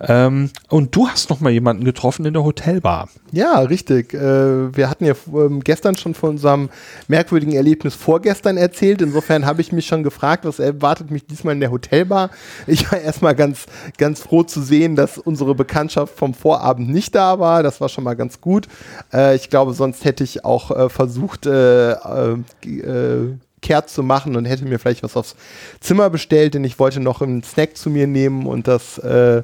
Ähm, 0.00 0.50
und 0.68 0.94
du 0.94 1.08
hast 1.08 1.30
noch 1.30 1.40
mal 1.40 1.50
jemanden 1.50 1.84
getroffen 1.84 2.24
in 2.24 2.34
der 2.34 2.44
Hotelbar. 2.44 3.08
Ja, 3.32 3.58
richtig. 3.60 4.14
Äh, 4.14 4.76
wir 4.76 4.88
hatten 4.88 5.04
ja 5.04 5.14
ähm, 5.32 5.60
gestern 5.64 5.96
schon 5.96 6.14
von 6.14 6.30
unserem 6.30 6.68
merkwürdigen 7.08 7.54
Erlebnis 7.54 7.94
vorgestern 7.94 8.56
erzählt. 8.56 9.02
Insofern 9.02 9.44
habe 9.46 9.60
ich 9.60 9.72
mich 9.72 9.86
schon 9.86 10.02
gefragt, 10.02 10.44
was 10.44 10.58
erwartet 10.58 11.10
mich 11.10 11.26
diesmal 11.26 11.54
in 11.54 11.60
der 11.60 11.70
Hotelbar. 11.70 12.30
Ich 12.66 12.90
war 12.90 13.00
erstmal 13.00 13.34
ganz, 13.34 13.66
ganz 13.98 14.20
froh 14.20 14.44
zu 14.44 14.62
sehen, 14.62 14.94
dass 14.94 15.18
unsere 15.18 15.54
Bekanntschaft 15.54 16.16
vom 16.16 16.34
Vorabend 16.34 16.88
nicht 16.88 17.14
da 17.14 17.38
war. 17.38 17.62
Das 17.62 17.80
war 17.80 17.88
schon 17.88 18.04
mal 18.04 18.14
ganz 18.14 18.40
gut. 18.40 18.68
Äh, 19.12 19.34
ich 19.36 19.50
glaube, 19.50 19.72
sonst 19.72 20.04
hätte 20.04 20.22
ich 20.22 20.44
auch 20.44 20.70
äh, 20.86 20.88
versucht, 20.88 21.46
äh, 21.46 21.92
äh, 21.92 22.36
äh, 22.64 23.34
kehrt 23.60 23.88
zu 23.88 24.02
machen 24.02 24.36
und 24.36 24.44
hätte 24.44 24.66
mir 24.66 24.78
vielleicht 24.78 25.02
was 25.02 25.16
aufs 25.16 25.36
Zimmer 25.80 26.10
bestellt, 26.10 26.54
denn 26.54 26.64
ich 26.64 26.78
wollte 26.78 27.00
noch 27.00 27.22
einen 27.22 27.42
Snack 27.42 27.76
zu 27.76 27.88
mir 27.88 28.06
nehmen 28.06 28.46
und 28.46 28.68
das, 28.68 28.98
äh, 28.98 29.42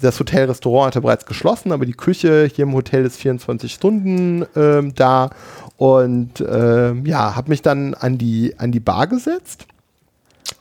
das 0.00 0.20
Hotelrestaurant 0.20 0.88
hatte 0.88 1.00
bereits 1.00 1.24
geschlossen, 1.24 1.72
aber 1.72 1.86
die 1.86 1.94
Küche 1.94 2.50
hier 2.52 2.64
im 2.64 2.74
Hotel 2.74 3.06
ist 3.06 3.16
24 3.16 3.72
Stunden 3.72 4.44
ähm, 4.54 4.94
da 4.94 5.30
und 5.78 6.44
ähm, 6.46 7.06
ja, 7.06 7.34
habe 7.34 7.48
mich 7.48 7.62
dann 7.62 7.94
an 7.94 8.18
die, 8.18 8.54
an 8.58 8.72
die 8.72 8.80
Bar 8.80 9.06
gesetzt 9.06 9.66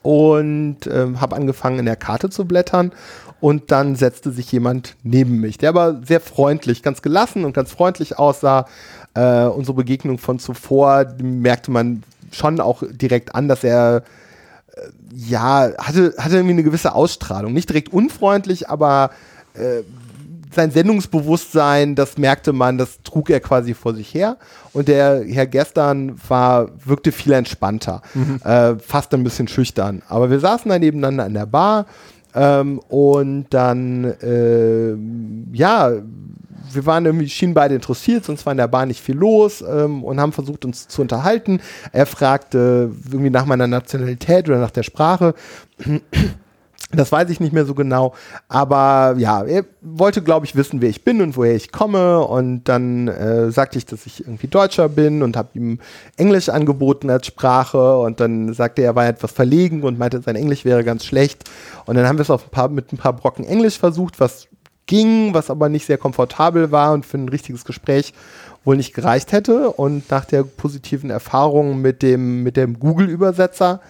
und 0.02 0.88
ähm, 0.88 1.20
habe 1.20 1.36
angefangen 1.36 1.80
in 1.80 1.86
der 1.86 1.98
Karte 1.98 2.30
zu 2.30 2.46
blättern 2.46 2.94
und 3.42 3.72
dann 3.72 3.96
setzte 3.96 4.32
sich 4.32 4.52
jemand 4.52 4.96
neben 5.04 5.40
mich, 5.40 5.58
der 5.58 5.70
aber 5.70 6.02
sehr 6.06 6.22
freundlich, 6.22 6.84
ganz 6.84 7.02
gelassen 7.02 7.44
und 7.44 7.54
ganz 7.54 7.72
freundlich 7.72 8.18
aussah. 8.18 8.68
Äh, 9.14 9.46
unsere 9.46 9.76
Begegnung 9.76 10.18
von 10.18 10.40
zuvor 10.40 11.06
die 11.06 11.24
merkte 11.24 11.72
man 11.72 12.04
schon 12.32 12.60
auch 12.62 12.84
direkt 12.90 13.36
an, 13.36 13.48
dass 13.48 13.64
er 13.64 14.04
äh, 14.74 14.82
ja 15.14 15.72
hatte, 15.78 16.14
hatte 16.18 16.36
irgendwie 16.36 16.54
eine 16.54 16.64
gewisse 16.64 16.96
Ausstrahlung. 16.96 17.54
Nicht 17.54 17.70
direkt 17.70 17.92
unfreundlich, 17.92 18.70
aber 18.70 19.12
äh, 19.54 19.84
sein 20.54 20.72
Sendungsbewusstsein, 20.72 21.96
das 21.96 22.18
merkte 22.18 22.54
man, 22.54 22.78
das 22.78 23.00
trug 23.04 23.30
er 23.30 23.40
quasi 23.40 23.74
vor 23.74 23.94
sich 23.94 24.14
her. 24.14 24.38
Und 24.74 24.88
der 24.88 25.24
Herr 25.26 25.48
gestern 25.48 26.20
war, 26.28 26.70
wirkte 26.84 27.12
viel 27.12 27.32
entspannter, 27.34 28.02
äh, 28.44 28.76
fast 28.80 29.14
ein 29.14 29.24
bisschen 29.24 29.48
schüchtern. 29.48 30.02
Aber 30.08 30.30
wir 30.30 30.40
saßen 30.40 30.70
dann 30.70 30.82
nebeneinander 30.82 31.26
in 31.26 31.34
der 31.34 31.46
Bar 31.46 31.86
ähm, 32.36 32.80
und 32.90 33.48
dann, 33.50 34.04
äh, 34.22 34.96
ja, 35.58 35.92
wir 36.72 36.86
waren 36.86 37.06
irgendwie, 37.06 37.30
schienen 37.30 37.54
beide 37.54 37.76
interessiert, 37.76 38.26
sonst 38.26 38.46
war 38.46 38.52
in 38.52 38.58
der 38.58 38.68
Bar 38.68 38.86
nicht 38.86 39.02
viel 39.02 39.16
los 39.16 39.62
ähm, 39.62 40.04
und 40.04 40.20
haben 40.20 40.32
versucht, 40.32 40.66
uns 40.66 40.88
zu 40.88 41.02
unterhalten. 41.02 41.62
Er 41.92 42.06
fragte 42.06 42.92
irgendwie 43.06 43.30
nach 43.30 43.46
meiner 43.46 43.68
Nationalität 43.68 44.50
oder 44.50 44.60
nach 44.60 44.72
der 44.72 44.84
Sprache. 44.84 45.34
Das 46.94 47.12
weiß 47.12 47.30
ich 47.30 47.40
nicht 47.40 47.54
mehr 47.54 47.66
so 47.66 47.74
genau. 47.74 48.14
Aber 48.50 49.16
ja, 49.18 49.44
er 49.44 49.64
wollte, 49.82 50.22
glaube 50.22 50.46
ich, 50.46 50.56
wissen, 50.56 50.82
wer 50.82 50.90
ich 50.90 51.04
bin 51.04 51.22
und 51.22 51.38
woher 51.38 51.56
ich 51.56 51.72
komme. 51.72 52.20
Und 52.20 52.66
dann 52.66 53.08
äh, 53.08 53.50
sagte 53.52 53.78
ich, 53.78 53.86
dass 53.86 54.06
ich 54.06 54.22
irgendwie 54.22 54.48
Deutscher 54.48 54.90
bin 54.90 55.24
und 55.24 55.38
habe 55.38 55.50
ihm 55.54 55.80
Englisch 56.18 56.50
angeboten 56.50 57.10
als 57.10 57.28
Sprache. 57.28 57.98
Und 58.00 58.20
dann 58.20 58.54
sagte 58.54 58.82
er, 58.82 58.90
er 58.90 58.96
war 58.96 59.08
etwas 59.08 59.32
verlegen 59.32 59.84
und 59.84 60.00
meinte, 60.00 60.22
sein 60.22 60.36
Englisch 60.36 60.66
wäre 60.66 60.84
ganz 60.84 61.06
schlecht. 61.06 61.50
Und 61.86 61.96
dann 61.96 62.08
haben 62.08 62.18
wir 62.18 62.24
es 62.24 62.30
auf 62.30 62.48
ein 62.48 62.52
paar, 62.52 62.68
mit 62.68 62.92
ein 62.92 62.98
paar 62.98 63.14
Brocken 63.14 63.46
Englisch 63.46 63.80
versucht, 63.80 64.20
was 64.20 64.48
ging, 64.88 65.34
was 65.34 65.50
aber 65.50 65.70
nicht 65.70 65.86
sehr 65.86 65.98
komfortabel 65.98 66.72
war 66.72 66.94
und 66.94 67.06
für 67.06 67.18
ein 67.18 67.30
richtiges 67.30 67.66
Gespräch 67.66 68.14
wohl 68.64 68.78
nicht 68.78 68.94
gereicht 68.94 69.32
hätte. 69.32 69.72
Und 69.72 70.10
nach 70.12 70.26
der 70.26 70.44
positiven 70.44 71.10
Erfahrung 71.10 71.82
mit 71.82 72.02
dem, 72.02 72.44
mit 72.44 72.58
dem 72.58 72.80
Google-Übersetzer 72.80 73.82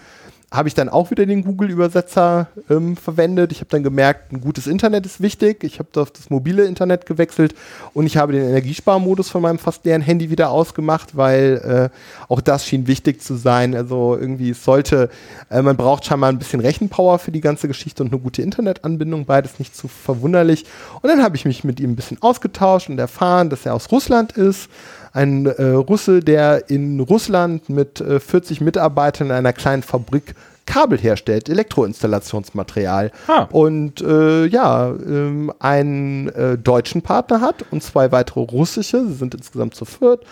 habe 0.52 0.68
ich 0.68 0.74
dann 0.74 0.90
auch 0.90 1.12
wieder 1.12 1.26
den 1.26 1.46
Google-Übersetzer 1.46 2.48
ähm, 2.70 2.98
verwendet. 2.98 3.54
Ich 3.54 3.60
habe 3.60 3.70
dann 3.70 3.84
gemerkt, 3.84 4.34
ein 4.34 4.42
gutes 4.42 4.68
Internet 4.68 5.06
ist 5.06 5.22
wichtig. 5.22 5.64
Ich 5.64 5.80
habe 5.80 5.88
auf 6.02 6.12
das 6.12 6.30
mobile 6.30 6.66
Internet 6.66 7.06
gewechselt 7.06 7.56
und 7.94 8.06
ich 8.06 8.18
habe 8.18 8.34
den 8.34 8.50
Energiesparmodus 8.50 9.30
von 9.30 9.42
meinem 9.42 9.60
fast 9.60 9.86
leeren 9.86 10.02
Handy 10.02 10.30
wieder 10.30 10.50
ausgemacht, 10.50 11.16
weil 11.16 11.90
äh, 11.94 11.98
auch 12.28 12.42
das 12.42 12.66
schien 12.66 12.86
wichtig 12.88 13.22
zu 13.22 13.36
sein. 13.36 13.74
Also 13.74 14.18
irgendwie 14.20 14.52
sollte, 14.52 15.10
äh, 15.50 15.62
man 15.62 15.78
braucht 15.78 16.04
scheinbar 16.04 16.30
ein 16.30 16.40
bisschen 16.40 16.60
Rechenpower 16.60 17.18
für 17.18 17.32
die 17.32 17.42
ganze 17.42 17.70
Geschichte 17.70 18.04
und 18.04 18.12
eine 18.12 18.20
gute 18.20 18.42
Internetanbindung, 18.42 19.26
beides 19.26 19.58
nicht 19.58 19.74
zu 19.74 19.88
verwunderlich. 19.88 20.66
Und 21.02 21.08
dann 21.10 21.24
habe 21.24 21.38
ich 21.38 21.46
mich 21.46 21.64
mit 21.64 21.80
ihm 21.80 21.92
ein 21.92 21.96
bisschen 21.96 22.22
ausgetauscht 22.22 22.90
und 22.90 23.00
erfahren, 23.00 23.50
dass 23.50 23.66
er 23.66 23.74
aus 23.74 23.90
Russland 23.90 24.34
ist 24.34 24.70
ein 25.14 25.46
äh, 25.46 25.64
Russe, 25.72 26.22
der 26.22 26.70
in 26.70 27.00
Russland 27.00 27.70
mit 27.70 28.02
äh, 28.02 28.20
40 28.20 28.62
Mitarbeitern 28.62 29.28
in 29.28 29.34
einer 29.34 29.54
kleinen 29.54 29.84
Fabrik 29.84 30.36
Kabel 30.66 30.98
herstellt, 30.98 31.50
Elektroinstallationsmaterial. 31.50 33.12
Ah. 33.28 33.48
Und 33.52 34.02
äh, 34.02 34.46
ja, 34.46 34.90
ähm, 34.90 35.52
einen 35.60 36.30
äh, 36.30 36.58
deutschen 36.58 37.02
Partner 37.02 37.42
hat 37.42 37.66
und 37.72 37.84
zwei 37.84 38.12
weitere 38.12 38.42
russische, 38.42 39.06
sie 39.06 39.14
sind 39.14 39.36
insgesamt 39.36 39.76
zu 39.76 39.86
viert, 39.86 40.24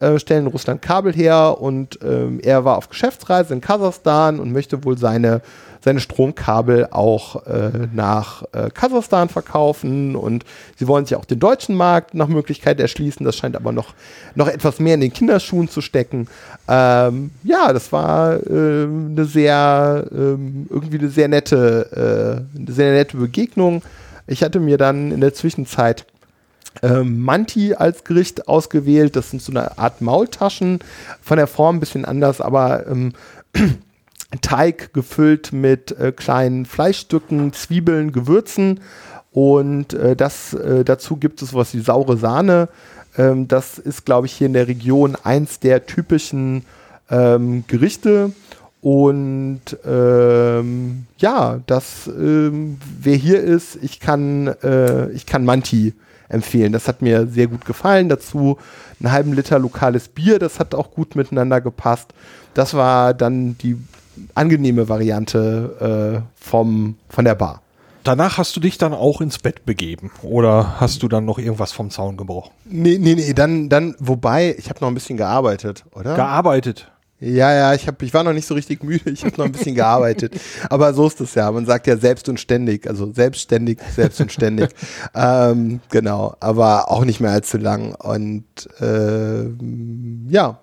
äh, 0.00 0.18
stellen 0.18 0.46
in 0.46 0.52
Russland 0.52 0.82
Kabel 0.82 1.12
her 1.12 1.60
und 1.60 1.98
ähm, 2.02 2.40
er 2.42 2.64
war 2.64 2.76
auf 2.76 2.88
Geschäftsreise 2.88 3.54
in 3.54 3.60
Kasachstan 3.60 4.40
und 4.40 4.52
möchte 4.52 4.84
wohl 4.84 4.98
seine 4.98 5.42
seine 5.80 6.00
Stromkabel 6.00 6.88
auch 6.90 7.46
äh, 7.46 7.70
nach 7.92 8.42
äh, 8.52 8.70
Kasachstan 8.70 9.28
verkaufen 9.28 10.16
und 10.16 10.44
sie 10.76 10.88
wollen 10.88 11.06
sich 11.06 11.16
auch 11.16 11.24
den 11.24 11.38
deutschen 11.38 11.76
Markt 11.76 12.14
nach 12.14 12.28
Möglichkeit 12.28 12.80
erschließen. 12.80 13.24
Das 13.24 13.36
scheint 13.36 13.56
aber 13.56 13.72
noch, 13.72 13.94
noch 14.34 14.48
etwas 14.48 14.80
mehr 14.80 14.94
in 14.94 15.00
den 15.00 15.12
Kinderschuhen 15.12 15.68
zu 15.68 15.80
stecken. 15.80 16.28
Ähm, 16.68 17.30
ja, 17.44 17.72
das 17.72 17.92
war 17.92 18.34
äh, 18.34 18.84
eine 18.84 19.24
sehr, 19.24 20.06
ähm, 20.12 20.66
irgendwie 20.68 20.98
eine 20.98 21.08
sehr 21.08 21.28
nette, 21.28 22.44
äh, 22.54 22.58
eine 22.58 22.72
sehr 22.72 22.92
nette 22.92 23.16
Begegnung. 23.16 23.82
Ich 24.26 24.42
hatte 24.42 24.60
mir 24.60 24.78
dann 24.78 25.10
in 25.10 25.20
der 25.20 25.32
Zwischenzeit 25.32 26.04
ähm, 26.82 27.20
Manti 27.20 27.74
als 27.74 28.04
Gericht 28.04 28.48
ausgewählt. 28.48 29.16
Das 29.16 29.30
sind 29.30 29.42
so 29.42 29.52
eine 29.52 29.78
Art 29.78 30.00
Maultaschen, 30.00 30.80
von 31.20 31.36
der 31.36 31.46
Form 31.46 31.76
ein 31.76 31.80
bisschen 31.80 32.04
anders, 32.04 32.40
aber 32.40 32.86
ähm, 32.86 33.12
Teig 34.42 34.92
gefüllt 34.92 35.52
mit 35.52 35.92
äh, 35.92 36.12
kleinen 36.12 36.66
Fleischstücken, 36.66 37.54
Zwiebeln, 37.54 38.12
Gewürzen 38.12 38.80
und 39.32 39.94
äh, 39.94 40.16
das, 40.16 40.52
äh, 40.54 40.84
dazu 40.84 41.16
gibt 41.16 41.42
es 41.42 41.54
was 41.54 41.74
wie 41.74 41.80
saure 41.80 42.16
Sahne. 42.16 42.68
Ähm, 43.16 43.48
das 43.48 43.78
ist, 43.78 44.04
glaube 44.04 44.26
ich, 44.26 44.32
hier 44.32 44.46
in 44.46 44.52
der 44.52 44.68
Region 44.68 45.16
eins 45.22 45.60
der 45.60 45.86
typischen 45.86 46.64
ähm, 47.10 47.64
Gerichte. 47.66 48.32
Und 48.80 49.60
ähm, 49.84 51.06
ja, 51.18 51.60
das, 51.66 52.06
ähm, 52.06 52.78
wer 53.00 53.16
hier 53.16 53.40
ist, 53.40 53.78
ich 53.82 53.98
kann, 54.00 54.48
äh, 54.62 55.10
ich 55.10 55.26
kann 55.26 55.44
Manti 55.44 55.94
empfehlen. 56.28 56.72
Das 56.72 56.88
hat 56.88 57.02
mir 57.02 57.26
sehr 57.26 57.46
gut 57.46 57.64
gefallen. 57.64 58.08
Dazu 58.08 58.58
einen 59.00 59.12
halben 59.12 59.32
Liter 59.32 59.58
lokales 59.58 60.08
Bier, 60.08 60.38
das 60.38 60.58
hat 60.58 60.74
auch 60.74 60.90
gut 60.90 61.16
miteinander 61.16 61.60
gepasst. 61.60 62.12
Das 62.54 62.74
war 62.74 63.14
dann 63.14 63.56
die 63.58 63.76
angenehme 64.34 64.88
Variante 64.88 66.22
äh, 66.24 66.44
vom, 66.44 66.96
von 67.08 67.24
der 67.24 67.34
Bar. 67.34 67.62
Danach 68.04 68.38
hast 68.38 68.56
du 68.56 68.60
dich 68.60 68.78
dann 68.78 68.94
auch 68.94 69.20
ins 69.20 69.38
Bett 69.38 69.66
begeben 69.66 70.10
oder 70.22 70.80
hast 70.80 71.02
du 71.02 71.08
dann 71.08 71.24
noch 71.24 71.38
irgendwas 71.38 71.72
vom 71.72 71.90
Zaun 71.90 72.16
gebrochen? 72.16 72.52
Nee, 72.64 72.96
nee, 72.98 73.14
nee, 73.14 73.34
dann, 73.34 73.68
dann 73.68 73.94
wobei, 73.98 74.54
ich 74.56 74.70
habe 74.70 74.80
noch 74.80 74.88
ein 74.88 74.94
bisschen 74.94 75.16
gearbeitet, 75.16 75.84
oder? 75.94 76.14
Gearbeitet? 76.14 76.90
Ja, 77.20 77.52
ja, 77.52 77.74
ich, 77.74 77.88
hab, 77.88 78.00
ich 78.02 78.14
war 78.14 78.22
noch 78.22 78.32
nicht 78.32 78.46
so 78.46 78.54
richtig 78.54 78.84
müde, 78.84 79.10
ich 79.10 79.24
habe 79.24 79.36
noch 79.38 79.46
ein 79.46 79.52
bisschen 79.52 79.74
gearbeitet. 79.74 80.34
Aber 80.70 80.94
so 80.94 81.06
ist 81.08 81.20
es 81.20 81.34
ja, 81.34 81.50
man 81.50 81.66
sagt 81.66 81.88
ja 81.88 81.96
selbst 81.96 82.28
und 82.28 82.38
ständig, 82.38 82.86
also 82.86 83.12
selbstständig, 83.12 83.78
selbst 83.94 84.20
und 84.20 84.30
ständig. 84.30 84.68
ähm, 85.14 85.80
genau, 85.90 86.36
aber 86.38 86.90
auch 86.90 87.04
nicht 87.04 87.20
mehr 87.20 87.32
allzu 87.32 87.58
lang. 87.58 87.94
Und 87.94 88.44
äh, 88.80 89.48
ja, 90.28 90.58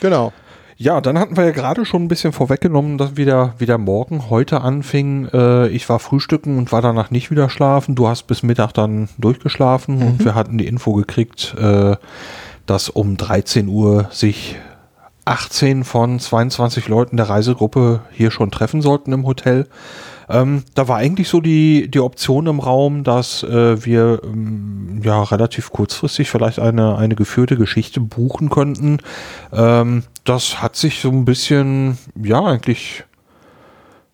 genau. 0.00 0.32
Ja, 0.78 1.00
dann 1.00 1.18
hatten 1.18 1.36
wir 1.36 1.44
ja 1.44 1.52
gerade 1.52 1.86
schon 1.86 2.04
ein 2.04 2.08
bisschen 2.08 2.32
vorweggenommen, 2.32 2.98
dass 2.98 3.16
wieder, 3.16 3.54
wieder 3.58 3.78
morgen 3.78 4.28
heute 4.28 4.60
anfing. 4.60 5.26
Äh, 5.32 5.68
ich 5.68 5.88
war 5.88 5.98
frühstücken 5.98 6.58
und 6.58 6.70
war 6.70 6.82
danach 6.82 7.10
nicht 7.10 7.30
wieder 7.30 7.48
schlafen. 7.48 7.94
Du 7.94 8.08
hast 8.08 8.24
bis 8.24 8.42
Mittag 8.42 8.72
dann 8.72 9.08
durchgeschlafen 9.18 9.96
mhm. 9.96 10.06
und 10.06 10.24
wir 10.24 10.34
hatten 10.34 10.58
die 10.58 10.66
Info 10.66 10.92
gekriegt, 10.92 11.56
äh, 11.58 11.96
dass 12.66 12.90
um 12.90 13.16
13 13.16 13.68
Uhr 13.68 14.08
sich 14.12 14.56
18 15.26 15.84
von 15.84 16.18
22 16.18 16.88
Leuten 16.88 17.16
der 17.16 17.28
Reisegruppe 17.28 18.00
hier 18.12 18.30
schon 18.30 18.50
treffen 18.50 18.80
sollten 18.80 19.12
im 19.12 19.26
Hotel. 19.26 19.66
Ähm, 20.28 20.64
da 20.74 20.88
war 20.88 20.96
eigentlich 20.96 21.28
so 21.28 21.40
die, 21.40 21.90
die 21.90 22.00
Option 22.00 22.46
im 22.46 22.60
Raum, 22.60 23.04
dass 23.04 23.42
äh, 23.42 23.84
wir 23.84 24.20
ähm, 24.24 25.00
ja 25.02 25.22
relativ 25.22 25.70
kurzfristig 25.70 26.30
vielleicht 26.30 26.58
eine, 26.58 26.96
eine 26.96 27.14
geführte 27.14 27.56
Geschichte 27.56 28.00
buchen 28.00 28.50
könnten. 28.50 28.98
Ähm, 29.52 30.04
das 30.24 30.62
hat 30.62 30.76
sich 30.76 31.00
so 31.00 31.10
ein 31.10 31.24
bisschen, 31.24 31.98
ja, 32.20 32.44
eigentlich 32.44 33.04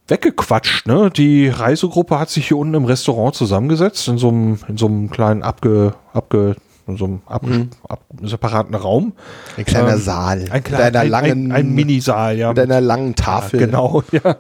weggequatscht. 0.09 0.87
Ne? 0.87 1.11
Die 1.11 1.49
Reisegruppe 1.49 2.19
hat 2.19 2.31
sich 2.31 2.49
hier 2.49 2.59
unten 2.59 2.75
im 2.75 2.85
Restaurant 2.85 3.35
zusammengesetzt, 3.35 4.09
in 4.09 4.19
so 4.19 4.29
einem, 4.29 4.59
in 4.69 4.77
so 4.77 4.87
einem 4.87 5.11
kleinen 5.11 5.43
abge, 5.43 5.95
abge 6.13 6.57
in 6.87 6.97
so 6.97 7.05
einem 7.05 7.23
ab, 7.27 7.43
mhm. 7.45 7.71
ab, 7.89 8.01
separaten 8.23 8.75
Raum. 8.75 9.13
Ein 9.57 9.65
kleiner 9.65 9.95
ähm, 9.95 10.01
Saal. 10.01 10.45
Ein, 10.51 10.65
kleiner, 10.65 11.01
ein, 11.01 11.09
langen, 11.09 11.53
ein, 11.53 11.53
ein 11.53 11.75
Minisaal, 11.75 12.37
ja. 12.37 12.49
Mit 12.49 12.59
einer 12.59 12.81
langen 12.81 13.15
Tafel. 13.15 13.61
Ja, 13.61 13.67
genau, 13.67 14.03
ja. 14.13 14.37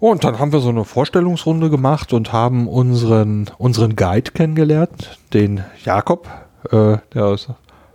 Und 0.00 0.24
dann 0.24 0.38
haben 0.38 0.52
wir 0.52 0.60
so 0.60 0.68
eine 0.68 0.84
Vorstellungsrunde 0.84 1.70
gemacht 1.70 2.12
und 2.12 2.32
haben 2.32 2.68
unseren, 2.68 3.50
unseren 3.58 3.96
Guide 3.96 4.32
kennengelernt, 4.32 5.18
den 5.32 5.64
Jakob, 5.84 6.28
äh, 6.70 6.98
der 7.14 7.32
ist 7.32 7.48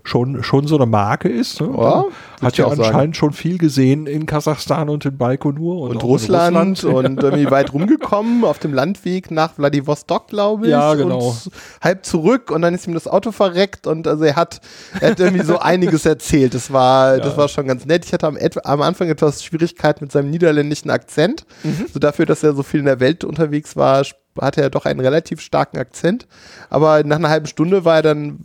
schon, 0.09 0.43
schon 0.43 0.67
so 0.67 0.75
eine 0.75 0.85
Marke 0.85 1.29
ist. 1.29 1.61
Ne? 1.61 1.69
Ja, 1.77 2.05
hat 2.41 2.57
ja 2.57 2.65
anscheinend 2.65 2.93
sagen. 2.93 3.13
schon 3.13 3.33
viel 3.33 3.57
gesehen 3.57 4.07
in 4.07 4.25
Kasachstan 4.25 4.89
und 4.89 5.05
in 5.05 5.17
Baikonur 5.17 5.81
und, 5.81 5.91
und 5.91 6.03
Russland, 6.03 6.55
Russland, 6.55 6.83
und 6.83 7.23
irgendwie 7.23 7.49
weit 7.51 7.73
rumgekommen 7.73 8.43
auf 8.43 8.59
dem 8.59 8.73
Landweg 8.73 9.31
nach 9.31 9.53
Vladivostok, 9.53 10.27
glaube 10.27 10.65
ich. 10.65 10.71
Ja, 10.71 10.93
genau. 10.95 11.29
Und 11.29 11.51
halb 11.81 12.05
zurück 12.05 12.51
und 12.51 12.61
dann 12.61 12.73
ist 12.73 12.87
ihm 12.87 12.93
das 12.93 13.07
Auto 13.07 13.31
verreckt 13.31 13.87
und 13.87 14.07
also 14.07 14.23
er 14.23 14.35
hat, 14.35 14.61
er 14.99 15.11
hat 15.11 15.19
irgendwie 15.19 15.45
so 15.45 15.59
einiges 15.59 16.05
erzählt. 16.05 16.53
Das 16.53 16.73
war, 16.73 17.17
ja. 17.17 17.23
das 17.23 17.37
war 17.37 17.47
schon 17.47 17.67
ganz 17.67 17.85
nett. 17.85 18.05
Ich 18.05 18.13
hatte 18.13 18.27
am, 18.27 18.37
am 18.63 18.81
Anfang 18.81 19.09
etwas 19.09 19.43
Schwierigkeit 19.43 20.01
mit 20.01 20.11
seinem 20.11 20.31
niederländischen 20.31 20.89
Akzent. 20.89 21.45
Mhm. 21.63 21.85
So 21.93 21.99
dafür, 21.99 22.25
dass 22.25 22.43
er 22.43 22.53
so 22.53 22.63
viel 22.63 22.79
in 22.79 22.87
der 22.87 22.99
Welt 22.99 23.23
unterwegs 23.23 23.75
war, 23.75 24.03
hatte 24.41 24.61
er 24.61 24.69
doch 24.69 24.85
einen 24.85 24.99
relativ 24.99 25.41
starken 25.41 25.77
Akzent. 25.77 26.27
Aber 26.69 27.03
nach 27.03 27.17
einer 27.17 27.29
halben 27.29 27.47
Stunde 27.47 27.85
war 27.85 27.97
er 27.97 28.01
dann 28.01 28.39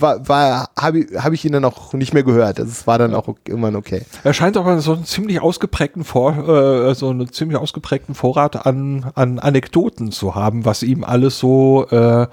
war, 0.00 0.28
war 0.28 0.70
habe 0.78 1.00
ich, 1.00 1.16
hab 1.16 1.32
ich 1.32 1.44
ihn 1.44 1.52
dann 1.52 1.64
auch 1.64 1.92
nicht 1.92 2.14
mehr 2.14 2.22
gehört. 2.22 2.58
Also 2.58 2.70
es 2.70 2.86
war 2.86 2.98
dann 2.98 3.14
auch 3.14 3.28
irgendwann 3.46 3.76
okay. 3.76 4.02
Er 4.24 4.34
scheint 4.34 4.56
aber 4.56 4.80
so 4.80 4.94
einen 4.94 5.04
ziemlich 5.04 5.40
ausgeprägten 5.40 6.04
Vor, 6.04 6.36
äh, 6.48 6.94
so 6.94 7.10
einen 7.10 7.32
ziemlich 7.32 7.58
ausgeprägten 7.58 8.14
Vorrat 8.14 8.66
an, 8.66 9.10
an 9.14 9.38
Anekdoten 9.38 10.12
zu 10.12 10.34
haben, 10.34 10.64
was 10.64 10.82
ihm 10.82 11.04
alles 11.04 11.38
so 11.38 11.86
äh, 11.90 12.26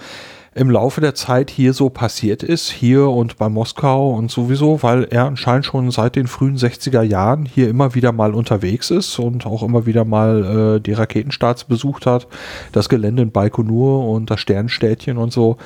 im 0.57 0.71
Laufe 0.71 1.01
der 1.01 1.13
Zeit 1.13 1.51
hier 1.51 1.71
so 1.73 1.89
passiert 1.89 2.41
ist, 2.41 2.71
hier 2.71 3.09
und 3.09 3.37
bei 3.37 3.47
Moskau 3.47 4.09
und 4.13 4.31
sowieso, 4.31 4.81
weil 4.81 5.03
er 5.03 5.25
anscheinend 5.25 5.65
schon 5.65 5.91
seit 5.91 6.15
den 6.15 6.25
frühen 6.25 6.57
60er 6.57 7.03
Jahren 7.03 7.45
hier 7.45 7.69
immer 7.69 7.93
wieder 7.93 8.11
mal 8.11 8.33
unterwegs 8.33 8.89
ist 8.89 9.19
und 9.19 9.45
auch 9.45 9.61
immer 9.61 9.85
wieder 9.85 10.03
mal 10.03 10.77
äh, 10.77 10.79
die 10.81 10.93
Raketenstarts 10.93 11.65
besucht 11.65 12.07
hat, 12.07 12.27
das 12.71 12.89
Gelände 12.89 13.21
in 13.21 13.31
Baikonur 13.31 14.09
und 14.09 14.31
das 14.31 14.39
Sternstädtchen 14.39 15.17
und 15.17 15.31
so. 15.31 15.57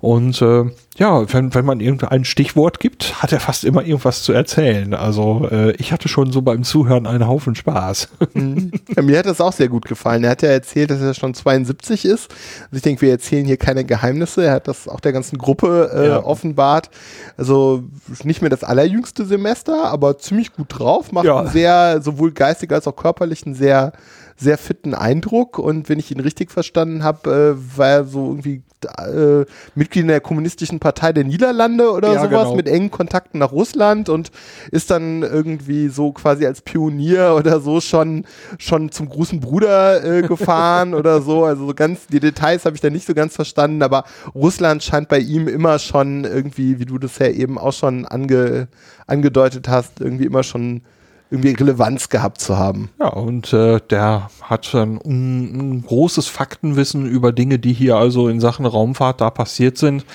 Und 0.00 0.40
äh, 0.42 0.64
ja, 0.96 1.32
wenn, 1.32 1.54
wenn 1.54 1.64
man 1.64 1.80
irgendein 1.80 2.24
Stichwort 2.24 2.78
gibt, 2.78 3.20
hat 3.22 3.32
er 3.32 3.40
fast 3.40 3.64
immer 3.64 3.84
irgendwas 3.84 4.22
zu 4.22 4.32
erzählen. 4.32 4.94
Also 4.94 5.48
äh, 5.50 5.72
ich 5.72 5.92
hatte 5.92 6.08
schon 6.08 6.30
so 6.30 6.42
beim 6.42 6.62
Zuhören 6.62 7.06
einen 7.06 7.26
Haufen 7.26 7.54
Spaß. 7.54 8.08
Mhm. 8.34 8.72
Ja, 8.96 9.02
mir 9.02 9.18
hat 9.18 9.26
das 9.26 9.40
auch 9.40 9.52
sehr 9.52 9.68
gut 9.68 9.84
gefallen. 9.84 10.24
Er 10.24 10.30
hat 10.30 10.42
ja 10.42 10.48
erzählt, 10.48 10.90
dass 10.90 11.00
er 11.00 11.14
schon 11.14 11.34
72 11.34 12.04
ist. 12.04 12.30
Also 12.64 12.76
ich 12.76 12.82
denke, 12.82 13.02
wir 13.02 13.10
erzählen 13.10 13.44
hier 13.44 13.56
keine 13.56 13.84
Geheimnisse. 13.84 14.44
Er 14.44 14.52
hat 14.52 14.66
das 14.66 14.88
auch 14.88 15.00
der 15.00 15.12
ganzen 15.12 15.38
Gruppe 15.38 15.90
äh, 15.94 16.08
ja. 16.08 16.24
offenbart. 16.24 16.90
Also 17.36 17.84
nicht 18.24 18.40
mehr 18.40 18.50
das 18.50 18.64
allerjüngste 18.64 19.24
Semester, 19.24 19.84
aber 19.84 20.18
ziemlich 20.18 20.52
gut 20.52 20.66
drauf. 20.70 21.12
Macht 21.12 21.26
ja. 21.26 21.40
einen 21.40 21.48
sehr, 21.48 22.00
sowohl 22.02 22.32
geistig 22.32 22.72
als 22.72 22.86
auch 22.86 22.96
körperlich 22.96 23.46
einen 23.46 23.54
sehr 23.54 23.92
sehr 24.40 24.56
fitten 24.56 24.94
Eindruck 24.94 25.58
und 25.58 25.88
wenn 25.88 25.98
ich 25.98 26.12
ihn 26.12 26.20
richtig 26.20 26.52
verstanden 26.52 27.02
habe, 27.02 27.56
äh, 27.58 27.76
war 27.76 27.88
er 27.88 28.04
so 28.04 28.28
irgendwie 28.28 28.62
äh, 28.84 29.44
Mitglied 29.74 30.02
in 30.02 30.08
der 30.08 30.20
kommunistischen 30.20 30.78
Partei 30.80 31.12
der 31.12 31.24
Niederlande 31.24 31.90
oder 31.90 32.12
ja, 32.12 32.22
sowas 32.24 32.44
genau. 32.44 32.54
mit 32.54 32.68
engen 32.68 32.90
Kontakten 32.90 33.38
nach 33.38 33.52
Russland 33.52 34.08
und 34.08 34.30
ist 34.70 34.90
dann 34.90 35.22
irgendwie 35.22 35.88
so 35.88 36.12
quasi 36.12 36.46
als 36.46 36.62
Pionier 36.62 37.34
oder 37.36 37.60
so 37.60 37.80
schon 37.80 38.24
schon 38.58 38.90
zum 38.90 39.08
großen 39.08 39.40
Bruder 39.40 40.04
äh, 40.04 40.22
gefahren 40.28 40.94
oder 40.94 41.20
so. 41.20 41.44
Also 41.44 41.66
so 41.66 41.74
ganz 41.74 42.06
die 42.06 42.20
Details 42.20 42.64
habe 42.64 42.76
ich 42.76 42.80
da 42.80 42.90
nicht 42.90 43.06
so 43.06 43.14
ganz 43.14 43.34
verstanden, 43.34 43.82
aber 43.82 44.04
Russland 44.34 44.82
scheint 44.82 45.08
bei 45.08 45.18
ihm 45.18 45.48
immer 45.48 45.78
schon 45.78 46.24
irgendwie, 46.24 46.78
wie 46.78 46.86
du 46.86 46.98
das 46.98 47.18
ja 47.18 47.28
eben 47.28 47.58
auch 47.58 47.72
schon 47.72 48.06
ange, 48.06 48.68
angedeutet 49.06 49.68
hast, 49.68 50.00
irgendwie 50.00 50.24
immer 50.24 50.42
schon 50.42 50.82
irgendwie 51.30 51.52
Relevanz 51.52 52.08
gehabt 52.08 52.40
zu 52.40 52.56
haben. 52.56 52.90
Ja, 52.98 53.08
und 53.08 53.52
äh, 53.52 53.80
der 53.90 54.30
hat 54.42 54.74
ein, 54.74 54.98
ein, 55.04 55.84
großes 55.86 56.26
Faktenwissen 56.26 57.06
über 57.06 57.32
Dinge, 57.32 57.58
die 57.58 57.72
hier 57.72 57.96
also 57.96 58.28
in 58.28 58.40
Sachen 58.40 58.64
Raumfahrt 58.64 59.20
da 59.20 59.30
passiert 59.30 59.76
sind. 59.76 60.06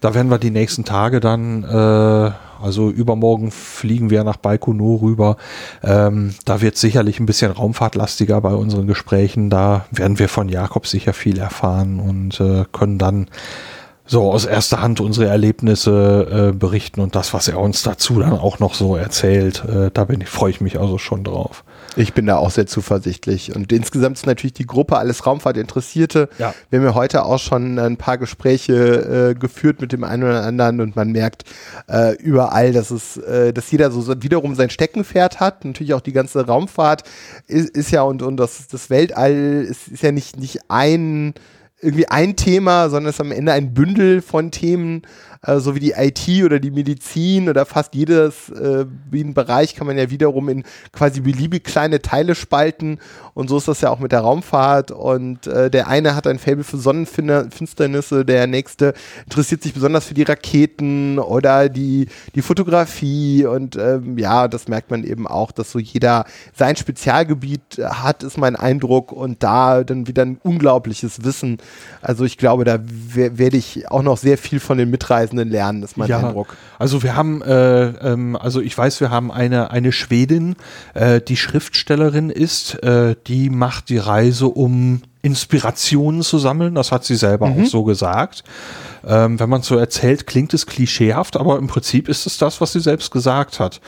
Da 0.00 0.14
werden 0.14 0.30
wir 0.30 0.38
die 0.38 0.50
nächsten 0.50 0.84
Tage 0.84 1.20
dann, 1.20 1.64
äh, 1.64 2.30
also 2.62 2.90
übermorgen 2.90 3.50
fliegen 3.50 4.08
wir 4.08 4.24
nach 4.24 4.38
Baikonur 4.38 5.02
rüber. 5.02 5.36
Ähm, 5.82 6.34
da 6.46 6.62
wird 6.62 6.78
sicherlich 6.78 7.20
ein 7.20 7.26
bisschen 7.26 7.52
raumfahrtlastiger 7.52 8.40
bei 8.40 8.54
unseren 8.54 8.86
Gesprächen. 8.86 9.50
Da 9.50 9.84
werden 9.90 10.18
wir 10.18 10.28
von 10.28 10.48
Jakob 10.48 10.86
sicher 10.86 11.12
viel 11.12 11.38
erfahren 11.38 12.00
und 12.00 12.40
äh, 12.40 12.64
können 12.72 12.98
dann 12.98 13.26
so 14.12 14.30
aus 14.30 14.44
erster 14.44 14.82
Hand 14.82 15.00
unsere 15.00 15.26
Erlebnisse 15.26 16.50
äh, 16.50 16.56
berichten 16.56 17.00
und 17.00 17.14
das, 17.14 17.32
was 17.32 17.48
er 17.48 17.58
uns 17.58 17.82
dazu 17.82 18.20
dann 18.20 18.34
auch 18.34 18.58
noch 18.58 18.74
so 18.74 18.94
erzählt, 18.94 19.64
äh, 19.64 19.90
da 19.92 20.04
bin 20.04 20.20
ich, 20.20 20.28
freue 20.28 20.50
ich 20.50 20.60
mich 20.60 20.78
also 20.78 20.98
schon 20.98 21.24
drauf. 21.24 21.64
Ich 21.96 22.12
bin 22.12 22.26
da 22.26 22.36
auch 22.36 22.50
sehr 22.50 22.66
zuversichtlich. 22.66 23.56
Und 23.56 23.72
insgesamt 23.72 24.18
ist 24.18 24.26
natürlich 24.26 24.52
die 24.52 24.66
Gruppe 24.66 24.98
alles 24.98 25.26
Raumfahrtinteressierte. 25.26 26.28
Ja. 26.38 26.54
Wir 26.68 26.78
haben 26.78 26.86
ja 26.86 26.94
heute 26.94 27.24
auch 27.24 27.38
schon 27.38 27.78
ein 27.78 27.96
paar 27.96 28.18
Gespräche 28.18 29.30
äh, 29.30 29.34
geführt 29.34 29.80
mit 29.80 29.92
dem 29.92 30.04
einen 30.04 30.24
oder 30.24 30.42
anderen 30.42 30.82
und 30.82 30.94
man 30.94 31.10
merkt 31.10 31.44
äh, 31.88 32.14
überall, 32.16 32.72
dass 32.72 32.90
es, 32.90 33.16
äh, 33.16 33.54
dass 33.54 33.70
jeder 33.70 33.90
so 33.90 34.22
wiederum 34.22 34.54
sein 34.54 34.68
Steckenpferd 34.68 35.40
hat. 35.40 35.64
Natürlich 35.64 35.94
auch 35.94 36.02
die 36.02 36.12
ganze 36.12 36.46
Raumfahrt 36.46 37.04
ist, 37.46 37.70
ist 37.70 37.90
ja 37.90 38.02
und, 38.02 38.20
und 38.20 38.36
das, 38.36 38.68
das 38.68 38.90
Weltall 38.90 39.66
ist, 39.66 39.88
ist 39.88 40.02
ja 40.02 40.12
nicht, 40.12 40.38
nicht 40.38 40.60
ein 40.68 41.32
irgendwie 41.82 42.08
ein 42.08 42.36
Thema, 42.36 42.88
sondern 42.88 43.10
es 43.10 43.16
ist 43.16 43.20
am 43.20 43.32
Ende 43.32 43.52
ein 43.52 43.74
Bündel 43.74 44.22
von 44.22 44.50
Themen, 44.50 45.02
äh, 45.44 45.58
so 45.58 45.74
wie 45.74 45.80
die 45.80 45.92
IT 45.96 46.44
oder 46.44 46.60
die 46.60 46.70
Medizin 46.70 47.48
oder 47.48 47.66
fast 47.66 47.94
jedes 47.94 48.48
äh, 48.50 48.86
Bereich 49.10 49.74
kann 49.74 49.86
man 49.86 49.98
ja 49.98 50.10
wiederum 50.10 50.48
in 50.48 50.64
quasi 50.92 51.20
beliebig 51.20 51.64
kleine 51.64 52.00
Teile 52.00 52.34
spalten. 52.34 52.98
Und 53.34 53.48
so 53.48 53.58
ist 53.58 53.68
das 53.68 53.80
ja 53.80 53.90
auch 53.90 53.98
mit 53.98 54.12
der 54.12 54.20
Raumfahrt. 54.20 54.90
Und 54.90 55.46
äh, 55.46 55.70
der 55.70 55.88
eine 55.88 56.14
hat 56.14 56.26
ein 56.26 56.38
Faible 56.38 56.64
für 56.64 56.76
Sonnenfinsternisse, 56.76 58.24
der 58.24 58.46
nächste 58.46 58.94
interessiert 59.24 59.62
sich 59.62 59.74
besonders 59.74 60.06
für 60.06 60.14
die 60.14 60.22
Raketen 60.22 61.18
oder 61.18 61.68
die, 61.68 62.06
die 62.34 62.42
Fotografie. 62.42 63.44
Und 63.46 63.76
ähm, 63.76 64.18
ja, 64.18 64.48
das 64.48 64.68
merkt 64.68 64.90
man 64.90 65.02
eben 65.02 65.26
auch, 65.26 65.50
dass 65.50 65.72
so 65.72 65.78
jeder 65.78 66.24
sein 66.54 66.76
Spezialgebiet 66.76 67.78
hat, 67.78 68.22
ist 68.22 68.38
mein 68.38 68.54
Eindruck. 68.54 69.10
Und 69.12 69.42
da 69.42 69.82
dann 69.82 70.06
wieder 70.06 70.22
ein 70.22 70.38
unglaubliches 70.42 71.24
Wissen. 71.24 71.58
Also 72.00 72.24
ich 72.24 72.38
glaube, 72.38 72.64
da 72.64 72.78
werde 72.82 73.56
ich 73.56 73.90
auch 73.90 74.02
noch 74.02 74.18
sehr 74.18 74.38
viel 74.38 74.60
von 74.60 74.78
den 74.78 74.90
Mitreisenden 74.90 75.31
Reisenden 75.32 75.50
lernen, 75.50 75.82
ist 75.82 75.96
mein 75.96 76.08
ja, 76.08 76.18
Eindruck. 76.18 76.56
Also 76.78 77.02
wir 77.02 77.16
haben, 77.16 77.42
äh, 77.42 77.86
ähm, 77.88 78.36
also 78.36 78.60
ich 78.60 78.76
weiß, 78.76 79.00
wir 79.00 79.10
haben 79.10 79.30
eine, 79.32 79.70
eine 79.70 79.92
Schwedin, 79.92 80.56
äh, 80.94 81.20
die 81.20 81.36
Schriftstellerin 81.36 82.30
ist, 82.30 82.82
äh, 82.82 83.16
die 83.26 83.50
macht 83.50 83.88
die 83.88 83.98
Reise, 83.98 84.46
um 84.48 85.02
Inspirationen 85.22 86.22
zu 86.22 86.38
sammeln. 86.38 86.74
Das 86.74 86.90
hat 86.90 87.04
sie 87.04 87.14
selber 87.14 87.48
mhm. 87.48 87.62
auch 87.62 87.66
so 87.66 87.84
gesagt. 87.84 88.42
Ähm, 89.06 89.38
wenn 89.38 89.48
man 89.48 89.62
so 89.62 89.76
erzählt, 89.76 90.26
klingt 90.26 90.52
es 90.54 90.66
klischeehaft, 90.66 91.36
aber 91.36 91.58
im 91.58 91.68
Prinzip 91.68 92.08
ist 92.08 92.26
es 92.26 92.38
das, 92.38 92.60
was 92.60 92.72
sie 92.72 92.80
selbst 92.80 93.10
gesagt 93.12 93.60
hat. 93.60 93.80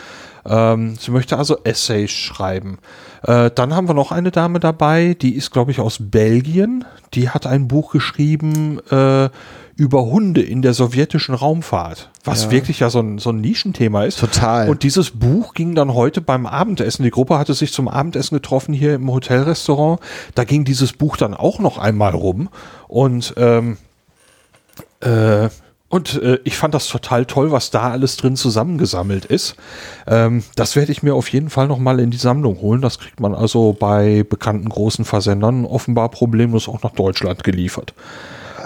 Ähm, 0.47 0.97
sie 0.97 1.11
möchte 1.11 1.39
also 1.39 1.59
Essays 1.65 2.11
schreiben. 2.11 2.79
Äh, 3.23 3.51
dann 3.55 3.75
haben 3.75 3.89
wir 3.89 3.95
noch 3.95 4.13
eine 4.13 4.31
Dame 4.31 4.61
dabei, 4.61 5.17
die 5.21 5.35
ist, 5.35 5.51
glaube 5.51 5.71
ich, 5.71 5.81
aus 5.81 5.99
Belgien. 6.01 6.85
Die 7.15 7.31
hat 7.31 7.47
ein 7.47 7.67
Buch 7.67 7.93
geschrieben 7.93 8.79
äh, 8.91 9.31
über 9.77 10.05
Hunde 10.05 10.43
in 10.43 10.63
der 10.63 10.75
sowjetischen 10.75 11.35
Raumfahrt, 11.35 12.11
was 12.23 12.45
ja. 12.45 12.51
wirklich 12.53 12.81
ja 12.81 12.91
so 12.91 13.01
ein, 13.01 13.19
so 13.19 13.31
ein 13.31 13.41
Nischenthema 13.41 14.05
ist. 14.05 14.21
Total. 14.21 14.69
Und 14.69 14.83
dieses 14.83 15.11
Buch 15.11 15.55
ging 15.55 15.75
dann 15.75 15.95
heute 15.95 16.21
beim 16.21 16.47
Abendessen. 16.47 17.03
Die 17.03 17.11
Gruppe 17.11 17.39
hatte 17.39 17.55
sich 17.55 17.73
zum 17.73 17.89
Abendessen 17.89 18.37
getroffen 18.37 18.73
hier 18.73 18.95
im 18.95 19.11
Hotelrestaurant. 19.11 20.01
Da 20.35 20.45
ging 20.45 20.65
dieses 20.65 20.93
Buch 20.93 21.17
dann 21.17 21.35
auch 21.35 21.59
noch 21.59 21.79
einmal 21.79 22.13
rum. 22.13 22.49
Und 22.87 23.35
ähm, 23.37 23.77
äh, 25.01 25.49
und 25.95 26.21
äh, 26.23 26.41
ich 26.43 26.57
fand 26.57 26.75
das 26.75 26.89
total 26.89 27.25
toll, 27.25 27.53
was 27.53 27.71
da 27.71 27.91
alles 27.91 28.17
drin 28.17 28.35
zusammengesammelt 28.35 29.25
ist. 29.27 29.55
Ähm, 30.09 30.43
das 30.57 30.75
werde 30.75 30.91
ich 30.91 31.05
mir 31.05 31.15
auf 31.15 31.29
jeden 31.29 31.51
Fall 31.51 31.69
nochmal 31.69 32.01
in 32.01 32.11
die 32.11 32.17
Sammlung 32.17 32.61
holen. 32.61 32.81
Das 32.81 32.99
kriegt 32.99 33.21
man 33.21 33.33
also 33.33 33.77
bei 33.79 34.25
bekannten 34.29 34.69
großen 34.69 35.05
Versendern 35.05 35.65
offenbar 35.65 36.09
problemlos 36.09 36.69
auch 36.69 36.83
nach 36.83 36.91
Deutschland 36.91 37.45
geliefert. 37.45 37.95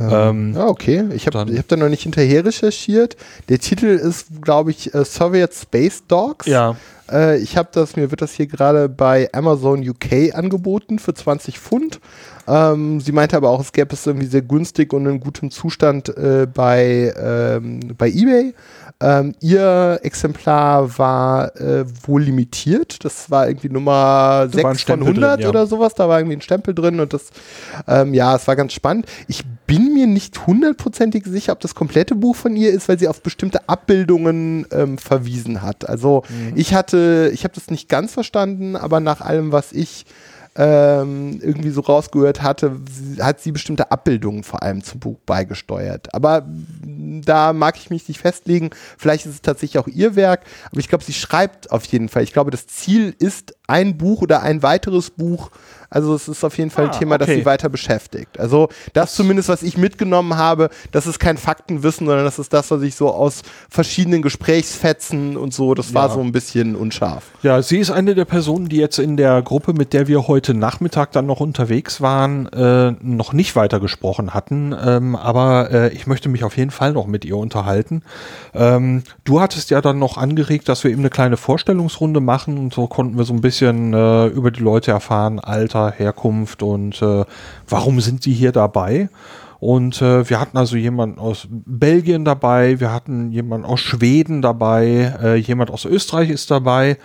Ähm, 0.00 0.54
ja, 0.54 0.66
okay. 0.66 1.04
Ich 1.14 1.26
habe 1.26 1.38
hab 1.38 1.68
da 1.68 1.76
noch 1.76 1.88
nicht 1.88 2.02
hinterher 2.02 2.44
recherchiert. 2.44 3.16
Der 3.48 3.58
Titel 3.58 3.86
ist, 3.86 4.42
glaube 4.42 4.70
ich, 4.70 4.94
uh, 4.94 5.04
Soviet 5.04 5.54
Space 5.54 6.02
Dogs. 6.06 6.46
Ja. 6.46 6.76
Äh, 7.10 7.38
ich 7.38 7.56
habe 7.56 7.68
das, 7.72 7.96
mir 7.96 8.10
wird 8.10 8.22
das 8.22 8.32
hier 8.32 8.46
gerade 8.46 8.88
bei 8.88 9.28
Amazon 9.32 9.86
UK 9.86 10.34
angeboten 10.34 10.98
für 10.98 11.14
20 11.14 11.58
Pfund. 11.58 12.00
Ähm, 12.46 13.00
sie 13.00 13.12
meinte 13.12 13.36
aber 13.36 13.50
auch, 13.50 13.60
es 13.60 13.72
gäbe 13.72 13.92
es 13.92 14.06
irgendwie 14.06 14.26
sehr 14.26 14.42
günstig 14.42 14.92
und 14.92 15.06
in 15.06 15.20
gutem 15.20 15.50
Zustand 15.50 16.08
äh, 16.16 16.46
bei, 16.52 17.12
ähm, 17.18 17.80
bei 17.96 18.08
eBay. 18.08 18.54
Ähm, 19.00 19.34
ihr 19.40 20.00
Exemplar 20.02 20.98
war 20.98 21.54
äh, 21.60 21.84
wohl 22.04 22.22
limitiert. 22.22 23.04
Das 23.04 23.30
war 23.30 23.46
irgendwie 23.46 23.68
Nummer 23.68 24.48
da 24.50 24.72
6 24.72 24.82
von 24.82 25.00
100 25.02 25.34
drin, 25.36 25.42
ja. 25.42 25.48
oder 25.48 25.66
sowas. 25.68 25.94
Da 25.94 26.08
war 26.08 26.18
irgendwie 26.18 26.36
ein 26.36 26.42
Stempel 26.42 26.74
drin 26.74 26.98
und 26.98 27.12
das, 27.12 27.30
ähm, 27.86 28.12
ja, 28.12 28.34
es 28.34 28.48
war 28.48 28.56
ganz 28.56 28.72
spannend. 28.72 29.06
Ich 29.28 29.44
bin 29.68 29.94
mir 29.94 30.08
nicht 30.08 30.48
hundertprozentig 30.48 31.26
sicher, 31.26 31.52
ob 31.52 31.60
das 31.60 31.76
komplette 31.76 32.16
Buch 32.16 32.34
von 32.34 32.56
ihr 32.56 32.72
ist, 32.72 32.88
weil 32.88 32.98
sie 32.98 33.06
auf 33.06 33.22
bestimmte 33.22 33.68
Abbildungen 33.68 34.66
ähm, 34.72 34.98
verwiesen 34.98 35.62
hat. 35.62 35.88
Also 35.88 36.24
mhm. 36.28 36.54
ich 36.56 36.74
hatte, 36.74 36.97
ich 37.32 37.44
habe 37.44 37.54
das 37.54 37.70
nicht 37.70 37.88
ganz 37.88 38.12
verstanden, 38.12 38.76
aber 38.76 39.00
nach 39.00 39.20
allem, 39.20 39.52
was 39.52 39.72
ich 39.72 40.06
ähm, 40.58 41.38
irgendwie 41.40 41.70
so 41.70 41.82
rausgehört 41.82 42.42
hatte, 42.42 42.80
hat 43.20 43.40
sie 43.40 43.52
bestimmte 43.52 43.92
Abbildungen 43.92 44.42
vor 44.42 44.62
allem 44.62 44.82
zum 44.82 44.98
Buch 44.98 45.18
beigesteuert. 45.24 46.12
Aber 46.12 46.46
da 46.84 47.52
mag 47.52 47.76
ich 47.76 47.90
mich 47.90 48.08
nicht 48.08 48.20
festlegen. 48.20 48.70
Vielleicht 48.96 49.26
ist 49.26 49.34
es 49.34 49.42
tatsächlich 49.42 49.78
auch 49.78 49.86
ihr 49.86 50.16
Werk, 50.16 50.40
aber 50.70 50.80
ich 50.80 50.88
glaube, 50.88 51.04
sie 51.04 51.12
schreibt 51.12 51.70
auf 51.70 51.84
jeden 51.84 52.08
Fall. 52.08 52.24
Ich 52.24 52.32
glaube, 52.32 52.50
das 52.50 52.66
Ziel 52.66 53.14
ist 53.18 53.54
ein 53.68 53.96
Buch 53.98 54.22
oder 54.22 54.42
ein 54.42 54.64
weiteres 54.64 55.10
Buch 55.10 55.50
also 55.90 56.14
es 56.14 56.28
ist 56.28 56.44
auf 56.44 56.58
jeden 56.58 56.70
Fall 56.70 56.86
ah, 56.86 56.90
ein 56.90 56.98
Thema, 56.98 57.14
okay. 57.14 57.26
das 57.26 57.34
sie 57.34 57.46
weiter 57.46 57.68
beschäftigt. 57.68 58.38
Also 58.38 58.68
das 58.92 59.14
zumindest, 59.14 59.48
was 59.48 59.62
ich 59.62 59.78
mitgenommen 59.78 60.36
habe, 60.36 60.68
das 60.92 61.06
ist 61.06 61.18
kein 61.18 61.38
Faktenwissen, 61.38 62.06
sondern 62.06 62.24
das 62.24 62.38
ist 62.38 62.52
das, 62.52 62.70
was 62.70 62.82
ich 62.82 62.94
so 62.94 63.10
aus 63.10 63.42
verschiedenen 63.70 64.20
Gesprächsfetzen 64.22 65.36
und 65.36 65.54
so, 65.54 65.74
das 65.74 65.88
ja. 65.90 65.94
war 65.94 66.10
so 66.10 66.20
ein 66.20 66.32
bisschen 66.32 66.76
unscharf. 66.76 67.24
Ja, 67.42 67.62
sie 67.62 67.78
ist 67.78 67.90
eine 67.90 68.14
der 68.14 68.26
Personen, 68.26 68.68
die 68.68 68.76
jetzt 68.76 68.98
in 68.98 69.16
der 69.16 69.40
Gruppe, 69.42 69.72
mit 69.72 69.92
der 69.92 70.08
wir 70.08 70.28
heute 70.28 70.52
Nachmittag 70.52 71.12
dann 71.12 71.26
noch 71.26 71.40
unterwegs 71.40 72.00
waren, 72.00 72.46
äh, 72.48 72.92
noch 73.00 73.32
nicht 73.32 73.56
weiter 73.56 73.80
gesprochen 73.80 74.34
hatten. 74.34 74.74
Ähm, 74.78 75.16
aber 75.16 75.70
äh, 75.70 75.92
ich 75.94 76.06
möchte 76.06 76.28
mich 76.28 76.44
auf 76.44 76.56
jeden 76.56 76.70
Fall 76.70 76.92
noch 76.92 77.06
mit 77.06 77.24
ihr 77.24 77.36
unterhalten. 77.36 78.02
Ähm, 78.54 79.02
du 79.24 79.40
hattest 79.40 79.70
ja 79.70 79.80
dann 79.80 79.98
noch 79.98 80.18
angeregt, 80.18 80.68
dass 80.68 80.84
wir 80.84 80.90
eben 80.90 81.00
eine 81.00 81.10
kleine 81.10 81.36
Vorstellungsrunde 81.36 82.20
machen 82.20 82.58
und 82.58 82.74
so 82.74 82.86
konnten 82.86 83.16
wir 83.16 83.24
so 83.24 83.32
ein 83.32 83.40
bisschen 83.40 83.94
äh, 83.94 84.26
über 84.26 84.50
die 84.50 84.60
Leute 84.60 84.90
erfahren, 84.90 85.38
Alter, 85.38 85.77
Alter, 85.78 85.96
Herkunft 85.96 86.62
und 86.62 87.00
äh, 87.02 87.24
warum 87.68 88.00
sind 88.00 88.22
sie 88.22 88.32
hier 88.32 88.52
dabei? 88.52 89.08
Und 89.60 90.00
äh, 90.02 90.28
wir 90.28 90.38
hatten 90.38 90.56
also 90.56 90.76
jemanden 90.76 91.18
aus 91.18 91.48
Belgien 91.50 92.24
dabei, 92.24 92.78
wir 92.78 92.92
hatten 92.92 93.32
jemanden 93.32 93.66
aus 93.66 93.80
Schweden 93.80 94.40
dabei, 94.40 95.14
äh, 95.20 95.34
jemand 95.34 95.70
aus 95.70 95.84
Österreich 95.84 96.30
ist 96.30 96.50
dabei, 96.50 96.96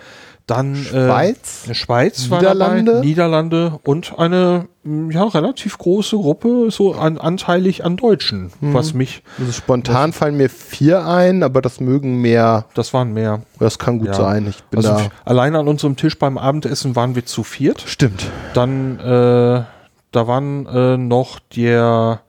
dann 0.46 0.76
Schweiz, 0.76 1.66
äh, 1.68 1.74
Schweiz 1.74 2.28
Niederlande. 2.28 2.92
dabei, 2.92 3.06
Niederlande 3.06 3.80
und 3.84 4.18
eine 4.18 4.68
ja 4.84 5.24
relativ 5.24 5.78
große 5.78 6.16
Gruppe 6.16 6.70
so 6.70 6.92
an, 6.92 7.16
anteilig 7.16 7.84
an 7.84 7.96
Deutschen, 7.96 8.52
mhm. 8.60 8.74
was 8.74 8.92
mich 8.92 9.22
also 9.38 9.52
spontan 9.52 10.10
was, 10.10 10.18
fallen 10.18 10.36
mir 10.36 10.50
vier 10.50 11.06
ein, 11.06 11.42
aber 11.42 11.62
das 11.62 11.80
mögen 11.80 12.20
mehr. 12.20 12.66
Das 12.74 12.92
waren 12.92 13.14
mehr. 13.14 13.40
Das 13.58 13.78
kann 13.78 13.98
gut 13.98 14.08
ja. 14.08 14.14
sein. 14.14 14.46
Ich 14.46 14.62
bin 14.64 14.84
also 14.84 14.90
da 14.90 15.08
allein 15.24 15.56
an 15.56 15.66
unserem 15.66 15.96
Tisch 15.96 16.18
beim 16.18 16.36
Abendessen 16.36 16.94
waren 16.94 17.14
wir 17.14 17.24
zu 17.24 17.42
viert. 17.42 17.82
Stimmt. 17.86 18.30
Dann 18.52 18.98
äh, 18.98 19.64
da 20.12 20.26
waren 20.26 20.66
äh, 20.66 20.98
noch 20.98 21.38
der 21.38 22.20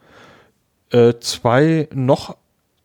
äh, 0.91 1.15
zwei 1.19 1.89
noch 1.93 2.37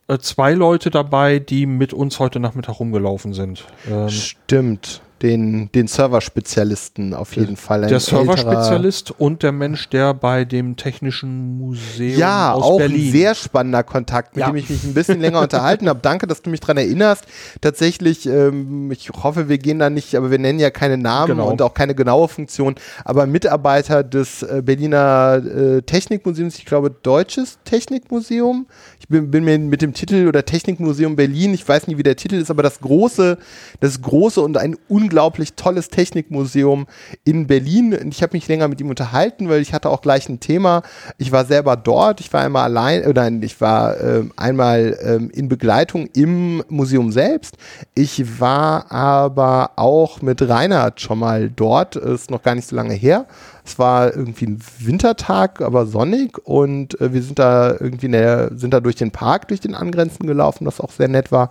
äh, 0.08 0.18
zwei 0.18 0.54
Leute 0.54 0.90
dabei, 0.90 1.38
die 1.38 1.66
mit 1.66 1.92
uns 1.92 2.18
heute 2.18 2.40
Nachmittag 2.40 2.80
rumgelaufen 2.80 3.32
sind. 3.32 3.64
Ähm, 3.88 4.08
Stimmt 4.08 5.02
den, 5.22 5.70
den 5.72 5.86
Server-Spezialisten 5.86 7.12
auf 7.12 7.36
jeden 7.36 7.56
Fall. 7.56 7.86
der 7.86 8.00
Server-Spezialist 8.00 9.12
und 9.18 9.42
der 9.42 9.52
Mensch, 9.52 9.88
der 9.90 10.14
bei 10.14 10.46
dem 10.46 10.76
Technischen 10.76 11.58
Museum 11.58 12.18
ja, 12.18 12.52
aus 12.52 12.62
auch 12.62 12.78
Berlin. 12.78 13.08
ein 13.08 13.12
sehr 13.12 13.34
spannender 13.34 13.82
Kontakt, 13.82 14.34
mit 14.34 14.40
ja. 14.40 14.50
dem 14.50 14.56
ich 14.56 14.70
mich 14.70 14.82
ein 14.82 14.94
bisschen 14.94 15.20
länger 15.20 15.40
unterhalten 15.40 15.88
habe. 15.88 16.00
Danke, 16.02 16.26
dass 16.26 16.40
du 16.40 16.48
mich 16.48 16.60
daran 16.60 16.78
erinnerst. 16.78 17.24
Tatsächlich, 17.60 18.26
ähm, 18.26 18.90
ich 18.90 19.10
hoffe, 19.10 19.48
wir 19.48 19.58
gehen 19.58 19.78
da 19.78 19.90
nicht, 19.90 20.14
aber 20.14 20.30
wir 20.30 20.38
nennen 20.38 20.58
ja 20.58 20.70
keine 20.70 20.96
Namen 20.96 21.32
genau. 21.32 21.50
und 21.50 21.60
auch 21.60 21.74
keine 21.74 21.94
genaue 21.94 22.28
Funktion, 22.28 22.76
aber 23.04 23.26
Mitarbeiter 23.26 24.02
des 24.02 24.42
äh, 24.42 24.62
Berliner 24.64 25.42
äh, 25.44 25.82
Technikmuseums, 25.82 26.56
ich 26.56 26.64
glaube 26.64 26.90
Deutsches 26.90 27.58
Technikmuseum. 27.64 28.66
Ich 28.98 29.08
bin, 29.08 29.30
bin 29.30 29.44
mir 29.44 29.58
mit 29.58 29.82
dem 29.82 29.92
Titel 29.92 30.26
oder 30.28 30.44
Technikmuseum 30.44 31.14
Berlin, 31.16 31.52
ich 31.52 31.68
weiß 31.68 31.88
nicht, 31.88 31.98
wie 31.98 32.02
der 32.02 32.16
Titel 32.16 32.36
ist, 32.36 32.50
aber 32.50 32.62
das 32.62 32.80
große, 32.80 33.36
das 33.80 34.00
große 34.00 34.40
und 34.40 34.56
ein 34.56 34.76
unglaublich 34.88 35.09
unglaublich 35.10 35.54
tolles 35.54 35.88
Technikmuseum 35.88 36.86
in 37.24 37.48
Berlin. 37.48 38.10
Ich 38.10 38.22
habe 38.22 38.36
mich 38.36 38.46
länger 38.46 38.68
mit 38.68 38.80
ihm 38.80 38.90
unterhalten, 38.90 39.48
weil 39.48 39.60
ich 39.60 39.72
hatte 39.72 39.90
auch 39.90 40.02
gleich 40.02 40.28
ein 40.28 40.38
Thema. 40.38 40.82
Ich 41.18 41.32
war 41.32 41.44
selber 41.44 41.76
dort, 41.76 42.20
ich 42.20 42.32
war 42.32 42.42
einmal 42.42 42.62
allein, 42.62 43.04
oder 43.04 43.28
ich 43.28 43.60
war 43.60 44.00
äh, 44.00 44.22
einmal 44.36 44.96
ähm, 45.02 45.28
in 45.30 45.48
Begleitung 45.48 46.08
im 46.14 46.62
Museum 46.68 47.10
selbst. 47.10 47.56
Ich 47.96 48.38
war 48.38 48.92
aber 48.92 49.72
auch 49.74 50.22
mit 50.22 50.48
Reinhard 50.48 51.00
schon 51.00 51.18
mal 51.18 51.50
dort, 51.50 51.96
ist 51.96 52.30
noch 52.30 52.42
gar 52.42 52.54
nicht 52.54 52.68
so 52.68 52.76
lange 52.76 52.94
her. 52.94 53.26
Es 53.64 53.78
war 53.78 54.16
irgendwie 54.16 54.46
ein 54.46 54.58
Wintertag, 54.78 55.60
aber 55.60 55.86
sonnig 55.86 56.38
und 56.44 57.00
äh, 57.00 57.12
wir 57.12 57.22
sind 57.22 57.40
da 57.40 57.72
irgendwie 57.72 58.08
der, 58.08 58.52
sind 58.56 58.72
da 58.72 58.78
durch 58.78 58.96
den 58.96 59.10
Park, 59.10 59.48
durch 59.48 59.60
den 59.60 59.74
Angrenzen 59.74 60.28
gelaufen, 60.28 60.66
was 60.66 60.80
auch 60.80 60.92
sehr 60.92 61.08
nett 61.08 61.32
war. 61.32 61.50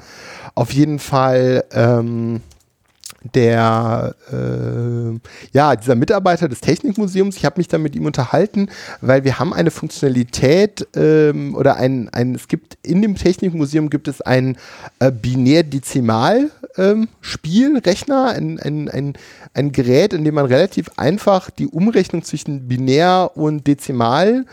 Auf 0.56 0.72
jeden 0.72 1.00
Fall 1.00 1.66
ähm, 1.74 2.42
der 3.34 4.16
äh, 4.32 5.20
ja 5.52 5.76
dieser 5.76 5.96
Mitarbeiter 5.96 6.48
des 6.48 6.62
Technikmuseums, 6.62 7.38
ich 7.38 7.46
habe 7.46 7.60
mich 7.60 7.68
da 7.68 7.78
mit 7.78 7.96
ihm 7.96 8.06
unterhalten, 8.06 8.70
weil 9.02 9.24
wir 9.24 9.40
haben 9.40 9.54
eine 9.54 9.72
Funktionalität 9.72 10.88
ähm, 10.96 11.56
oder 11.56 11.76
ein, 11.76 12.10
ein 12.10 12.36
es 12.36 12.48
gibt 12.48 12.78
in 12.84 13.02
dem 13.02 13.16
Technikmuseum 13.16 13.90
gibt 13.90 14.08
es 14.08 14.22
ein 14.22 14.58
äh, 15.00 15.12
binär-dezimal 15.12 16.50
ähm, 16.78 17.10
Spielrechner, 17.22 18.30
ein, 18.30 18.60
ein, 18.60 18.90
ein, 18.90 19.14
ein 19.54 19.72
Gerät, 19.72 20.14
in 20.14 20.24
dem 20.24 20.36
man 20.36 20.46
relativ 20.46 20.90
einfach 20.98 21.50
die 21.50 21.68
Umrechnung 21.68 22.24
zwischen 22.24 22.68
binär 22.68 23.32
und 23.36 23.68
dezimal 23.68 24.46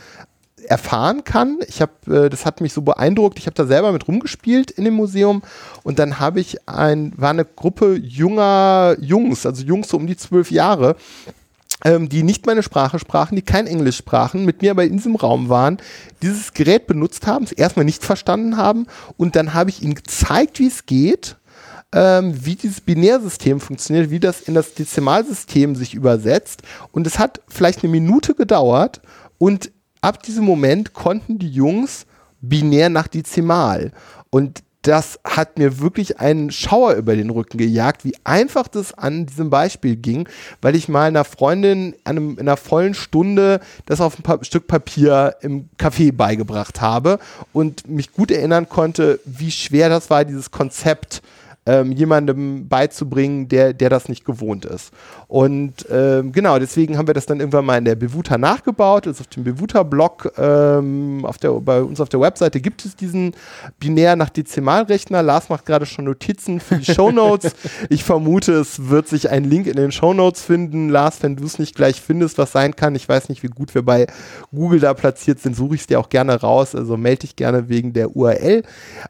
erfahren 0.66 1.24
kann. 1.24 1.58
Ich 1.68 1.80
habe, 1.80 2.26
äh, 2.26 2.28
das 2.28 2.44
hat 2.44 2.60
mich 2.60 2.72
so 2.72 2.82
beeindruckt. 2.82 3.38
Ich 3.38 3.46
habe 3.46 3.54
da 3.54 3.66
selber 3.66 3.92
mit 3.92 4.06
rumgespielt 4.08 4.70
in 4.70 4.84
dem 4.84 4.94
Museum 4.94 5.42
und 5.82 5.98
dann 5.98 6.20
habe 6.20 6.40
ich 6.40 6.68
ein, 6.68 7.12
war 7.16 7.30
eine 7.30 7.44
Gruppe 7.44 7.94
junger 7.94 8.96
Jungs, 9.00 9.46
also 9.46 9.64
Jungs 9.64 9.88
so 9.88 9.96
um 9.96 10.06
die 10.06 10.16
zwölf 10.16 10.50
Jahre, 10.50 10.96
ähm, 11.84 12.08
die 12.08 12.22
nicht 12.22 12.46
meine 12.46 12.62
Sprache 12.62 12.98
sprachen, 12.98 13.36
die 13.36 13.42
kein 13.42 13.66
Englisch 13.66 13.96
sprachen, 13.96 14.44
mit 14.44 14.62
mir 14.62 14.72
aber 14.72 14.84
in 14.84 14.96
diesem 14.96 15.16
Raum 15.16 15.48
waren, 15.48 15.78
dieses 16.22 16.52
Gerät 16.54 16.86
benutzt 16.86 17.26
haben, 17.26 17.44
es 17.44 17.52
erstmal 17.52 17.84
nicht 17.84 18.04
verstanden 18.04 18.56
haben 18.56 18.86
und 19.16 19.36
dann 19.36 19.54
habe 19.54 19.70
ich 19.70 19.82
ihnen 19.82 19.94
gezeigt, 19.94 20.58
wie 20.58 20.66
es 20.66 20.86
geht. 20.86 21.36
Ähm, 21.94 22.44
wie 22.44 22.56
dieses 22.56 22.80
Binärsystem 22.80 23.60
funktioniert, 23.60 24.10
wie 24.10 24.18
das 24.18 24.40
in 24.40 24.54
das 24.54 24.74
Dezimalsystem 24.74 25.76
sich 25.76 25.94
übersetzt. 25.94 26.62
Und 26.90 27.06
es 27.06 27.20
hat 27.20 27.40
vielleicht 27.46 27.84
eine 27.84 27.92
Minute 27.92 28.34
gedauert 28.34 29.00
und 29.38 29.70
ab 30.06 30.22
diesem 30.22 30.44
Moment 30.44 30.92
konnten 30.92 31.40
die 31.40 31.50
Jungs 31.50 32.06
binär 32.40 32.90
nach 32.90 33.08
Dezimal. 33.08 33.90
Und 34.30 34.62
das 34.82 35.18
hat 35.24 35.58
mir 35.58 35.80
wirklich 35.80 36.20
einen 36.20 36.52
Schauer 36.52 36.92
über 36.92 37.16
den 37.16 37.30
Rücken 37.30 37.58
gejagt, 37.58 38.04
wie 38.04 38.14
einfach 38.22 38.68
das 38.68 38.94
an 38.94 39.26
diesem 39.26 39.50
Beispiel 39.50 39.96
ging, 39.96 40.28
weil 40.62 40.76
ich 40.76 40.88
mal 40.88 41.08
einer 41.08 41.24
Freundin 41.24 41.96
einem, 42.04 42.34
in 42.34 42.40
einer 42.40 42.56
vollen 42.56 42.94
Stunde 42.94 43.58
das 43.86 44.00
auf 44.00 44.16
ein 44.16 44.22
pa 44.22 44.38
Stück 44.44 44.68
Papier 44.68 45.34
im 45.40 45.70
Café 45.76 46.12
beigebracht 46.12 46.80
habe 46.80 47.18
und 47.52 47.88
mich 47.88 48.12
gut 48.12 48.30
erinnern 48.30 48.68
konnte, 48.68 49.18
wie 49.24 49.50
schwer 49.50 49.88
das 49.88 50.08
war, 50.08 50.24
dieses 50.24 50.52
Konzept 50.52 51.20
ähm, 51.66 51.92
jemandem 51.92 52.68
beizubringen, 52.68 53.48
der, 53.48 53.72
der 53.72 53.90
das 53.90 54.08
nicht 54.08 54.24
gewohnt 54.24 54.64
ist. 54.64 54.92
Und 55.28 55.86
ähm, 55.90 56.30
genau, 56.30 56.58
deswegen 56.58 56.96
haben 56.96 57.08
wir 57.08 57.14
das 57.14 57.26
dann 57.26 57.40
irgendwann 57.40 57.64
mal 57.64 57.78
in 57.78 57.84
der 57.84 57.96
Bewuta 57.96 58.38
nachgebaut. 58.38 59.06
Also 59.06 59.22
auf 59.22 59.26
dem 59.26 59.42
Bewuta-Blog 59.42 60.32
ähm, 60.38 61.26
bei 61.64 61.82
uns 61.82 62.00
auf 62.00 62.08
der 62.08 62.20
Webseite 62.20 62.60
gibt 62.60 62.84
es 62.84 62.94
diesen 62.94 63.34
binär 63.80 64.14
nach 64.14 64.30
Dezimalrechner. 64.30 65.22
Lars 65.22 65.48
macht 65.48 65.66
gerade 65.66 65.86
schon 65.86 66.04
Notizen 66.04 66.60
für 66.60 66.76
die 66.76 66.92
Shownotes. 66.92 67.54
ich 67.90 68.04
vermute, 68.04 68.52
es 68.52 68.88
wird 68.88 69.08
sich 69.08 69.30
ein 69.30 69.44
Link 69.44 69.66
in 69.66 69.76
den 69.76 69.90
Shownotes 69.90 70.42
finden. 70.42 70.88
Lars, 70.88 71.18
wenn 71.22 71.34
du 71.34 71.44
es 71.44 71.58
nicht 71.58 71.74
gleich 71.74 72.00
findest, 72.00 72.38
was 72.38 72.52
sein 72.52 72.76
kann, 72.76 72.94
ich 72.94 73.08
weiß 73.08 73.28
nicht, 73.28 73.42
wie 73.42 73.48
gut 73.48 73.74
wir 73.74 73.82
bei 73.82 74.06
Google 74.54 74.78
da 74.78 74.94
platziert 74.94 75.40
sind, 75.40 75.56
suche 75.56 75.74
ich 75.74 75.80
es 75.82 75.86
dir 75.88 75.98
auch 75.98 76.08
gerne 76.08 76.40
raus. 76.40 76.76
Also 76.76 76.96
melde 76.96 77.20
dich 77.20 77.34
gerne 77.34 77.68
wegen 77.68 77.92
der 77.92 78.14
URL. 78.14 78.62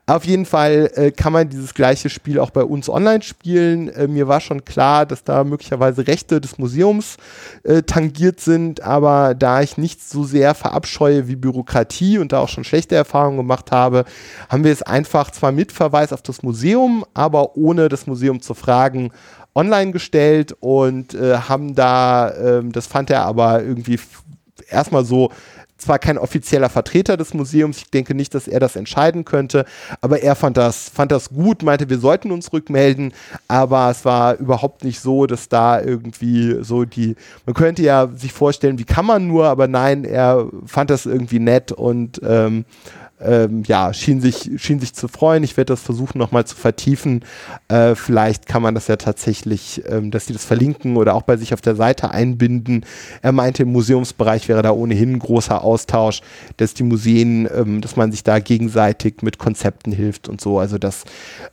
Auf 0.06 0.24
jeden 0.24 0.46
Fall 0.46 0.90
äh, 0.94 1.10
kann 1.10 1.34
man 1.34 1.48
dieses 1.50 1.74
gleiche 1.74 2.08
Spiel 2.08 2.40
auch 2.40 2.45
bei 2.50 2.62
uns 2.62 2.88
online 2.88 3.22
spielen. 3.22 3.88
Äh, 3.88 4.08
mir 4.08 4.28
war 4.28 4.40
schon 4.40 4.64
klar, 4.64 5.06
dass 5.06 5.24
da 5.24 5.44
möglicherweise 5.44 6.06
Rechte 6.06 6.40
des 6.40 6.58
Museums 6.58 7.16
äh, 7.62 7.82
tangiert 7.82 8.40
sind, 8.40 8.82
aber 8.82 9.34
da 9.34 9.62
ich 9.62 9.78
nicht 9.78 10.06
so 10.06 10.24
sehr 10.24 10.54
verabscheue 10.54 11.28
wie 11.28 11.36
Bürokratie 11.36 12.18
und 12.18 12.32
da 12.32 12.40
auch 12.40 12.48
schon 12.48 12.64
schlechte 12.64 12.94
Erfahrungen 12.94 13.36
gemacht 13.36 13.72
habe, 13.72 14.04
haben 14.48 14.64
wir 14.64 14.72
es 14.72 14.82
einfach 14.82 15.30
zwar 15.30 15.52
mit 15.52 15.72
Verweis 15.72 16.12
auf 16.12 16.22
das 16.22 16.42
Museum, 16.42 17.04
aber 17.14 17.56
ohne 17.56 17.88
das 17.88 18.06
Museum 18.06 18.40
zu 18.40 18.54
fragen, 18.54 19.10
online 19.54 19.92
gestellt 19.92 20.54
und 20.60 21.14
äh, 21.14 21.36
haben 21.36 21.74
da, 21.74 22.32
ähm, 22.34 22.72
das 22.72 22.86
fand 22.86 23.10
er 23.10 23.24
aber 23.24 23.62
irgendwie 23.62 23.98
erstmal 24.68 25.04
so 25.04 25.30
zwar 25.78 25.98
kein 25.98 26.18
offizieller 26.18 26.68
Vertreter 26.68 27.16
des 27.16 27.34
Museums, 27.34 27.78
ich 27.78 27.90
denke 27.90 28.14
nicht, 28.14 28.34
dass 28.34 28.48
er 28.48 28.60
das 28.60 28.76
entscheiden 28.76 29.24
könnte, 29.24 29.64
aber 30.00 30.22
er 30.22 30.34
fand 30.34 30.56
das, 30.56 30.88
fand 30.88 31.12
das 31.12 31.30
gut, 31.30 31.62
meinte, 31.62 31.90
wir 31.90 31.98
sollten 31.98 32.30
uns 32.30 32.52
rückmelden, 32.52 33.12
aber 33.48 33.90
es 33.90 34.04
war 34.04 34.36
überhaupt 34.36 34.84
nicht 34.84 35.00
so, 35.00 35.26
dass 35.26 35.48
da 35.48 35.80
irgendwie 35.80 36.62
so 36.62 36.84
die, 36.84 37.16
man 37.44 37.54
könnte 37.54 37.82
ja 37.82 38.08
sich 38.14 38.32
vorstellen, 38.32 38.78
wie 38.78 38.84
kann 38.84 39.06
man 39.06 39.26
nur, 39.26 39.46
aber 39.46 39.68
nein, 39.68 40.04
er 40.04 40.48
fand 40.64 40.90
das 40.90 41.06
irgendwie 41.06 41.38
nett 41.40 41.72
und 41.72 42.20
ähm, 42.24 42.64
ähm, 43.20 43.62
ja, 43.66 43.92
schien 43.92 44.20
sich, 44.20 44.50
schien 44.56 44.80
sich 44.80 44.92
zu 44.92 45.08
freuen. 45.08 45.42
Ich 45.42 45.56
werde 45.56 45.72
das 45.72 45.82
versuchen 45.82 46.18
nochmal 46.18 46.46
zu 46.46 46.56
vertiefen. 46.56 47.24
Äh, 47.68 47.94
vielleicht 47.94 48.46
kann 48.46 48.62
man 48.62 48.74
das 48.74 48.88
ja 48.88 48.96
tatsächlich, 48.96 49.82
ähm, 49.88 50.10
dass 50.10 50.26
sie 50.26 50.32
das 50.32 50.44
verlinken 50.44 50.96
oder 50.96 51.14
auch 51.14 51.22
bei 51.22 51.36
sich 51.36 51.54
auf 51.54 51.60
der 51.60 51.76
Seite 51.76 52.10
einbinden. 52.10 52.84
Er 53.22 53.32
meinte, 53.32 53.62
im 53.62 53.72
Museumsbereich 53.72 54.48
wäre 54.48 54.62
da 54.62 54.70
ohnehin 54.70 55.14
ein 55.14 55.18
großer 55.18 55.62
Austausch, 55.62 56.20
dass 56.58 56.74
die 56.74 56.82
Museen, 56.82 57.48
ähm, 57.54 57.80
dass 57.80 57.96
man 57.96 58.12
sich 58.12 58.22
da 58.22 58.38
gegenseitig 58.38 59.22
mit 59.22 59.38
Konzepten 59.38 59.92
hilft 59.92 60.28
und 60.28 60.40
so. 60.40 60.58
Also 60.58 60.78
das 60.78 61.04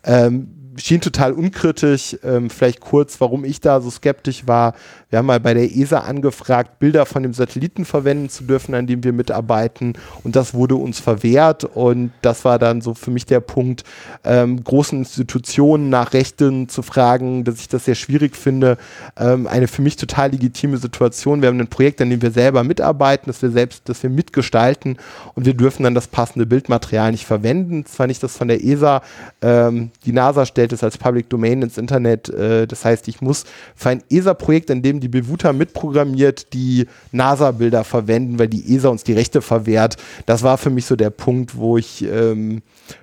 ähm, 0.04 0.50
schien 0.78 1.02
total 1.02 1.34
unkritisch. 1.34 2.18
Ähm, 2.24 2.50
vielleicht 2.50 2.80
kurz, 2.80 3.20
warum 3.22 3.46
ich 3.46 3.60
da 3.60 3.82
so 3.82 3.90
skeptisch 3.90 4.48
war. 4.48 4.74
Wir 5.14 5.20
haben 5.20 5.28
mal 5.28 5.40
bei 5.40 5.54
der 5.54 5.72
ESA 5.72 6.00
angefragt, 6.00 6.80
Bilder 6.80 7.06
von 7.06 7.22
dem 7.22 7.36
Satelliten 7.36 7.86
verwenden 7.86 8.30
zu 8.30 8.46
dürfen, 8.46 8.74
an 8.74 8.88
dem 8.88 9.04
wir 9.04 9.14
mitarbeiten. 9.14 9.94
Und 10.24 10.36
das 10.36 10.56
wurde 10.56 10.74
uns 10.76 11.00
verwehrt. 11.00 11.66
Und 11.66 12.12
das 12.24 12.44
war 12.46 12.58
dann 12.58 12.82
so 12.82 12.96
für 12.96 13.12
mich 13.12 13.28
der 13.28 13.40
Punkt, 13.40 13.84
ähm, 14.24 14.64
großen 14.64 14.98
Institutionen 14.98 15.92
nach 15.92 16.14
Rechten 16.14 16.68
zu 16.68 16.82
fragen, 16.82 17.44
dass 17.44 17.60
ich 17.60 17.68
das 17.68 17.86
sehr 17.86 17.94
schwierig 17.94 18.36
finde. 18.36 18.80
Ähm, 19.16 19.46
eine 19.46 19.68
für 19.68 19.84
mich 19.84 19.98
total 19.98 20.32
legitime 20.32 20.78
Situation. 20.78 21.44
Wir 21.44 21.50
haben 21.50 21.60
ein 21.60 21.68
Projekt, 21.68 22.02
an 22.02 22.10
dem 22.10 22.24
wir 22.24 22.32
selber 22.32 22.64
mitarbeiten, 22.64 23.28
das 23.28 23.40
wir 23.44 23.52
selbst, 23.52 23.88
das 23.90 24.02
wir 24.02 24.10
mitgestalten. 24.10 24.98
Und 25.36 25.46
wir 25.46 25.54
dürfen 25.54 25.84
dann 25.84 25.94
das 25.94 26.08
passende 26.08 26.48
Bildmaterial 26.48 27.12
nicht 27.12 27.28
verwenden. 27.28 27.86
Zwar 27.86 28.08
nicht 28.08 28.24
das 28.24 28.36
von 28.36 28.48
der 28.48 28.64
ESA. 28.64 29.04
Ähm, 29.44 29.92
die 30.06 30.12
NASA 30.12 30.48
stellt 30.48 30.74
es 30.74 30.84
als 30.84 30.98
Public 30.98 31.30
Domain 31.30 31.62
ins 31.62 31.78
Internet. 31.78 32.30
Äh, 32.30 32.66
das 32.66 32.84
heißt, 32.84 33.08
ich 33.08 33.22
muss 33.22 33.44
für 33.76 33.90
ein 33.90 34.02
ESA-Projekt, 34.10 34.72
in 34.72 34.82
dem 34.82 35.03
die 35.04 35.10
Bewuta 35.10 35.54
mitprogrammiert, 35.54 36.54
die 36.54 36.88
NASA-Bilder 37.12 37.84
verwenden, 37.84 38.40
weil 38.40 38.48
die 38.48 38.74
ESA 38.76 38.90
uns 38.90 39.04
die 39.04 39.14
Rechte 39.14 39.42
verwehrt. 39.42 39.98
Das 40.26 40.44
war 40.44 40.58
für 40.58 40.70
mich 40.70 40.86
so 40.86 40.96
der 40.96 41.10
Punkt, 41.10 41.58
wo 41.58 41.78
ich 41.78 42.04
ähm, 42.04 42.62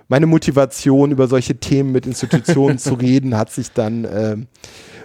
meine 0.09 0.26
Motivation 0.26 1.11
über 1.11 1.28
solche 1.28 1.57
Themen 1.57 1.92
mit 1.92 2.07
Institutionen 2.07 2.78
zu 2.78 2.94
reden, 3.01 3.36
hat 3.36 3.53
sich 3.53 3.72
dann 3.72 4.07
ähm, 4.11 4.46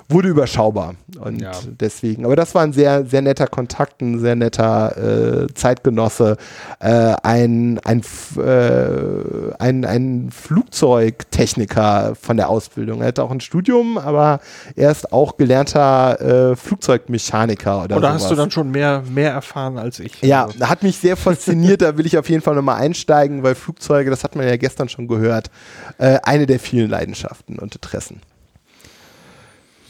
wurde 0.08 0.30
überschaubar. 0.30 0.95
Und 1.20 1.41
ja. 1.41 1.51
deswegen, 1.66 2.26
aber 2.26 2.36
das 2.36 2.53
war 2.53 2.62
ein 2.62 2.74
sehr, 2.74 3.06
sehr 3.06 3.22
netter 3.22 3.47
Kontakt, 3.47 4.01
ein 4.01 4.20
sehr 4.20 4.36
netter 4.36 5.45
äh, 5.45 5.53
Zeitgenosse, 5.53 6.38
äh, 6.80 7.16
ein, 7.24 7.80
ein, 7.84 8.01
äh, 8.38 9.53
ein, 9.58 9.86
ein 9.86 10.30
Flugzeugtechniker 10.32 12.14
von 12.20 12.38
der 12.38 12.49
Ausbildung. 12.49 13.01
Er 13.01 13.08
hat 13.08 13.20
auch 13.20 13.32
ein 13.32 13.41
Studium, 13.41 13.97
aber 13.97 14.39
er 14.76 14.91
ist 14.91 15.12
auch 15.12 15.38
gelernter 15.38 16.51
äh, 16.51 16.56
Flugzeugmechaniker 16.56 17.84
oder 17.84 17.97
Oder 17.97 18.10
sowas. 18.10 18.24
hast 18.24 18.32
du 18.32 18.36
dann 18.36 18.51
schon 18.51 18.70
mehr, 18.70 19.03
mehr 19.10 19.32
erfahren 19.32 19.80
als 19.80 19.99
ich? 19.99 20.22
Ja, 20.22 20.45
also. 20.45 20.70
hat 20.70 20.84
mich 20.84 20.97
sehr 20.97 21.18
fasziniert, 21.18 21.82
da 21.82 21.97
will 21.97 22.06
ich 22.06 22.18
auf 22.18 22.30
jeden 22.30 22.43
Fall 22.43 22.56
nochmal 22.56 22.80
einsteigen, 22.82 23.41
weil 23.41 23.56
Flugzeuge, 23.56 24.12
das 24.12 24.24
hat 24.24 24.36
man 24.36 24.47
ja 24.47 24.58
gestern 24.58 24.88
schon 24.88 25.08
gehört, 25.08 25.49
äh, 25.97 26.20
eine 26.24 26.45
der 26.45 26.60
vielen 26.60 26.89
Leidenschaften 26.89 27.58
und 27.58 27.74
Interessen. 27.74 28.22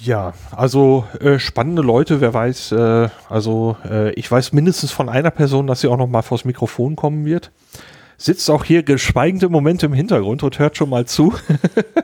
Ja, 0.06 0.34
also 0.52 1.06
äh, 1.20 1.40
spannende 1.40 1.82
Leute, 1.82 2.22
wer 2.22 2.32
weiß, 2.32 2.74
äh, 2.74 3.10
also 3.28 3.76
äh, 3.90 4.12
ich 4.12 4.30
weiß 4.30 4.54
mindestens 4.54 4.92
von 4.92 5.10
einer 5.10 5.32
Person, 5.32 5.66
dass 5.66 5.82
sie 5.82 5.88
auch 5.88 5.98
noch 5.98 6.06
mal 6.06 6.22
vors 6.22 6.46
Mikrofon 6.46 6.96
kommen 6.96 7.26
wird. 7.26 7.52
Sitzt 8.20 8.52
auch 8.52 8.64
hier 8.64 8.84
geschweigende 8.84 9.50
Momente 9.50 9.88
im 9.88 9.94
Hintergrund 9.94 10.44
und 10.44 10.60
hört 10.60 10.78
schon 10.78 10.92
mal 10.92 11.06
zu. 11.08 11.34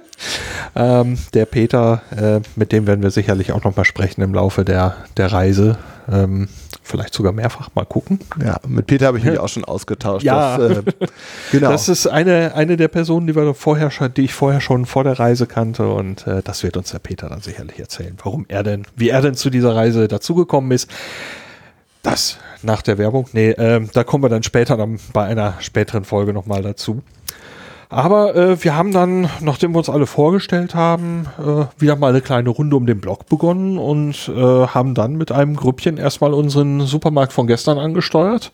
ähm, 0.76 1.20
der 1.36 1.46
Peter, 1.46 2.02
äh, 2.18 2.40
mit 2.56 2.72
dem 2.72 2.88
werden 2.88 3.04
wir 3.04 3.12
sicherlich 3.12 3.52
auch 3.52 3.64
noch 3.64 3.78
mal 3.78 3.86
sprechen 3.86 4.22
im 4.22 4.34
Laufe 4.34 4.66
der, 4.66 4.96
der 5.18 5.32
Reise. 5.32 5.78
Ähm, 6.12 6.50
vielleicht 6.82 7.14
sogar 7.14 7.32
mehrfach 7.32 7.70
mal 7.76 7.86
gucken. 7.86 8.20
Ja, 8.44 8.58
mit 8.68 8.88
Peter 8.88 9.08
habe 9.08 9.18
ich 9.18 9.24
mich 9.24 9.40
auch 9.40 9.48
schon 9.48 9.66
ausgetauscht. 9.66 10.24
Ja. 10.24 10.58
Das, 10.58 10.78
äh, 10.78 10.84
genau. 11.52 11.72
Das 11.72 11.90
ist 11.90 12.08
eine, 12.08 12.56
eine 12.56 12.78
der 12.78 12.88
Personen, 12.88 13.28
die, 13.28 13.36
wir 13.36 13.54
vorher 13.54 13.90
die 14.10 14.24
ich 14.24 14.34
vorher 14.34 14.62
schon 14.62 14.86
vor 14.86 15.04
der 15.04 15.20
Reise 15.20 15.48
kannte 15.48 15.88
und 15.88 16.28
äh, 16.28 16.42
das 16.44 16.64
wird 16.64 16.78
uns 16.78 16.92
der 16.92 17.00
Peter 17.00 17.30
dann 17.30 17.42
sicherlich 17.42 17.80
erzählen, 17.80 18.18
warum 18.24 18.46
er 18.48 18.64
denn, 18.64 18.86
wie 18.96 19.10
er 19.10 19.22
denn 19.22 19.36
zu 19.36 19.50
dieser 19.50 19.76
Reise 19.76 20.08
dazugekommen 20.08 20.72
ist. 20.72 20.90
Das 22.04 22.40
nach 22.64 22.82
der 22.82 22.98
Werbung. 22.98 23.28
Nee, 23.34 23.52
ähm, 23.52 23.90
da 23.94 24.04
kommen 24.04 24.24
wir 24.24 24.30
dann 24.30 24.44
später 24.44 24.78
dann 24.78 25.00
bei 25.14 25.26
einer 25.26 25.56
späteren 25.60 26.04
Folge 26.04 26.34
nochmal 26.34 26.62
dazu. 26.62 27.02
Aber 27.92 28.36
äh, 28.36 28.64
wir 28.64 28.76
haben 28.76 28.94
dann, 28.94 29.30
nachdem 29.42 29.74
wir 29.74 29.80
uns 29.80 29.90
alle 29.90 30.08
vorgestellt 30.08 30.74
haben, 30.76 31.28
äh, 31.38 31.66
wieder 31.78 31.98
mal 31.98 32.12
eine 32.12 32.22
kleine 32.22 32.50
Runde 32.50 32.78
um 32.78 32.86
den 32.86 33.02
Block 33.02 33.26
begonnen 33.28 33.78
und 33.78 34.32
äh, 34.34 34.42
haben 34.68 34.96
dann 34.96 35.18
mit 35.18 35.34
einem 35.34 35.58
Grüppchen 35.58 35.98
erstmal 35.98 36.34
unseren 36.34 36.82
Supermarkt 36.82 37.34
von 37.34 37.48
gestern 37.48 37.78
angesteuert 37.78 38.52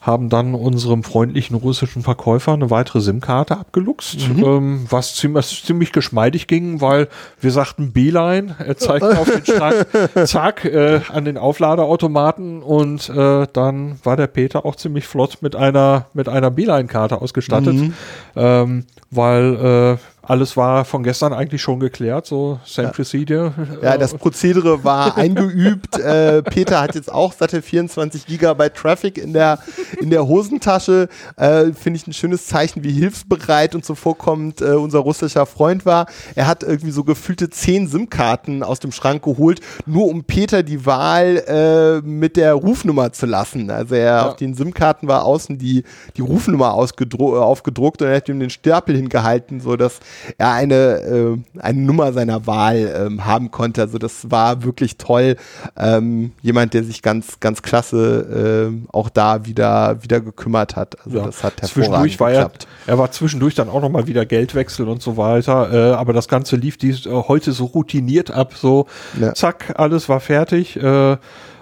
haben 0.00 0.30
dann 0.30 0.54
unserem 0.54 1.02
freundlichen 1.02 1.56
russischen 1.56 2.02
Verkäufer 2.02 2.54
eine 2.54 2.70
weitere 2.70 3.00
SIM-Karte 3.00 3.58
abgeluchst, 3.58 4.28
mhm. 4.28 4.44
ähm, 4.44 4.86
was 4.88 5.14
ziemlich, 5.14 5.62
ziemlich 5.64 5.92
geschmeidig 5.92 6.46
ging, 6.46 6.80
weil 6.80 7.08
wir 7.40 7.50
sagten 7.50 7.92
Beeline, 7.92 8.56
er 8.58 8.76
zeigt 8.78 9.04
auf 9.04 9.30
den 9.30 9.44
Schrank, 9.44 9.86
zack, 10.26 10.64
äh, 10.64 11.00
an 11.12 11.26
den 11.26 11.36
Aufladeautomaten 11.36 12.62
und 12.62 13.10
äh, 13.10 13.46
dann 13.52 13.98
war 14.02 14.16
der 14.16 14.26
Peter 14.26 14.64
auch 14.64 14.76
ziemlich 14.76 15.06
flott 15.06 15.38
mit 15.42 15.54
einer, 15.54 16.06
mit 16.14 16.28
einer 16.28 16.50
Beeline-Karte 16.50 17.20
ausgestattet, 17.20 17.74
mhm. 17.74 17.94
ähm, 18.36 18.86
weil 19.10 19.98
äh, 19.98 20.19
alles 20.30 20.56
war 20.56 20.84
von 20.84 21.02
gestern 21.02 21.32
eigentlich 21.32 21.60
schon 21.60 21.80
geklärt, 21.80 22.24
so 22.24 22.60
same 22.64 22.86
ja. 22.88 22.92
procedure. 22.92 23.52
Ja, 23.82 23.98
das 23.98 24.14
Prozedere 24.14 24.84
war 24.84 25.16
eingeübt. 25.16 25.98
äh, 25.98 26.40
Peter 26.42 26.80
hat 26.80 26.94
jetzt 26.94 27.12
auch 27.12 27.32
satte 27.32 27.60
24 27.60 28.26
Gigabyte 28.26 28.74
Traffic 28.76 29.18
in 29.18 29.32
der, 29.32 29.58
in 30.00 30.08
der 30.10 30.28
Hosentasche. 30.28 31.08
Äh, 31.34 31.72
Finde 31.72 31.96
ich 31.96 32.06
ein 32.06 32.12
schönes 32.12 32.46
Zeichen, 32.46 32.84
wie 32.84 32.92
hilfsbereit 32.92 33.74
und 33.74 33.84
so 33.84 33.96
vorkommt 33.96 34.60
äh, 34.60 34.74
unser 34.74 35.00
russischer 35.00 35.46
Freund 35.46 35.84
war. 35.84 36.06
Er 36.36 36.46
hat 36.46 36.62
irgendwie 36.62 36.92
so 36.92 37.02
gefühlte 37.02 37.50
10 37.50 37.88
SIM-Karten 37.88 38.62
aus 38.62 38.78
dem 38.78 38.92
Schrank 38.92 39.24
geholt, 39.24 39.60
nur 39.84 40.06
um 40.06 40.22
Peter 40.22 40.62
die 40.62 40.86
Wahl 40.86 41.42
äh, 41.48 42.06
mit 42.06 42.36
der 42.36 42.54
Rufnummer 42.54 43.12
zu 43.12 43.26
lassen. 43.26 43.68
Also 43.68 43.96
er 43.96 44.04
ja. 44.04 44.28
auf 44.28 44.36
den 44.36 44.54
SIM-Karten 44.54 45.08
war 45.08 45.24
außen 45.24 45.58
die, 45.58 45.82
die 46.16 46.22
Rufnummer 46.22 46.72
aufgedruckt 46.74 48.00
und 48.00 48.08
er 48.08 48.16
hat 48.16 48.28
ihm 48.28 48.38
den 48.38 48.50
Stapel 48.50 48.94
hingehalten, 48.94 49.60
so 49.60 49.74
dass 49.74 49.98
er 50.38 50.52
eine, 50.52 50.74
äh, 50.74 51.38
eine 51.58 51.80
Nummer 51.80 52.12
seiner 52.12 52.46
Wahl 52.46 52.92
ähm, 53.06 53.24
haben 53.24 53.50
konnte. 53.50 53.82
Also 53.82 53.98
das 53.98 54.30
war 54.30 54.62
wirklich 54.62 54.96
toll. 54.96 55.36
Ähm, 55.76 56.32
jemand, 56.42 56.74
der 56.74 56.84
sich 56.84 57.02
ganz, 57.02 57.40
ganz 57.40 57.62
klasse 57.62 58.70
äh, 58.70 58.88
auch 58.92 59.08
da 59.08 59.46
wieder, 59.46 60.02
wieder 60.02 60.20
gekümmert 60.20 60.76
hat. 60.76 60.96
Also 61.04 61.18
ja. 61.18 61.26
das 61.26 61.42
hat 61.44 61.60
hervorragend 61.60 62.20
war 62.20 62.30
geklappt. 62.30 62.66
Er, 62.86 62.94
er 62.94 62.98
war 62.98 63.10
zwischendurch 63.10 63.54
dann 63.54 63.68
auch 63.68 63.80
nochmal 63.80 64.06
wieder 64.06 64.26
Geldwechsel 64.26 64.88
und 64.88 65.02
so 65.02 65.16
weiter. 65.16 65.72
Äh, 65.72 65.94
aber 65.94 66.12
das 66.12 66.28
Ganze 66.28 66.56
lief 66.56 66.76
dies, 66.76 67.06
äh, 67.06 67.10
heute 67.10 67.52
so 67.52 67.66
routiniert 67.66 68.30
ab. 68.30 68.54
So 68.54 68.86
ja. 69.20 69.34
zack, 69.34 69.74
alles 69.76 70.08
war 70.08 70.20
fertig. 70.20 70.76
Äh, 70.76 71.16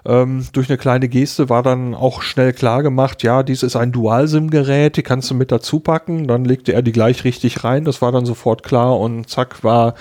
ähm, 0.04 0.46
durch 0.52 0.68
eine 0.68 0.78
kleine 0.78 1.08
Geste 1.08 1.48
war 1.48 1.62
dann 1.62 1.94
auch 1.94 2.22
schnell 2.22 2.52
klar 2.52 2.82
gemacht, 2.82 3.22
ja, 3.22 3.42
dies 3.42 3.62
ist 3.62 3.76
ein 3.76 3.92
Dual-SIM-Gerät, 3.92 4.96
die 4.96 5.02
kannst 5.02 5.30
du 5.30 5.34
mit 5.34 5.52
dazu 5.52 5.80
packen. 5.80 6.26
Dann 6.26 6.44
legte 6.44 6.72
er 6.72 6.82
die 6.82 6.92
gleich 6.92 7.24
richtig 7.24 7.64
rein, 7.64 7.84
das 7.84 8.02
war 8.02 8.12
dann 8.12 8.26
sofort 8.26 8.62
klar 8.62 8.98
und 8.98 9.28
zack, 9.28 9.64
war, 9.64 9.94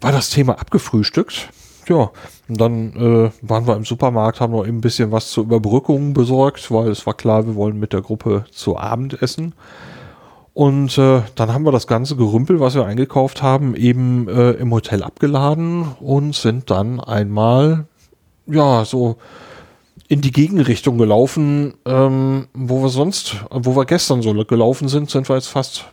war 0.00 0.12
das 0.12 0.30
Thema 0.30 0.58
abgefrühstückt. 0.58 1.48
Ja, 1.88 2.10
und 2.48 2.60
dann 2.60 2.92
äh, 2.94 3.30
waren 3.42 3.66
wir 3.66 3.76
im 3.76 3.84
Supermarkt, 3.84 4.40
haben 4.40 4.52
noch 4.52 4.64
ein 4.64 4.80
bisschen 4.80 5.10
was 5.10 5.30
zur 5.30 5.44
Überbrückung 5.44 6.14
besorgt, 6.14 6.70
weil 6.70 6.88
es 6.88 7.06
war 7.06 7.14
klar, 7.14 7.46
wir 7.46 7.56
wollen 7.56 7.80
mit 7.80 7.92
der 7.92 8.02
Gruppe 8.02 8.44
zu 8.52 8.78
Abend 8.78 9.20
essen. 9.22 9.54
Und 10.52 10.98
äh, 10.98 11.22
dann 11.36 11.54
haben 11.54 11.64
wir 11.64 11.72
das 11.72 11.86
ganze 11.86 12.16
Gerümpel, 12.16 12.60
was 12.60 12.74
wir 12.74 12.84
eingekauft 12.84 13.42
haben, 13.42 13.74
eben 13.74 14.28
äh, 14.28 14.52
im 14.52 14.72
Hotel 14.72 15.02
abgeladen 15.02 15.84
und 16.00 16.34
sind 16.34 16.70
dann 16.70 17.00
einmal 17.00 17.86
ja, 18.50 18.84
so 18.84 19.16
in 20.08 20.20
die 20.20 20.32
Gegenrichtung 20.32 20.98
gelaufen, 20.98 21.74
ähm, 21.86 22.48
wo 22.52 22.82
wir 22.82 22.88
sonst, 22.88 23.36
wo 23.50 23.76
wir 23.76 23.84
gestern 23.84 24.22
so 24.22 24.32
gelaufen 24.32 24.88
sind, 24.88 25.08
sind 25.08 25.28
wir 25.28 25.36
jetzt 25.36 25.46
fast 25.46 25.84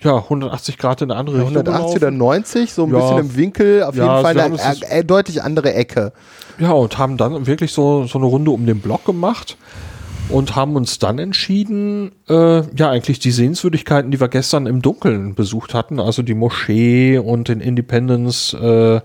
ja, 0.00 0.16
180 0.16 0.78
Grad 0.78 1.02
in 1.02 1.10
eine 1.10 1.20
andere 1.20 1.38
ja, 1.38 1.44
Richtung 1.44 1.66
180 1.66 1.96
oder 1.96 2.10
90, 2.10 2.72
so 2.72 2.84
ein 2.84 2.92
ja. 2.92 2.98
bisschen 2.98 3.18
im 3.18 3.36
Winkel, 3.36 3.82
auf 3.82 3.96
ja, 3.96 4.22
jeden 4.22 4.22
Fall 4.24 4.40
eine 4.40 4.90
äh, 4.90 5.04
deutlich 5.04 5.42
andere 5.42 5.74
Ecke. 5.74 6.12
Ja, 6.58 6.72
und 6.72 6.98
haben 6.98 7.16
dann 7.16 7.46
wirklich 7.46 7.72
so, 7.72 8.04
so 8.04 8.18
eine 8.18 8.26
Runde 8.26 8.52
um 8.52 8.64
den 8.64 8.80
Block 8.80 9.04
gemacht 9.04 9.56
und 10.28 10.56
haben 10.56 10.76
uns 10.76 10.98
dann 10.98 11.18
entschieden, 11.18 12.12
äh, 12.28 12.62
ja, 12.76 12.90
eigentlich 12.90 13.18
die 13.18 13.30
Sehenswürdigkeiten, 13.30 14.10
die 14.10 14.20
wir 14.20 14.28
gestern 14.28 14.66
im 14.66 14.82
Dunkeln 14.82 15.34
besucht 15.34 15.74
hatten, 15.74 16.00
also 16.00 16.22
die 16.22 16.34
Moschee 16.34 17.18
und 17.18 17.48
den 17.48 17.60
Independence, 17.60 18.54
äh, 18.54 19.00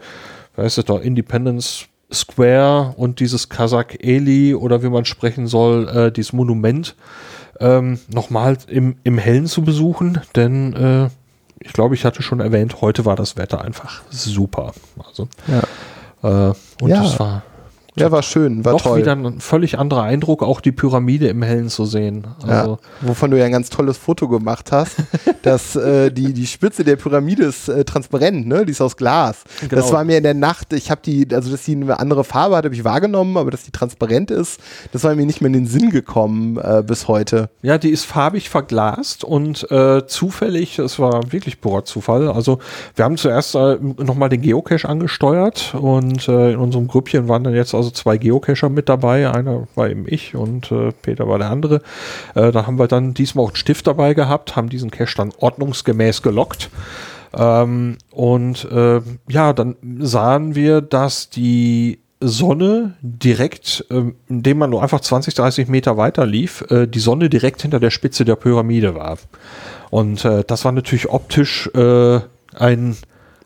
weißt 0.55 0.77
du 0.77 0.83
doch, 0.83 1.01
Independence 1.01 1.87
Square 2.13 2.93
und 2.97 3.19
dieses 3.19 3.49
Kazak 3.49 4.03
Eli 4.03 4.55
oder 4.55 4.83
wie 4.83 4.89
man 4.89 5.05
sprechen 5.05 5.47
soll, 5.47 5.87
äh, 5.89 6.11
dieses 6.11 6.33
Monument 6.33 6.95
ähm, 7.59 7.99
nochmal 8.07 8.57
im, 8.67 8.95
im 9.03 9.17
Hellen 9.17 9.47
zu 9.47 9.63
besuchen, 9.63 10.21
denn 10.35 10.73
äh, 10.73 11.09
ich 11.59 11.73
glaube, 11.73 11.95
ich 11.95 12.05
hatte 12.05 12.21
schon 12.21 12.39
erwähnt, 12.39 12.81
heute 12.81 13.05
war 13.05 13.15
das 13.15 13.37
Wetter 13.37 13.61
einfach 13.61 14.01
super. 14.09 14.73
Also, 15.07 15.27
ja. 15.47 16.49
Äh, 16.49 16.53
und 16.81 16.89
ja. 16.89 17.03
es 17.03 17.19
war 17.19 17.43
ja, 17.95 18.11
war 18.11 18.23
schön, 18.23 18.65
war 18.65 18.73
Doch 18.73 18.81
toll. 18.81 18.99
wieder 18.99 19.11
ein 19.11 19.39
völlig 19.39 19.77
anderer 19.77 20.03
Eindruck, 20.03 20.41
auch 20.41 20.61
die 20.61 20.71
Pyramide 20.71 21.27
im 21.27 21.43
Hellen 21.43 21.69
zu 21.69 21.85
sehen. 21.85 22.25
Also 22.41 22.71
ja, 22.71 22.77
wovon 23.01 23.29
du 23.29 23.37
ja 23.37 23.45
ein 23.45 23.51
ganz 23.51 23.69
tolles 23.69 23.97
Foto 23.97 24.27
gemacht 24.27 24.71
hast, 24.71 24.95
dass 25.43 25.75
äh, 25.75 26.11
die, 26.11 26.33
die 26.33 26.47
Spitze 26.47 26.83
der 26.83 26.95
Pyramide 26.95 27.43
ist 27.43 27.69
äh, 27.69 27.85
transparent, 27.85 28.47
ne? 28.47 28.65
Die 28.65 28.71
ist 28.71 28.81
aus 28.81 28.97
Glas. 28.97 29.43
Genau. 29.61 29.75
Das 29.75 29.91
war 29.91 30.03
mir 30.03 30.17
in 30.17 30.23
der 30.23 30.33
Nacht, 30.33 30.73
ich 30.73 30.89
habe 30.89 31.01
die, 31.05 31.27
also 31.31 31.51
dass 31.51 31.63
die 31.63 31.75
eine 31.75 31.99
andere 31.99 32.23
Farbe 32.23 32.55
hat, 32.55 32.65
habe 32.65 32.73
ich 32.73 32.83
wahrgenommen, 32.83 33.37
aber 33.37 33.51
dass 33.51 33.63
die 33.63 33.71
transparent 33.71 34.31
ist, 34.31 34.59
das 34.91 35.03
war 35.03 35.13
mir 35.13 35.25
nicht 35.25 35.41
mehr 35.41 35.47
in 35.47 35.53
den 35.53 35.67
Sinn 35.67 35.91
gekommen 35.91 36.57
äh, 36.57 36.83
bis 36.85 37.07
heute. 37.07 37.49
Ja, 37.61 37.77
die 37.77 37.89
ist 37.89 38.05
farbig 38.05 38.49
verglast 38.49 39.23
und 39.23 39.69
äh, 39.71 40.07
zufällig, 40.07 40.79
es 40.79 40.97
war 40.97 41.31
wirklich 41.31 41.61
purer 41.61 41.85
Zufall. 41.85 42.29
Also 42.29 42.59
wir 42.95 43.05
haben 43.05 43.17
zuerst 43.17 43.53
äh, 43.55 43.77
nochmal 43.79 44.29
den 44.29 44.41
Geocache 44.41 44.89
angesteuert 44.89 45.75
und 45.79 46.27
äh, 46.27 46.53
in 46.53 46.59
unserem 46.59 46.87
Grüppchen 46.87 47.27
waren 47.27 47.43
dann 47.43 47.53
jetzt 47.53 47.75
also 47.75 47.82
zwei 47.91 48.17
Geocacher 48.17 48.69
mit 48.69 48.89
dabei. 48.89 49.29
Einer 49.29 49.67
war 49.75 49.89
eben 49.89 50.05
ich 50.07 50.35
und 50.35 50.71
äh, 50.71 50.91
Peter 51.01 51.27
war 51.27 51.37
der 51.37 51.49
andere. 51.49 51.81
Äh, 52.35 52.51
da 52.51 52.67
haben 52.67 52.79
wir 52.79 52.87
dann 52.87 53.13
diesmal 53.13 53.45
auch 53.45 53.49
einen 53.49 53.55
Stift 53.55 53.87
dabei 53.87 54.13
gehabt, 54.13 54.55
haben 54.55 54.69
diesen 54.69 54.91
Cache 54.91 55.17
dann 55.17 55.31
ordnungsgemäß 55.37 56.21
gelockt. 56.21 56.69
Ähm, 57.35 57.97
und 58.11 58.65
äh, 58.71 59.01
ja, 59.27 59.53
dann 59.53 59.75
sahen 59.99 60.55
wir, 60.55 60.81
dass 60.81 61.29
die 61.29 61.99
Sonne 62.19 62.93
direkt, 63.01 63.85
äh, 63.89 64.13
indem 64.29 64.57
man 64.57 64.69
nur 64.69 64.81
einfach 64.81 65.01
20, 65.01 65.33
30 65.33 65.67
Meter 65.67 65.97
weiter 65.97 66.25
lief, 66.25 66.63
äh, 66.69 66.87
die 66.87 66.99
Sonne 66.99 67.29
direkt 67.29 67.61
hinter 67.61 67.79
der 67.79 67.91
Spitze 67.91 68.25
der 68.25 68.35
Pyramide 68.35 68.95
war. 68.95 69.17
Und 69.89 70.23
äh, 70.25 70.43
das 70.45 70.65
war 70.65 70.71
natürlich 70.71 71.09
optisch 71.09 71.69
äh, 71.75 72.19
ein 72.55 72.95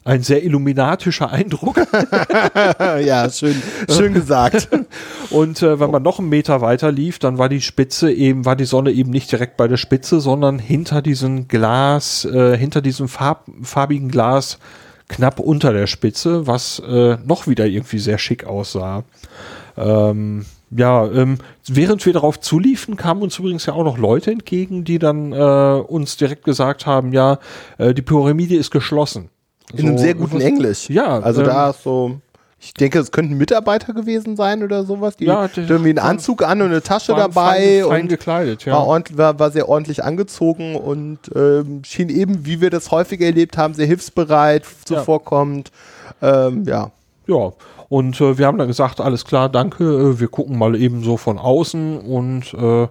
ein 0.08 0.24
sehr 0.24 0.44
illuminatischer 0.44 1.32
Eindruck. 1.32 1.76
ja, 2.80 3.30
schön, 3.30 3.62
schön 3.90 4.14
gesagt. 4.14 4.70
Und 5.30 5.62
äh, 5.62 5.80
wenn 5.82 5.92
man 5.92 6.02
noch 6.02 6.20
einen 6.20 6.30
Meter 6.30 6.62
weiter 6.62 6.92
lief, 6.92 7.20
dann 7.20 7.38
war 7.38 7.50
die 7.50 7.62
Spitze 7.62 8.12
eben, 8.12 8.46
war 8.46 8.56
die 8.56 8.66
Sonne 8.66 8.92
eben 8.92 9.12
nicht 9.12 9.30
direkt 9.32 9.58
bei 9.58 9.68
der 9.68 9.76
Spitze, 9.76 10.22
sondern 10.22 10.60
hinter 10.60 11.02
diesem 11.02 11.50
Glas, 11.50 12.24
äh, 12.24 12.58
hinter 12.58 12.82
diesem 12.82 13.10
farb, 13.10 13.46
farbigen 13.62 14.10
Glas 14.10 14.60
knapp 15.10 15.40
unter 15.40 15.74
der 15.74 15.88
Spitze, 15.88 16.48
was 16.48 16.80
äh, 16.80 17.18
noch 17.26 17.48
wieder 17.48 17.66
irgendwie 17.66 18.00
sehr 18.00 18.18
schick 18.18 18.46
aussah. 18.46 19.04
Ähm, 19.76 20.46
ja, 20.72 21.06
ähm, 21.06 21.38
während 21.68 22.06
wir 22.06 22.14
darauf 22.14 22.40
zuliefen, 22.40 22.96
kamen 22.96 23.22
uns 23.22 23.40
übrigens 23.40 23.66
ja 23.66 23.74
auch 23.74 23.84
noch 23.84 23.98
Leute 23.98 24.32
entgegen, 24.32 24.86
die 24.86 25.00
dann 25.00 25.34
äh, 25.34 25.82
uns 25.86 26.16
direkt 26.16 26.44
gesagt 26.44 26.86
haben, 26.86 27.12
ja, 27.12 27.40
äh, 27.78 27.94
die 27.94 28.02
Pyramide 28.02 28.56
ist 28.56 28.72
geschlossen. 28.72 29.30
In 29.74 29.80
so, 29.80 29.88
einem 29.88 29.98
sehr 29.98 30.14
guten 30.14 30.42
Englisch. 30.42 30.90
Ja. 30.90 31.20
Also 31.20 31.42
ähm, 31.42 31.48
da 31.48 31.70
ist 31.72 31.84
so, 31.84 32.20
ich 32.60 32.74
denke, 32.74 33.00
es 33.00 33.12
könnten 33.12 33.38
Mitarbeiter 33.38 33.94
gewesen 33.94 34.36
sein 34.36 34.64
oder 34.64 34.84
sowas. 34.84 35.18
Die 35.18 35.26
ja, 35.26 35.48
die 35.48 35.62
irgendwie 35.62 35.90
einen 35.90 36.00
Anzug 36.00 36.44
an 36.44 36.62
und 36.62 36.70
eine 36.70 36.82
Tasche 36.82 37.14
dabei. 37.14 37.82
Fein, 37.82 37.90
fein 37.90 38.02
und 38.04 38.08
gekleidet, 38.08 38.66
ja. 38.66 38.74
War, 38.74 39.04
war, 39.14 39.40
war, 39.40 39.52
sehr 39.52 39.70
ordentlich 39.70 40.04
angezogen 40.04 40.76
und 40.76 41.20
ähm, 41.36 41.82
schien 41.86 42.10
eben, 42.10 42.46
wie 42.46 42.62
wir 42.62 42.70
das 42.70 42.92
häufig 42.92 43.22
erlebt 43.22 43.58
haben, 43.58 43.74
sehr 43.74 43.86
hilfsbereit, 43.86 44.64
zuvorkommend. 44.86 45.72
Ja. 46.22 46.48
Ähm, 46.48 46.64
ja. 46.66 46.92
Ja. 47.28 47.54
Und 47.90 48.20
äh, 48.20 48.38
wir 48.38 48.48
haben 48.48 48.58
dann 48.58 48.68
gesagt, 48.68 49.00
alles 49.00 49.24
klar, 49.24 49.50
danke, 49.50 49.84
äh, 49.84 50.20
wir 50.20 50.28
gucken 50.28 50.58
mal 50.58 50.76
eben 50.76 51.04
so 51.04 51.16
von 51.18 51.38
außen 51.38 52.00
und 52.00 52.54
äh, 52.54 52.88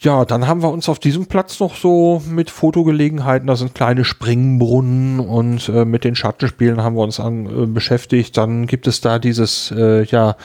ja, 0.00 0.24
dann 0.24 0.46
haben 0.46 0.62
wir 0.62 0.70
uns 0.70 0.88
auf 0.88 0.98
diesem 0.98 1.26
Platz 1.26 1.58
noch 1.58 1.74
so 1.74 2.22
mit 2.28 2.50
Fotogelegenheiten, 2.50 3.46
da 3.46 3.56
sind 3.56 3.74
kleine 3.74 4.04
Springbrunnen 4.04 5.20
und 5.20 5.68
äh, 5.68 5.84
mit 5.84 6.04
den 6.04 6.14
Schattenspielen 6.14 6.82
haben 6.82 6.96
wir 6.96 7.02
uns 7.02 7.18
an 7.18 7.46
äh, 7.46 7.66
beschäftigt. 7.66 8.36
Dann 8.36 8.66
gibt 8.66 8.86
es 8.86 9.00
da 9.00 9.18
dieses 9.18 9.72
äh, 9.76 10.04
ja 10.04 10.36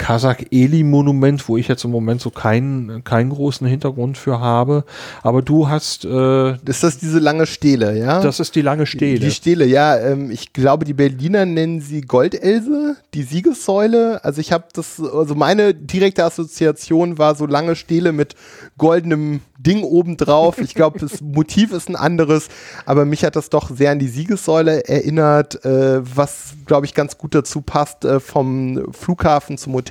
Kazakh-Eli-Monument, 0.00 1.46
wo 1.46 1.58
ich 1.58 1.68
jetzt 1.68 1.84
im 1.84 1.90
Moment 1.90 2.22
so 2.22 2.30
keinen, 2.30 3.04
keinen 3.04 3.28
großen 3.28 3.66
Hintergrund 3.66 4.16
für 4.16 4.40
habe. 4.40 4.84
Aber 5.22 5.42
du 5.42 5.68
hast. 5.68 6.06
Äh, 6.06 6.52
ist 6.64 6.82
das 6.82 6.98
diese 6.98 7.18
lange 7.18 7.44
Stele, 7.44 7.98
ja? 7.98 8.22
Das 8.22 8.40
ist 8.40 8.54
die 8.54 8.62
lange 8.62 8.86
Stele. 8.86 9.20
Die 9.20 9.30
Stele, 9.30 9.66
ja. 9.66 9.98
Ähm, 9.98 10.30
ich 10.30 10.54
glaube, 10.54 10.86
die 10.86 10.94
Berliner 10.94 11.44
nennen 11.44 11.82
sie 11.82 12.00
Goldelse, 12.00 12.96
die 13.12 13.22
Siegessäule. 13.22 14.24
Also 14.24 14.40
ich 14.40 14.52
habe 14.52 14.64
das, 14.72 15.00
also 15.00 15.34
meine 15.34 15.74
direkte 15.74 16.24
Assoziation 16.24 17.18
war 17.18 17.34
so 17.34 17.44
lange 17.44 17.76
Stele 17.76 18.12
mit 18.12 18.36
goldenem 18.78 19.40
Ding 19.58 19.82
obendrauf. 19.82 20.58
Ich 20.62 20.74
glaube, 20.74 20.98
das 20.98 21.20
Motiv 21.20 21.74
ist 21.74 21.90
ein 21.90 21.96
anderes, 21.96 22.48
aber 22.86 23.04
mich 23.04 23.22
hat 23.22 23.36
das 23.36 23.50
doch 23.50 23.68
sehr 23.70 23.90
an 23.90 23.98
die 23.98 24.08
Siegessäule 24.08 24.88
erinnert, 24.88 25.62
äh, 25.66 26.00
was, 26.16 26.54
glaube 26.64 26.86
ich, 26.86 26.94
ganz 26.94 27.18
gut 27.18 27.34
dazu 27.34 27.60
passt. 27.60 28.06
Äh, 28.06 28.18
vom 28.18 28.90
Flughafen 28.92 29.58
zum 29.58 29.74
Hotel 29.74 29.89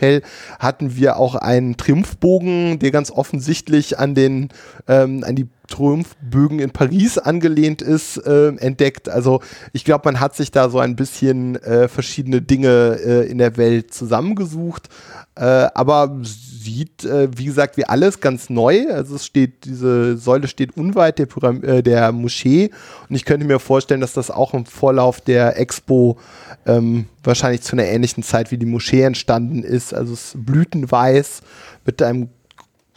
hatten 0.59 0.95
wir 0.95 1.17
auch 1.17 1.35
einen 1.35 1.77
Triumphbogen, 1.77 2.79
der 2.79 2.91
ganz 2.91 3.11
offensichtlich 3.11 3.99
an 3.99 4.15
den, 4.15 4.49
ähm, 4.87 5.23
an 5.23 5.35
die 5.35 5.47
Triumphbögen 5.67 6.59
in 6.59 6.71
Paris 6.71 7.17
angelehnt 7.17 7.81
ist, 7.81 8.17
äh, 8.17 8.49
entdeckt. 8.55 9.07
Also 9.07 9.41
ich 9.71 9.85
glaube, 9.85 10.01
man 10.05 10.19
hat 10.19 10.35
sich 10.35 10.51
da 10.51 10.69
so 10.69 10.79
ein 10.79 10.95
bisschen 10.95 11.55
äh, 11.57 11.87
verschiedene 11.87 12.41
Dinge 12.41 12.99
äh, 13.03 13.29
in 13.29 13.37
der 13.37 13.55
Welt 13.57 13.93
zusammengesucht. 13.93 14.89
Äh, 15.35 15.67
aber 15.73 16.19
sieht, 16.59 17.05
äh, 17.05 17.29
wie 17.37 17.45
gesagt, 17.45 17.77
wie 17.77 17.85
alles 17.85 18.19
ganz 18.19 18.49
neu. 18.49 18.87
Also 18.91 19.15
es 19.15 19.25
steht, 19.25 19.65
diese 19.65 20.17
Säule 20.17 20.47
steht 20.47 20.75
unweit 20.75 21.19
der, 21.19 21.25
Pyram 21.25 21.63
äh, 21.63 21.81
der 21.81 22.11
Moschee 22.11 22.71
und 23.07 23.15
ich 23.15 23.25
könnte 23.25 23.45
mir 23.45 23.59
vorstellen, 23.59 24.01
dass 24.01 24.13
das 24.13 24.29
auch 24.29 24.53
im 24.53 24.65
Vorlauf 24.65 25.21
der 25.21 25.57
Expo 25.59 26.17
ähm, 26.65 27.05
wahrscheinlich 27.23 27.61
zu 27.61 27.73
einer 27.73 27.85
ähnlichen 27.85 28.23
Zeit 28.23 28.51
wie 28.51 28.57
die 28.57 28.65
Moschee 28.65 29.03
entstanden 29.03 29.63
ist. 29.63 29.93
Also 29.93 30.13
es 30.13 30.35
ist 30.35 30.45
blütenweiß 30.45 31.41
mit 31.85 32.01
einem 32.01 32.29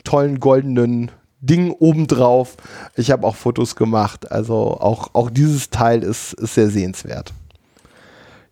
tollen 0.04 0.40
goldenen 0.40 1.10
Ding 1.40 1.70
obendrauf. 1.72 2.56
Ich 2.96 3.10
habe 3.10 3.26
auch 3.26 3.36
Fotos 3.36 3.76
gemacht. 3.76 4.30
Also 4.30 4.54
auch, 4.54 5.10
auch 5.14 5.30
dieses 5.30 5.70
Teil 5.70 6.02
ist, 6.02 6.34
ist 6.34 6.54
sehr 6.54 6.68
sehenswert. 6.68 7.32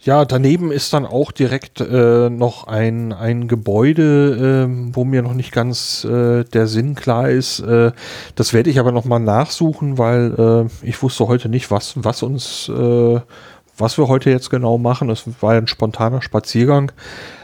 Ja, 0.02 0.24
daneben 0.24 0.72
ist 0.72 0.94
dann 0.94 1.04
auch 1.04 1.30
direkt 1.30 1.82
äh, 1.82 2.30
noch 2.30 2.66
ein, 2.66 3.12
ein 3.12 3.48
Gebäude, 3.48 4.66
äh, 4.66 4.94
wo 4.94 5.04
mir 5.04 5.20
noch 5.20 5.34
nicht 5.34 5.52
ganz 5.52 6.04
äh, 6.04 6.44
der 6.44 6.66
Sinn 6.68 6.94
klar 6.94 7.28
ist. 7.28 7.60
Äh, 7.60 7.92
das 8.34 8.54
werde 8.54 8.70
ich 8.70 8.78
aber 8.78 8.92
nochmal 8.92 9.20
nachsuchen, 9.20 9.98
weil 9.98 10.68
äh, 10.82 10.86
ich 10.86 11.02
wusste 11.02 11.28
heute 11.28 11.50
nicht, 11.50 11.70
was, 11.70 12.02
was 12.02 12.22
uns, 12.22 12.70
äh, 12.70 13.20
was 13.76 13.98
wir 13.98 14.08
heute 14.08 14.30
jetzt 14.30 14.48
genau 14.48 14.78
machen. 14.78 15.10
Es 15.10 15.24
war 15.42 15.52
ein 15.52 15.66
spontaner 15.66 16.22
Spaziergang. 16.22 16.92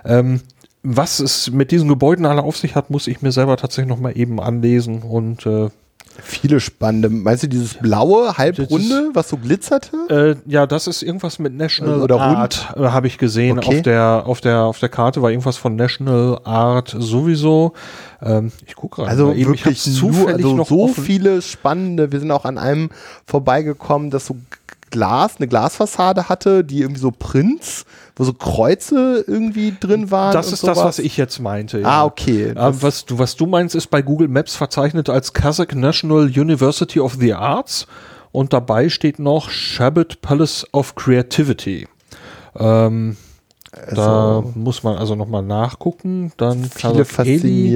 Ähm, 0.06 0.40
was 0.82 1.20
es 1.20 1.50
mit 1.50 1.70
diesen 1.72 1.88
Gebäuden 1.88 2.24
alle 2.24 2.42
auf 2.42 2.56
sich 2.56 2.74
hat, 2.74 2.88
muss 2.88 3.06
ich 3.06 3.20
mir 3.20 3.32
selber 3.32 3.58
tatsächlich 3.58 3.90
nochmal 3.90 4.16
eben 4.16 4.40
anlesen 4.40 5.02
und 5.02 5.44
äh, 5.44 5.68
Viele 6.22 6.60
spannende. 6.60 7.08
Meinst 7.08 7.42
du 7.42 7.48
dieses 7.48 7.74
blaue, 7.74 8.36
halbrunde, 8.36 9.10
was 9.14 9.28
so 9.28 9.36
glitzerte? 9.36 9.96
Äh, 10.46 10.50
ja, 10.50 10.66
das 10.66 10.86
ist 10.86 11.02
irgendwas 11.02 11.38
mit 11.38 11.54
National 11.54 12.02
Oder 12.02 12.20
Art, 12.20 12.74
äh, 12.76 12.80
habe 12.80 13.06
ich 13.06 13.18
gesehen. 13.18 13.58
Okay. 13.58 13.76
Auf, 13.76 13.82
der, 13.82 14.22
auf, 14.26 14.40
der, 14.40 14.60
auf 14.62 14.78
der 14.78 14.88
Karte 14.88 15.22
war 15.22 15.30
irgendwas 15.30 15.56
von 15.56 15.76
National 15.76 16.40
Art 16.44 16.94
sowieso. 16.98 17.72
Ähm, 18.22 18.52
ich 18.66 18.76
gucke 18.76 18.96
gerade 18.96 19.10
Also 19.10 19.32
eben. 19.32 19.54
Ich 19.54 19.64
wirklich 19.64 19.78
hab's 19.78 20.00
nur, 20.00 20.12
zufällig 20.12 20.44
also 20.44 20.56
noch 20.56 20.68
so 20.68 20.84
offen. 20.84 21.04
viele 21.04 21.42
spannende. 21.42 22.12
Wir 22.12 22.20
sind 22.20 22.30
auch 22.30 22.44
an 22.44 22.58
einem 22.58 22.90
vorbeigekommen, 23.26 24.10
das 24.10 24.26
so 24.26 24.36
Glas, 24.90 25.36
eine 25.38 25.48
Glasfassade 25.48 26.28
hatte, 26.28 26.64
die 26.64 26.80
irgendwie 26.80 27.00
so 27.00 27.10
Prints, 27.10 27.84
wo 28.16 28.24
so 28.24 28.32
Kreuze 28.32 29.22
irgendwie 29.26 29.74
drin 29.78 30.10
waren. 30.10 30.32
Das 30.32 30.50
ist 30.50 30.66
das, 30.66 30.78
sowas. 30.78 30.88
was 30.88 30.98
ich 30.98 31.16
jetzt 31.18 31.38
meinte. 31.38 31.82
Ah, 31.84 32.04
okay. 32.04 32.52
Ah, 32.56 32.72
was, 32.80 33.04
du, 33.04 33.18
was 33.18 33.36
du 33.36 33.44
meinst, 33.46 33.74
ist 33.74 33.88
bei 33.88 34.00
Google 34.00 34.28
Maps 34.28 34.56
verzeichnet 34.56 35.10
als 35.10 35.34
Kazakh 35.34 35.74
National 35.76 36.24
University 36.24 36.98
of 36.98 37.16
the 37.20 37.34
Arts 37.34 37.86
und 38.32 38.52
dabei 38.54 38.88
steht 38.88 39.18
noch 39.18 39.50
Shabbat 39.50 40.22
Palace 40.22 40.66
of 40.72 40.94
Creativity. 40.94 41.86
Ähm, 42.58 43.16
da 43.94 44.38
Also- 44.38 44.52
muss 44.54 44.82
man 44.82 44.96
also 44.96 45.14
nochmal 45.14 45.42
nachgucken. 45.42 46.32
Dann 46.38 46.64
viele 46.64 47.04
Kazakh 47.04 47.26
Eli. 47.26 47.68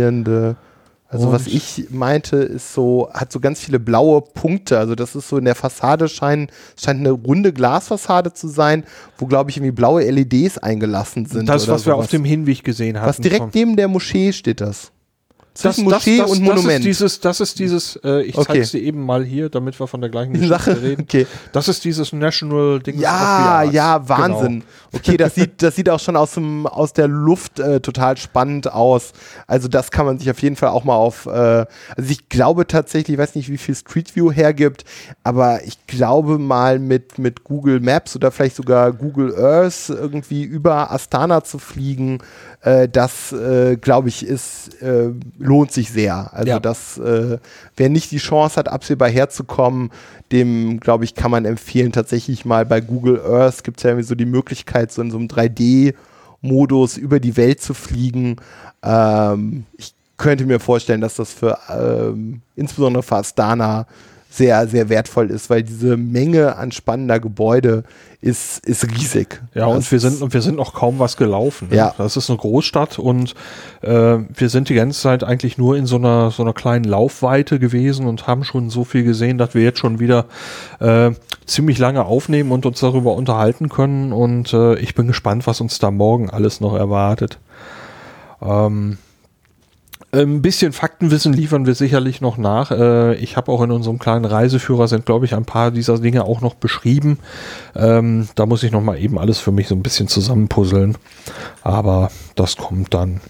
Also 1.12 1.32
was 1.32 1.46
Und- 1.46 1.54
ich 1.54 1.86
meinte, 1.90 2.36
ist 2.36 2.72
so, 2.72 3.10
hat 3.12 3.32
so 3.32 3.40
ganz 3.40 3.60
viele 3.60 3.80
blaue 3.80 4.22
Punkte. 4.22 4.78
Also 4.78 4.94
das 4.94 5.16
ist 5.16 5.28
so 5.28 5.38
in 5.38 5.44
der 5.44 5.56
Fassade 5.56 6.08
scheint, 6.08 6.52
scheint 6.80 7.00
eine 7.00 7.10
runde 7.10 7.52
Glasfassade 7.52 8.32
zu 8.32 8.46
sein, 8.46 8.84
wo 9.18 9.26
glaube 9.26 9.50
ich 9.50 9.56
irgendwie 9.56 9.72
blaue 9.72 10.04
LEDs 10.08 10.58
eingelassen 10.58 11.26
sind. 11.26 11.48
Das, 11.48 11.64
oder 11.64 11.74
was 11.74 11.86
wir 11.86 11.92
sowas. 11.94 12.04
auf 12.04 12.10
dem 12.10 12.24
Hinweg 12.24 12.62
gesehen 12.62 12.96
hatten. 12.96 13.08
Was 13.08 13.16
direkt 13.16 13.54
neben 13.54 13.74
der 13.76 13.88
Moschee 13.88 14.32
steht 14.32 14.60
das. 14.60 14.92
Das, 15.54 15.74
Zwischen 15.76 15.84
Moschee 15.84 16.20
und 16.20 16.28
Das 16.30 16.38
Monument. 16.40 16.78
ist 16.80 16.84
dieses, 16.84 17.20
das 17.20 17.40
ist 17.40 17.58
dieses 17.58 17.96
äh, 18.04 18.22
ich 18.22 18.36
Okay. 18.36 18.46
zeige 18.46 18.60
es 18.60 18.70
dir 18.70 18.80
eben 18.82 19.04
mal 19.04 19.24
hier, 19.24 19.48
damit 19.50 19.78
wir 19.80 19.86
von 19.86 20.00
der 20.00 20.08
gleichen 20.10 20.32
Geschichte 20.32 20.54
Sache. 20.56 20.80
reden. 20.82 21.02
Okay. 21.02 21.26
Das 21.52 21.68
ist 21.68 21.84
dieses 21.84 22.12
National 22.12 22.80
Ding. 22.80 22.98
Ja, 23.00 23.62
ja, 23.62 24.08
Wahnsinn. 24.08 24.60
Genau. 24.60 24.64
Okay, 24.92 25.16
das 25.16 25.34
sieht, 25.34 25.62
das 25.62 25.76
sieht 25.76 25.88
auch 25.90 26.00
schon 26.00 26.16
aus, 26.16 26.32
dem, 26.34 26.66
aus 26.66 26.92
der 26.92 27.08
Luft 27.08 27.58
äh, 27.60 27.80
total 27.80 28.16
spannend 28.16 28.72
aus. 28.72 29.12
Also 29.46 29.68
das 29.68 29.90
kann 29.90 30.06
man 30.06 30.18
sich 30.18 30.30
auf 30.30 30.40
jeden 30.40 30.56
Fall 30.56 30.70
auch 30.70 30.84
mal 30.84 30.94
auf, 30.94 31.26
äh, 31.26 31.30
also 31.30 31.66
ich 32.10 32.28
glaube 32.28 32.66
tatsächlich, 32.66 33.14
ich 33.14 33.18
weiß 33.20 33.34
nicht, 33.34 33.48
wie 33.50 33.58
viel 33.58 33.74
Street 33.74 34.14
View 34.16 34.32
hergibt, 34.32 34.84
aber 35.24 35.64
ich 35.64 35.86
glaube 35.86 36.38
mal 36.38 36.78
mit, 36.78 37.18
mit 37.18 37.44
Google 37.44 37.80
Maps 37.80 38.16
oder 38.16 38.30
vielleicht 38.30 38.56
sogar 38.56 38.92
Google 38.92 39.34
Earth 39.36 39.88
irgendwie 39.90 40.42
über 40.42 40.90
Astana 40.92 41.44
zu 41.44 41.58
fliegen, 41.58 42.18
äh, 42.62 42.88
das 42.88 43.32
äh, 43.32 43.76
glaube 43.76 44.08
ich 44.08 44.26
ist, 44.26 44.80
äh, 44.82 45.10
lohnt 45.38 45.72
sich 45.72 45.90
sehr. 45.90 46.32
Also 46.34 46.48
Ja. 46.48 46.60
das, 46.60 46.98
äh, 46.98 47.38
wer 47.76 47.88
nicht 47.88 48.10
die 48.10 48.18
Chance 48.18 48.56
hat, 48.56 48.68
absehbar 48.68 49.08
herzukommen, 49.08 49.90
dem, 50.32 50.78
glaube 50.80 51.04
ich, 51.04 51.14
kann 51.14 51.30
man 51.30 51.44
empfehlen, 51.44 51.90
tatsächlich 51.92 52.44
mal 52.44 52.64
bei 52.66 52.80
Google 52.80 53.20
Earth 53.24 53.64
gibt 53.64 53.78
es 53.78 53.84
ja 53.84 53.90
irgendwie 53.90 54.06
so 54.06 54.14
die 54.14 54.26
Möglichkeit, 54.26 54.92
so 54.92 55.02
in 55.02 55.10
so 55.10 55.18
einem 55.18 55.26
3D-Modus 55.28 56.96
über 56.96 57.20
die 57.20 57.36
Welt 57.36 57.60
zu 57.60 57.74
fliegen. 57.74 58.36
Ähm, 58.82 59.64
ich 59.76 59.94
könnte 60.16 60.44
mir 60.46 60.60
vorstellen, 60.60 61.00
dass 61.00 61.16
das 61.16 61.32
für 61.32 61.58
ähm, 61.70 62.42
insbesondere 62.56 63.02
für 63.02 63.16
Astana 63.16 63.86
sehr, 64.30 64.68
sehr 64.68 64.88
wertvoll 64.88 65.30
ist, 65.30 65.50
weil 65.50 65.64
diese 65.64 65.96
Menge 65.96 66.56
an 66.56 66.70
spannender 66.70 67.18
Gebäude 67.18 67.82
ist, 68.20 68.64
ist 68.64 68.86
riesig. 68.86 69.42
Ja, 69.54 69.66
und 69.66 69.90
wir 69.90 69.98
sind, 69.98 70.22
und 70.22 70.32
wir 70.32 70.40
sind 70.40 70.56
noch 70.56 70.72
kaum 70.72 71.00
was 71.00 71.16
gelaufen. 71.16 71.68
ne? 71.70 71.76
Ja. 71.76 71.94
Das 71.98 72.16
ist 72.16 72.30
eine 72.30 72.38
Großstadt 72.38 72.98
und 73.00 73.34
äh, 73.82 73.88
wir 73.88 74.48
sind 74.48 74.68
die 74.68 74.74
ganze 74.74 75.00
Zeit 75.00 75.24
eigentlich 75.24 75.58
nur 75.58 75.76
in 75.76 75.86
so 75.86 75.96
einer, 75.96 76.30
so 76.30 76.42
einer 76.42 76.52
kleinen 76.52 76.84
Laufweite 76.84 77.58
gewesen 77.58 78.06
und 78.06 78.28
haben 78.28 78.44
schon 78.44 78.70
so 78.70 78.84
viel 78.84 79.02
gesehen, 79.02 79.36
dass 79.36 79.54
wir 79.54 79.62
jetzt 79.62 79.80
schon 79.80 79.98
wieder 79.98 80.26
äh, 80.78 81.10
ziemlich 81.44 81.78
lange 81.78 82.04
aufnehmen 82.04 82.52
und 82.52 82.66
uns 82.66 82.78
darüber 82.78 83.14
unterhalten 83.14 83.68
können. 83.68 84.12
Und 84.12 84.52
äh, 84.52 84.76
ich 84.76 84.94
bin 84.94 85.08
gespannt, 85.08 85.48
was 85.48 85.60
uns 85.60 85.80
da 85.80 85.90
morgen 85.90 86.30
alles 86.30 86.60
noch 86.60 86.76
erwartet. 86.76 87.38
Ähm, 88.40 88.98
ein 90.12 90.42
bisschen 90.42 90.72
Faktenwissen 90.72 91.32
liefern 91.32 91.66
wir 91.66 91.74
sicherlich 91.74 92.20
noch 92.20 92.36
nach. 92.36 92.70
Äh, 92.70 93.14
ich 93.16 93.36
habe 93.36 93.52
auch 93.52 93.62
in 93.62 93.70
unserem 93.70 93.98
kleinen 93.98 94.24
Reiseführer 94.24 94.88
sind, 94.88 95.06
glaube 95.06 95.24
ich, 95.24 95.34
ein 95.34 95.44
paar 95.44 95.70
dieser 95.70 95.98
Dinge 95.98 96.24
auch 96.24 96.40
noch 96.40 96.54
beschrieben. 96.54 97.18
Ähm, 97.76 98.28
da 98.34 98.46
muss 98.46 98.62
ich 98.62 98.72
noch 98.72 98.82
mal 98.82 98.98
eben 98.98 99.18
alles 99.18 99.38
für 99.38 99.52
mich 99.52 99.68
so 99.68 99.74
ein 99.74 99.82
bisschen 99.82 100.08
zusammenpuzzeln. 100.08 100.98
Aber 101.62 102.10
das 102.34 102.56
kommt 102.56 102.92
dann. 102.92 103.20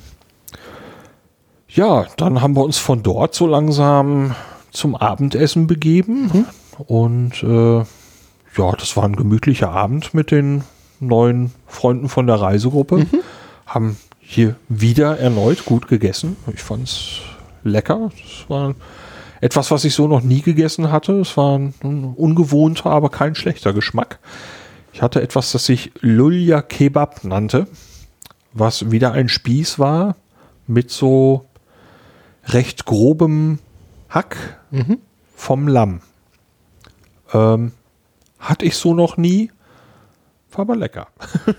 Ja, 1.69 2.07
dann 2.17 2.41
haben 2.41 2.57
wir 2.57 2.65
uns 2.65 2.79
von 2.79 3.03
dort 3.03 3.35
so 3.35 3.47
langsam 3.47 4.35
zum 4.71 4.97
Abendessen 4.97 5.67
begeben. 5.67 6.47
Und 6.87 7.43
äh, 7.43 7.79
ja, 8.57 8.73
das 8.79 8.97
war 8.97 9.05
ein 9.05 9.17
gemütlicher 9.17 9.71
Abend 9.71 10.15
mit 10.15 10.31
den 10.31 10.65
neuen 10.99 11.53
Freunden 11.67 12.09
von 12.09 12.27
der 12.27 12.37
Reisegruppe. 12.37 13.07
Haben 13.67 13.97
hier 14.33 14.55
wieder 14.69 15.19
erneut 15.19 15.65
gut 15.65 15.89
gegessen. 15.89 16.37
Ich 16.55 16.63
fand's 16.63 17.17
lecker. 17.65 18.13
Es 18.15 18.49
war 18.49 18.77
etwas, 19.41 19.73
was 19.73 19.85
ich 19.85 19.93
so 19.93 20.07
noch 20.07 20.23
nie 20.23 20.41
gegessen 20.41 20.93
hatte. 20.93 21.15
Es 21.15 21.37
war 21.37 21.59
ein, 21.59 21.75
ungewohnter, 22.17 22.91
aber 22.91 23.09
kein 23.09 23.35
schlechter 23.35 23.73
Geschmack. 23.73 24.21
Ich 24.93 25.03
hatte 25.03 25.21
etwas, 25.21 25.51
das 25.51 25.67
sich 25.67 25.91
Lulja 26.01 26.63
Kebab 26.63 27.25
nannte, 27.25 27.67
was 28.53 28.93
wieder 28.93 29.11
ein 29.13 29.29
Spieß 29.29 29.81
war 29.81 30.15
mit 30.69 30.93
so 30.93 31.47
recht 32.45 32.85
grobem 32.85 33.59
Hack 34.11 34.61
vom 35.35 35.67
Lamm. 35.67 36.03
Ähm, 37.33 37.73
hatte 38.39 38.65
ich 38.65 38.77
so 38.77 38.95
noch 38.95 39.17
nie. 39.17 39.51
War 40.53 40.61
aber 40.61 40.77
lecker. 40.77 41.09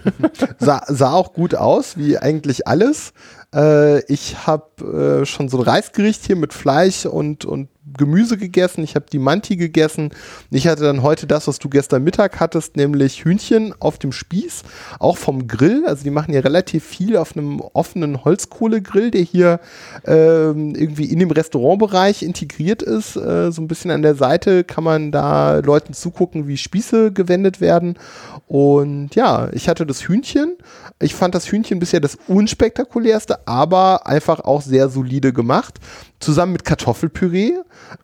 sah, 0.60 0.84
sah 0.88 1.14
auch 1.14 1.34
gut 1.34 1.56
aus, 1.56 1.98
wie 1.98 2.18
eigentlich 2.18 2.68
alles. 2.68 3.14
Äh, 3.54 4.04
ich 4.12 4.48
habe 4.48 5.22
äh, 5.22 5.26
schon 5.26 5.50
so 5.50 5.58
ein 5.58 5.64
Reisgericht 5.64 6.26
hier 6.26 6.36
mit 6.36 6.54
Fleisch 6.54 7.06
und, 7.06 7.46
und 7.46 7.70
Gemüse 8.02 8.36
gegessen, 8.36 8.84
ich 8.84 8.96
habe 8.96 9.06
die 9.12 9.20
Manti 9.20 9.58
gegessen. 9.58 10.10
Ich 10.50 10.68
hatte 10.68 10.82
dann 10.82 11.04
heute 11.04 11.28
das, 11.28 11.48
was 11.48 11.60
du 11.60 11.70
gestern 11.70 12.04
Mittag 12.04 12.40
hattest, 12.40 12.76
nämlich 12.76 13.24
Hühnchen 13.24 13.76
auf 13.80 14.00
dem 14.00 14.12
Spieß, 14.12 14.64
auch 14.98 15.18
vom 15.18 15.46
Grill. 15.48 15.86
Also 15.86 16.04
die 16.04 16.10
machen 16.10 16.34
ja 16.34 16.40
relativ 16.40 16.84
viel 16.84 17.16
auf 17.16 17.38
einem 17.38 17.62
offenen 17.62 18.26
Holzkohlegrill, 18.26 19.12
der 19.12 19.22
hier 19.22 19.60
ähm, 20.04 20.74
irgendwie 20.74 21.06
in 21.06 21.20
dem 21.20 21.30
Restaurantbereich 21.30 22.24
integriert 22.24 22.82
ist. 22.82 23.18
Äh, 23.18 23.52
so 23.52 23.62
ein 23.62 23.68
bisschen 23.68 23.92
an 23.92 24.02
der 24.02 24.16
Seite 24.16 24.64
kann 24.64 24.84
man 24.84 25.12
da 25.12 25.60
Leuten 25.60 25.94
zugucken, 25.94 26.48
wie 26.48 26.58
Spieße 26.58 27.12
gewendet 27.12 27.62
werden. 27.62 28.00
Und 28.48 29.14
ja, 29.14 29.50
ich 29.54 29.70
hatte 29.70 29.86
das 29.86 30.08
Hühnchen. 30.08 30.58
Ich 31.00 31.14
fand 31.14 31.36
das 31.36 31.52
Hühnchen 31.52 31.78
bisher 31.78 32.00
das 32.00 32.18
unspektakulärste, 32.28 33.48
aber 33.48 34.08
einfach 34.08 34.40
auch 34.40 34.64
sehr 34.64 34.90
solide 34.90 35.34
gemacht 35.34 35.80
zusammen 36.22 36.54
mit 36.54 36.64
Kartoffelpüree. 36.64 37.54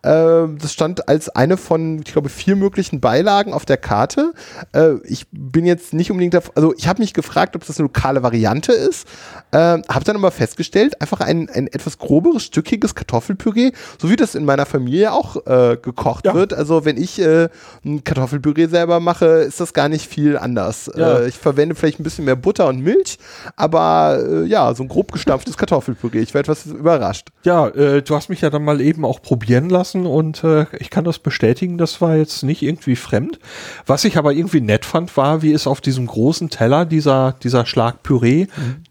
Äh, 0.02 0.48
das 0.60 0.74
stand 0.74 1.08
als 1.08 1.30
eine 1.30 1.58
von, 1.58 2.00
ich 2.00 2.12
glaube, 2.12 2.30
vier 2.30 2.56
möglichen 2.56 3.00
Beilagen 3.00 3.54
auf 3.54 3.66
der 3.66 3.78
Karte. 3.78 4.34
Äh, 4.74 4.96
ich 5.04 5.28
bin 5.32 5.66
jetzt 5.66 5.94
nicht 5.94 6.12
unbedingt, 6.12 6.36
also 6.56 6.74
ich 6.76 6.88
habe 6.88 7.02
mich 7.02 7.14
gefragt, 7.14 7.56
ob 7.56 7.66
das 7.66 7.78
eine 7.78 7.84
lokale 7.88 8.24
Variante 8.24 8.74
ist. 8.74 9.08
Äh, 9.52 9.58
habe 9.58 10.04
dann 10.04 10.18
aber 10.18 10.32
festgestellt, 10.32 11.02
einfach 11.02 11.22
ein, 11.22 11.50
ein 11.50 11.68
etwas 11.68 11.98
groberes, 11.98 12.44
stückiges 12.44 12.96
Kartoffelpüree, 12.96 13.72
so 14.02 14.10
wie 14.10 14.16
das 14.16 14.36
in 14.36 14.46
meiner 14.46 14.66
Familie 14.66 15.14
auch 15.14 15.46
äh, 15.46 15.78
gekocht 15.82 16.26
ja. 16.26 16.34
wird. 16.34 16.54
Also 16.54 16.86
wenn 16.86 16.98
ich 16.98 17.20
äh, 17.22 17.50
ein 17.86 18.04
Kartoffelpüree 18.04 18.68
selber 18.68 19.00
mache, 19.00 19.26
ist 19.26 19.60
das 19.60 19.74
gar 19.74 19.90
nicht 19.90 20.08
viel 20.08 20.38
anders. 20.38 20.92
Ja. 20.96 21.20
Äh, 21.20 21.28
ich 21.28 21.36
verwende 21.36 21.76
vielleicht 21.76 22.00
ein 22.00 22.04
bisschen 22.04 22.26
mehr 22.26 22.36
Butter 22.36 22.68
und 22.68 22.82
Milch, 22.82 23.20
aber 23.56 24.44
ja, 24.46 24.74
so 24.74 24.84
ein 24.84 24.90
grob 24.90 25.12
gestampftes 25.12 25.58
Kartoffelpüree. 25.58 26.20
Ich 26.20 26.34
werde 26.34 26.52
etwas 26.52 26.66
überrascht. 26.66 27.30
Ja, 27.44 27.68
äh, 27.68 28.02
du 28.10 28.16
hast 28.16 28.30
mich 28.30 28.42
ja 28.42 28.50
dann 28.50 28.64
mal 28.64 28.82
eben 28.82 29.06
auch 29.06 29.22
probieren 29.22 29.70
lassen 29.70 30.06
und 30.06 30.44
äh, 30.44 30.66
ich 30.80 30.90
kann 30.90 31.04
das 31.04 31.20
bestätigen, 31.20 31.78
das 31.78 32.02
war 32.02 32.16
jetzt 32.16 32.44
nicht 32.44 32.62
irgendwie 32.62 32.96
fremd. 32.96 33.40
Was 33.86 34.06
ich 34.06 34.18
aber 34.18 34.34
irgendwie 34.34 34.62
nett 34.62 34.86
fand, 34.86 35.16
war, 35.18 35.42
wie 35.42 35.54
es 35.54 35.68
auf 35.68 35.82
diesem 35.82 36.08
großen 36.08 36.50
Teller 36.50 36.86
dieser, 36.86 37.36
dieser 37.44 37.66
Schlag 37.66 38.04
Püree, 38.04 38.48
mhm. 38.56 38.84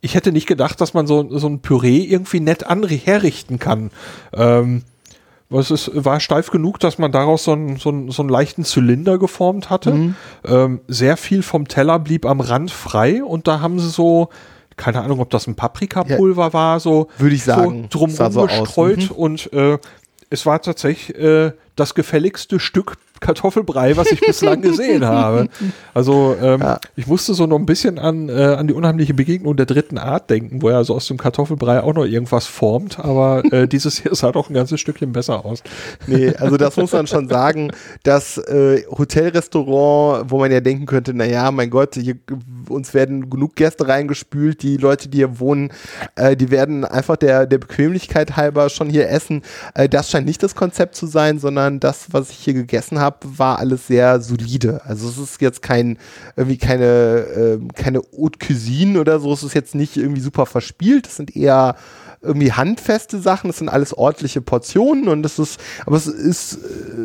ich 0.00 0.14
hätte 0.14 0.32
nicht 0.32 0.46
gedacht, 0.46 0.80
dass 0.80 0.94
man 0.94 1.06
so, 1.06 1.26
so 1.38 1.48
ein 1.48 1.60
Püree 1.60 1.98
irgendwie 1.98 2.40
nett 2.40 2.64
herrichten 2.68 3.58
kann. 3.58 3.90
Ähm, 4.32 4.82
es 5.50 5.70
ist, 5.70 5.90
war 5.94 6.20
steif 6.20 6.50
genug, 6.50 6.78
dass 6.78 6.98
man 6.98 7.10
daraus 7.10 7.44
so 7.44 7.52
einen, 7.52 7.76
so 7.76 7.88
einen, 7.88 8.10
so 8.10 8.22
einen 8.22 8.28
leichten 8.28 8.64
Zylinder 8.64 9.18
geformt 9.18 9.70
hatte. 9.70 9.92
Mhm. 9.92 10.14
Ähm, 10.46 10.80
sehr 10.88 11.16
viel 11.16 11.42
vom 11.42 11.68
Teller 11.68 11.98
blieb 11.98 12.26
am 12.26 12.40
Rand 12.40 12.70
frei 12.70 13.24
und 13.24 13.48
da 13.48 13.60
haben 13.60 13.78
sie 13.78 13.88
so 13.88 14.28
keine 14.78 15.02
Ahnung, 15.02 15.20
ob 15.20 15.28
das 15.28 15.46
ein 15.46 15.54
Paprikapulver 15.54 16.46
ja, 16.46 16.52
war, 16.54 16.80
so 16.80 17.08
würde 17.18 17.34
ich 17.34 17.44
sagen, 17.44 17.88
so 17.90 17.98
drumherum 17.98 18.32
so 18.32 18.46
gestreut 18.46 19.10
mhm. 19.10 19.16
und 19.16 19.52
äh, 19.52 19.78
es 20.30 20.46
war 20.46 20.62
tatsächlich 20.62 21.18
äh, 21.18 21.52
das 21.78 21.94
gefälligste 21.94 22.60
Stück 22.60 22.96
Kartoffelbrei, 23.20 23.96
was 23.96 24.10
ich 24.12 24.20
bislang 24.20 24.62
gesehen 24.62 25.04
habe. 25.04 25.48
Also 25.94 26.36
ähm, 26.40 26.60
ja. 26.60 26.80
ich 26.96 27.06
musste 27.06 27.34
so 27.34 27.46
noch 27.46 27.58
ein 27.58 27.66
bisschen 27.66 27.98
an, 27.98 28.28
äh, 28.28 28.32
an 28.32 28.68
die 28.68 28.74
unheimliche 28.74 29.14
Begegnung 29.14 29.56
der 29.56 29.66
dritten 29.66 29.98
Art 29.98 30.30
denken, 30.30 30.62
wo 30.62 30.68
er 30.68 30.84
so 30.84 30.94
aus 30.94 31.08
dem 31.08 31.16
Kartoffelbrei 31.16 31.82
auch 31.82 31.94
noch 31.94 32.04
irgendwas 32.04 32.46
formt, 32.46 32.98
aber 32.98 33.42
äh, 33.52 33.66
dieses 33.68 34.00
hier 34.00 34.14
sah 34.14 34.32
doch 34.32 34.50
ein 34.50 34.54
ganzes 34.54 34.80
Stückchen 34.80 35.12
besser 35.12 35.44
aus. 35.44 35.62
Nee, 36.06 36.34
also 36.36 36.56
das 36.56 36.76
muss 36.76 36.92
man 36.92 37.06
schon 37.06 37.28
sagen, 37.28 37.72
das 38.02 38.38
äh, 38.38 38.84
Hotelrestaurant, 38.90 40.30
wo 40.30 40.38
man 40.38 40.52
ja 40.52 40.60
denken 40.60 40.86
könnte, 40.86 41.14
naja, 41.14 41.50
mein 41.50 41.70
Gott, 41.70 41.94
hier, 41.94 42.16
uns 42.68 42.94
werden 42.94 43.30
genug 43.30 43.56
Gäste 43.56 43.88
reingespült, 43.88 44.62
die 44.62 44.76
Leute, 44.76 45.08
die 45.08 45.18
hier 45.18 45.40
wohnen, 45.40 45.72
äh, 46.14 46.36
die 46.36 46.50
werden 46.50 46.84
einfach 46.84 47.16
der, 47.16 47.46
der 47.46 47.58
Bequemlichkeit 47.58 48.36
halber 48.36 48.68
schon 48.68 48.88
hier 48.88 49.08
essen. 49.08 49.42
Äh, 49.74 49.88
das 49.88 50.10
scheint 50.10 50.26
nicht 50.26 50.42
das 50.42 50.54
Konzept 50.54 50.94
zu 50.94 51.06
sein, 51.06 51.38
sondern 51.38 51.67
das, 51.70 52.12
was 52.12 52.30
ich 52.30 52.38
hier 52.38 52.54
gegessen 52.54 52.98
habe, 52.98 53.18
war 53.38 53.58
alles 53.58 53.86
sehr 53.86 54.20
solide. 54.20 54.80
Also 54.84 55.08
es 55.08 55.18
ist 55.18 55.40
jetzt 55.40 55.62
kein, 55.62 55.98
irgendwie 56.36 56.58
keine, 56.58 56.84
äh, 56.84 57.58
keine 57.74 58.02
Haute 58.16 58.38
Cuisine 58.38 59.00
oder 59.00 59.20
so. 59.20 59.32
Es 59.32 59.42
ist 59.42 59.54
jetzt 59.54 59.74
nicht 59.74 59.96
irgendwie 59.96 60.20
super 60.20 60.46
verspielt. 60.46 61.06
Es 61.06 61.16
sind 61.16 61.36
eher 61.36 61.76
irgendwie 62.20 62.52
handfeste 62.52 63.20
Sachen. 63.20 63.50
Es 63.50 63.58
sind 63.58 63.68
alles 63.68 63.94
ordentliche 63.96 64.40
Portionen 64.40 65.08
und 65.08 65.24
es 65.24 65.38
ist, 65.38 65.60
aber 65.86 65.96
es 65.96 66.06
ist, 66.06 66.58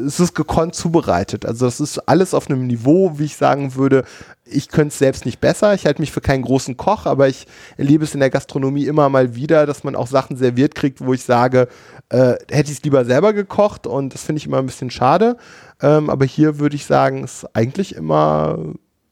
es 0.07 0.19
ist 0.19 0.33
gekonnt 0.33 0.75
zubereitet. 0.75 1.45
Also 1.45 1.67
es 1.67 1.79
ist 1.79 1.99
alles 2.07 2.33
auf 2.33 2.49
einem 2.49 2.65
Niveau, 2.65 3.19
wie 3.19 3.25
ich 3.25 3.35
sagen 3.35 3.75
würde, 3.75 4.05
ich 4.45 4.69
könnte 4.69 4.89
es 4.89 4.99
selbst 4.99 5.25
nicht 5.25 5.39
besser. 5.39 5.73
Ich 5.73 5.85
halte 5.85 6.01
mich 6.01 6.11
für 6.11 6.21
keinen 6.21 6.43
großen 6.43 6.77
Koch, 6.77 7.05
aber 7.05 7.27
ich 7.29 7.47
erlebe 7.77 8.03
es 8.03 8.13
in 8.13 8.19
der 8.19 8.29
Gastronomie 8.29 8.85
immer 8.85 9.07
mal 9.09 9.35
wieder, 9.35 9.65
dass 9.65 9.83
man 9.83 9.95
auch 9.95 10.07
Sachen 10.07 10.35
serviert 10.35 10.75
kriegt, 10.75 10.99
wo 11.01 11.13
ich 11.13 11.23
sage, 11.23 11.67
äh, 12.13 12.37
hätte 12.51 12.71
ich 12.71 12.77
es 12.77 12.83
lieber 12.83 13.05
selber 13.05 13.33
gekocht 13.33 13.87
und 13.87 14.13
das 14.13 14.23
finde 14.23 14.37
ich 14.37 14.45
immer 14.45 14.59
ein 14.59 14.67
bisschen 14.67 14.91
schade. 14.91 15.35
Ähm, 15.81 16.11
aber 16.11 16.25
hier 16.25 16.59
würde 16.59 16.75
ich 16.75 16.85
sagen, 16.85 17.23
es 17.23 17.43
ist 17.43 17.55
eigentlich 17.55 17.95
immer, 17.95 18.59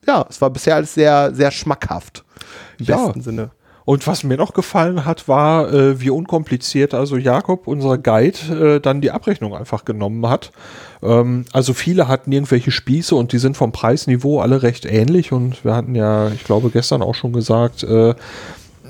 ja, 0.05 0.25
es 0.29 0.39
war 0.39 0.51
bisher 0.51 0.75
alles 0.75 0.93
sehr, 0.93 1.33
sehr 1.33 1.49
schmackhaft. 1.49 2.23
Im 2.77 2.85
ja. 2.85 2.97
besten 2.97 3.21
Sinne. 3.21 3.51
Und 3.85 4.05
was 4.05 4.23
mir 4.23 4.37
noch 4.37 4.53
gefallen 4.53 5.05
hat, 5.05 5.27
war, 5.27 5.73
äh, 5.73 5.99
wie 5.99 6.11
unkompliziert 6.11 6.93
also 6.93 7.17
Jakob, 7.17 7.65
unser 7.65 7.97
Guide, 7.97 8.75
äh, 8.75 8.79
dann 8.79 9.01
die 9.01 9.09
Abrechnung 9.09 9.55
einfach 9.55 9.83
genommen 9.83 10.29
hat. 10.29 10.51
Ähm, 11.01 11.45
also 11.51 11.73
viele 11.73 12.07
hatten 12.07 12.31
irgendwelche 12.31 12.69
Spieße 12.69 13.15
und 13.15 13.31
die 13.31 13.39
sind 13.39 13.57
vom 13.57 13.71
Preisniveau 13.71 14.39
alle 14.39 14.61
recht 14.61 14.85
ähnlich. 14.85 15.31
Und 15.31 15.65
wir 15.65 15.75
hatten 15.75 15.95
ja, 15.95 16.29
ich 16.29 16.43
glaube, 16.43 16.69
gestern 16.69 17.01
auch 17.01 17.15
schon 17.15 17.33
gesagt, 17.33 17.81
äh, 17.81 18.13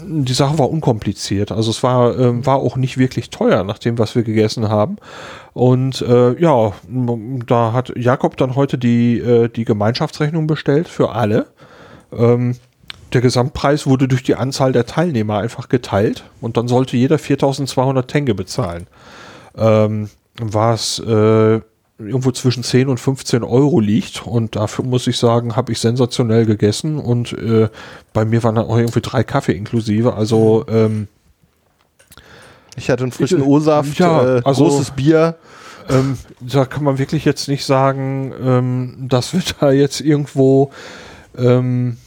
die 0.03 0.33
Sache 0.33 0.59
war 0.59 0.69
unkompliziert. 0.69 1.51
Also 1.51 1.71
es 1.71 1.83
war, 1.83 2.17
äh, 2.17 2.45
war 2.45 2.57
auch 2.57 2.75
nicht 2.75 2.97
wirklich 2.97 3.29
teuer 3.29 3.63
nach 3.63 3.77
dem, 3.77 3.97
was 3.97 4.15
wir 4.15 4.23
gegessen 4.23 4.69
haben. 4.69 4.97
Und 5.53 6.01
äh, 6.01 6.39
ja, 6.39 6.73
da 7.47 7.73
hat 7.73 7.93
Jakob 7.95 8.37
dann 8.37 8.55
heute 8.55 8.77
die, 8.77 9.19
äh, 9.19 9.47
die 9.49 9.65
Gemeinschaftsrechnung 9.65 10.47
bestellt 10.47 10.87
für 10.87 11.11
alle. 11.11 11.47
Ähm, 12.11 12.55
der 13.13 13.21
Gesamtpreis 13.21 13.87
wurde 13.87 14.07
durch 14.07 14.23
die 14.23 14.35
Anzahl 14.35 14.71
der 14.71 14.85
Teilnehmer 14.85 15.39
einfach 15.39 15.67
geteilt 15.67 16.23
und 16.39 16.55
dann 16.55 16.67
sollte 16.67 16.95
jeder 16.95 17.17
4200 17.17 18.07
Tenge 18.07 18.33
bezahlen. 18.33 18.87
Ähm, 19.57 20.09
was 20.39 20.99
äh, 20.99 21.59
irgendwo 22.07 22.31
zwischen 22.31 22.63
10 22.63 22.87
und 22.87 22.99
15 22.99 23.43
Euro 23.43 23.79
liegt. 23.79 24.25
Und 24.25 24.55
dafür 24.55 24.85
muss 24.85 25.07
ich 25.07 25.17
sagen, 25.17 25.55
habe 25.55 25.71
ich 25.71 25.79
sensationell 25.79 26.45
gegessen. 26.45 26.99
Und 26.99 27.33
äh, 27.33 27.69
bei 28.13 28.25
mir 28.25 28.43
waren 28.43 28.55
dann 28.55 28.65
auch 28.65 28.77
irgendwie 28.77 29.01
drei 29.01 29.23
Kaffee 29.23 29.53
inklusive. 29.53 30.13
Also 30.13 30.65
ähm, 30.67 31.07
ich 32.75 32.89
hatte 32.89 33.03
einen 33.03 33.11
frischen 33.11 33.41
O-Saft, 33.41 33.99
ja, 33.99 34.37
äh, 34.37 34.41
also, 34.43 34.65
großes 34.65 34.91
Bier. 34.91 35.35
Ähm, 35.89 36.17
da 36.39 36.65
kann 36.65 36.83
man 36.83 36.97
wirklich 36.99 37.25
jetzt 37.25 37.47
nicht 37.47 37.65
sagen, 37.65 38.33
ähm, 38.41 38.95
dass 39.09 39.33
wir 39.33 39.41
da 39.59 39.71
jetzt 39.71 39.99
irgendwo 40.01 40.71
ähm, 41.37 41.97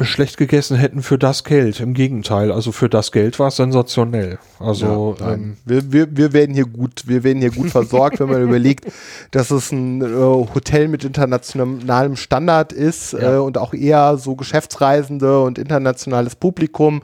schlecht 0.00 0.38
gegessen 0.38 0.76
hätten 0.76 1.02
für 1.02 1.18
das 1.18 1.44
Geld. 1.44 1.78
Im 1.78 1.94
Gegenteil, 1.94 2.50
also 2.50 2.72
für 2.72 2.88
das 2.88 3.12
Geld 3.12 3.38
war 3.38 3.48
es 3.48 3.56
sensationell. 3.56 4.38
Also 4.58 5.14
ja, 5.20 5.34
ähm, 5.34 5.56
wir, 5.64 5.92
wir, 5.92 6.16
wir 6.16 6.32
werden 6.32 6.52
hier 6.52 6.66
gut, 6.66 7.04
wir 7.06 7.22
werden 7.22 7.40
hier 7.40 7.52
gut 7.52 7.70
versorgt, 7.70 8.18
wenn 8.18 8.28
man 8.28 8.42
überlegt, 8.48 8.86
dass 9.30 9.52
es 9.52 9.70
ein 9.70 10.02
äh, 10.02 10.06
Hotel 10.06 10.88
mit 10.88 11.04
internationalem 11.04 12.16
Standard 12.16 12.72
ist 12.72 13.12
ja. 13.12 13.36
äh, 13.36 13.38
und 13.38 13.56
auch 13.56 13.72
eher 13.72 14.16
so 14.16 14.34
Geschäftsreisende 14.34 15.40
und 15.40 15.58
internationales 15.58 16.34
Publikum. 16.34 17.02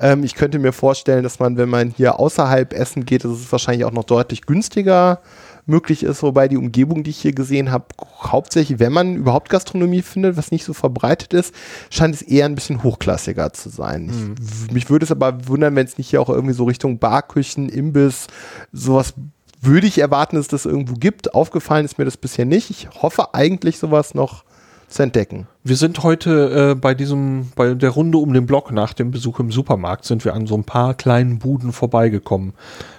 Ähm, 0.00 0.24
ich 0.24 0.34
könnte 0.34 0.58
mir 0.58 0.72
vorstellen, 0.72 1.22
dass 1.22 1.38
man, 1.38 1.56
wenn 1.56 1.68
man 1.68 1.90
hier 1.90 2.18
außerhalb 2.18 2.72
essen 2.72 3.06
geht, 3.06 3.24
ist 3.24 3.30
es 3.30 3.52
wahrscheinlich 3.52 3.84
auch 3.84 3.92
noch 3.92 4.04
deutlich 4.04 4.46
günstiger 4.46 5.20
möglich 5.66 6.02
ist, 6.02 6.22
wobei 6.22 6.48
die 6.48 6.56
Umgebung, 6.56 7.02
die 7.02 7.10
ich 7.10 7.18
hier 7.18 7.32
gesehen 7.32 7.70
habe, 7.70 7.86
hauptsächlich, 8.20 8.78
wenn 8.78 8.92
man 8.92 9.16
überhaupt 9.16 9.48
Gastronomie 9.48 10.02
findet, 10.02 10.36
was 10.36 10.50
nicht 10.50 10.64
so 10.64 10.72
verbreitet 10.72 11.32
ist, 11.32 11.54
scheint 11.90 12.14
es 12.14 12.22
eher 12.22 12.46
ein 12.46 12.54
bisschen 12.54 12.82
hochklassiger 12.82 13.52
zu 13.52 13.68
sein. 13.68 14.06
Mhm. 14.06 14.34
Ich, 14.66 14.72
mich 14.72 14.90
würde 14.90 15.04
es 15.04 15.12
aber 15.12 15.46
wundern, 15.46 15.76
wenn 15.76 15.86
es 15.86 15.98
nicht 15.98 16.10
hier 16.10 16.20
auch 16.20 16.28
irgendwie 16.28 16.54
so 16.54 16.64
Richtung 16.64 16.98
Barküchen, 16.98 17.68
Imbiss, 17.68 18.26
sowas 18.72 19.14
würde 19.60 19.86
ich 19.86 19.98
erwarten, 19.98 20.36
dass 20.36 20.46
es 20.46 20.48
das 20.48 20.66
irgendwo 20.66 20.94
gibt. 20.94 21.34
Aufgefallen 21.34 21.84
ist 21.84 21.96
mir 21.96 22.04
das 22.04 22.16
bisher 22.16 22.44
nicht. 22.44 22.70
Ich 22.70 22.88
hoffe 23.00 23.34
eigentlich 23.34 23.78
sowas 23.78 24.14
noch 24.14 24.44
zu 24.92 25.02
entdecken. 25.02 25.46
Wir 25.64 25.76
sind 25.76 26.02
heute 26.02 26.72
äh, 26.72 26.74
bei 26.74 26.94
diesem, 26.94 27.50
bei 27.54 27.74
der 27.74 27.90
Runde 27.90 28.18
um 28.18 28.32
den 28.32 28.46
Block 28.46 28.72
nach 28.72 28.92
dem 28.92 29.10
Besuch 29.10 29.40
im 29.40 29.50
Supermarkt 29.50 30.04
sind 30.04 30.24
wir 30.24 30.34
an 30.34 30.46
so 30.46 30.54
ein 30.54 30.64
paar 30.64 30.94
kleinen 30.94 31.38
Buden 31.38 31.72
vorbeigekommen. 31.72 32.52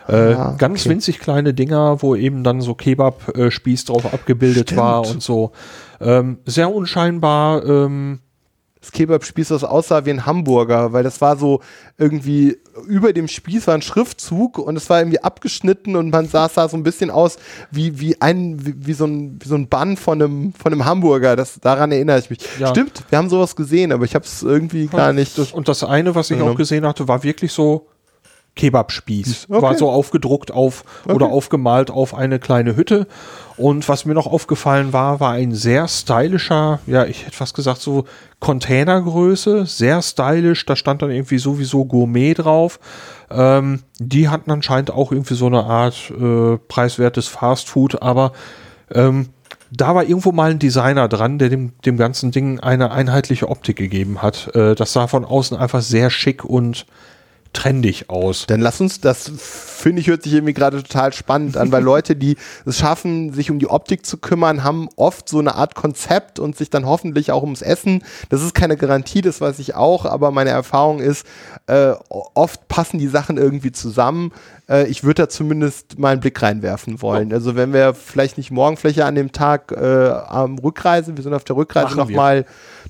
Äh, 0.08 0.34
ah, 0.34 0.56
ganz 0.58 0.82
okay. 0.82 0.90
winzig 0.90 1.20
kleine 1.20 1.54
Dinger, 1.54 2.02
wo 2.02 2.16
eben 2.16 2.44
dann 2.44 2.62
so 2.62 2.74
Kebab-Spieß 2.74 3.86
drauf 3.86 4.14
abgebildet 4.14 4.70
Stimmt. 4.70 4.82
war 4.82 5.08
und 5.08 5.22
so. 5.22 5.52
Ähm, 6.02 6.40
sehr 6.46 6.74
unscheinbar. 6.74 7.66
Ähm, 7.66 8.20
das 8.84 8.92
Kebab-Spieß, 8.92 9.48
das 9.48 9.64
aussah 9.64 10.06
wie 10.06 10.10
ein 10.10 10.26
Hamburger, 10.26 10.92
weil 10.92 11.04
das 11.04 11.22
war 11.22 11.38
so 11.38 11.62
irgendwie 11.98 12.58
über 12.86 13.14
dem 13.14 13.30
Spieß 13.30 13.68
war 13.68 13.76
ein 13.76 13.82
Schriftzug 13.82 14.58
und 14.58 14.76
es 14.76 14.90
war 14.90 15.00
irgendwie 15.00 15.22
abgeschnitten 15.22 15.96
und 15.96 16.10
man 16.10 16.28
sah, 16.28 16.50
sah 16.50 16.68
so 16.68 16.76
ein 16.76 16.84
bisschen 16.84 17.10
aus 17.10 17.38
wie, 17.72 18.02
wie 18.02 18.20
ein, 18.20 18.66
wie, 18.66 18.88
wie, 18.88 18.94
so 18.94 19.06
ein, 19.06 19.40
wie 19.42 19.48
so 19.48 19.56
ein 19.56 19.70
Bann 19.70 19.96
von 19.96 20.22
einem, 20.22 20.54
von 20.54 20.74
einem 20.74 20.84
Hamburger. 20.84 21.38
Das, 21.38 21.62
daran 21.62 21.94
erinnere 21.94 22.20
ich 22.20 22.30
mich. 22.30 22.40
Ja. 22.60 22.68
Stimmt, 22.68 23.06
wir 23.08 23.18
haben 23.18 23.30
sowas 23.30 23.56
gesehen, 23.56 23.94
aber 23.94 24.04
ich 24.04 24.16
habe 24.16 24.26
es 24.26 24.44
irgendwie 24.44 24.88
gar 24.88 25.14
nicht. 25.14 25.38
Das, 25.38 25.54
und 25.54 25.70
das 25.70 25.84
eine, 25.86 26.14
was 26.14 26.30
ich 26.30 26.40
ja. 26.40 26.44
auch 26.44 26.56
gesehen 26.56 26.86
hatte, 26.86 27.08
war 27.08 27.24
wirklich 27.24 27.54
so 27.54 27.88
Kebabspieß. 28.56 29.48
Okay. 29.50 29.62
War 29.62 29.76
so 29.76 29.90
aufgedruckt 29.90 30.52
auf 30.52 30.84
oder 31.06 31.28
aufgemalt 31.28 31.90
auf 31.90 32.14
eine 32.14 32.38
kleine 32.40 32.76
Hütte. 32.76 33.08
Und 33.58 33.88
was 33.90 34.06
mir 34.06 34.14
noch 34.14 34.28
aufgefallen 34.28 34.94
war, 34.94 35.20
war 35.20 35.34
ein 35.34 35.54
sehr 35.54 35.88
stylischer, 35.88 36.80
ja, 36.86 37.06
ich 37.06 37.26
hätte 37.26 37.36
fast 37.36 37.56
gesagt 37.56 37.82
so 37.82 38.06
Containergröße, 38.40 39.66
sehr 39.66 40.02
stylisch. 40.02 40.66
Da 40.66 40.76
stand 40.76 41.02
dann 41.02 41.12
irgendwie 41.12 41.38
sowieso 41.38 41.86
Gourmet 41.86 42.36
drauf. 42.36 42.80
Ähm, 43.32 43.82
die 44.00 44.30
hatten 44.30 44.52
anscheinend 44.52 44.92
auch 44.92 45.12
irgendwie 45.12 45.36
so 45.36 45.48
eine 45.48 45.64
Art 45.64 46.12
äh, 46.12 46.58
preiswertes 46.58 47.28
Fastfood, 47.28 48.02
aber 48.02 48.34
ähm, 48.92 49.30
da 49.72 49.96
war 49.96 50.04
irgendwo 50.04 50.32
mal 50.32 50.52
ein 50.52 50.60
Designer 50.60 51.08
dran, 51.08 51.40
der 51.40 51.50
dem, 51.50 51.74
dem 51.86 51.98
ganzen 51.98 52.32
Ding 52.32 52.60
eine 52.60 52.92
einheitliche 52.92 53.50
Optik 53.50 53.78
gegeben 53.78 54.22
hat. 54.22 54.54
Äh, 54.56 54.76
das 54.76 54.94
sah 54.94 55.08
von 55.08 55.26
außen 55.26 55.58
einfach 55.58 55.82
sehr 55.82 56.12
schick 56.12 56.46
und 56.46 56.86
trendig 57.54 58.10
aus. 58.10 58.46
Dann 58.48 58.60
lass 58.60 58.82
uns, 58.82 59.00
das 59.00 59.32
finde 59.36 60.02
ich, 60.02 60.08
hört 60.08 60.24
sich 60.24 60.34
irgendwie 60.34 60.54
gerade 60.54 60.82
total 60.82 61.14
spannend 61.14 61.56
an, 61.56 61.72
weil 61.72 61.84
Leute, 61.84 62.16
die 62.16 62.36
es 62.66 62.80
schaffen, 62.80 63.34
sich 63.34 63.52
um 63.52 63.60
die 63.60 63.68
Optik 63.70 64.06
zu 64.06 64.18
kümmern, 64.18 64.64
haben 64.64 64.90
oft 64.96 65.30
so 65.30 65.40
eine 65.40 65.56
Art 65.56 65.76
Konzept 65.76 66.40
und 66.40 66.58
sich 66.58 66.70
dann 66.70 66.86
hoffentlich 66.86 67.32
auch 67.32 67.44
ums 67.44 67.62
Essen. 67.62 68.04
Das 68.30 68.42
ist 68.42 68.54
keine 68.54 68.76
Garantie, 68.76 69.22
das 69.22 69.40
weiß 69.40 69.60
ich 69.60 69.76
auch, 69.76 70.06
aber 70.06 70.32
meine 70.32 70.50
Erfahrung 70.50 71.00
ist, 71.00 71.26
äh, 71.68 71.94
oft 72.10 72.68
passen 72.68 72.98
die 72.98 73.08
Sachen 73.08 73.38
irgendwie 73.38 73.72
zusammen. 73.72 74.32
Äh, 74.70 74.88
ich 74.88 75.04
würde 75.04 75.24
da 75.24 75.30
zumindest 75.30 76.00
mal 76.00 76.14
einen 76.14 76.22
Blick 76.22 76.42
reinwerfen 76.42 77.02
wollen. 77.02 77.30
Ja. 77.30 77.36
Also 77.36 77.56
wenn 77.56 77.74
wir 77.74 77.94
vielleicht 77.94 78.38
nicht 78.38 78.52
Morgenfläche 78.52 79.06
an 79.06 79.16
dem 79.16 79.32
Tag 79.32 79.72
äh, 79.72 80.10
am 80.10 80.58
Rückreise, 80.58 81.16
wir 81.16 81.24
sind 81.24 81.34
auf 81.34 81.44
der 81.44 81.56
Rückreise 81.56 81.96
Machen 81.96 82.10
wir. 82.10 82.46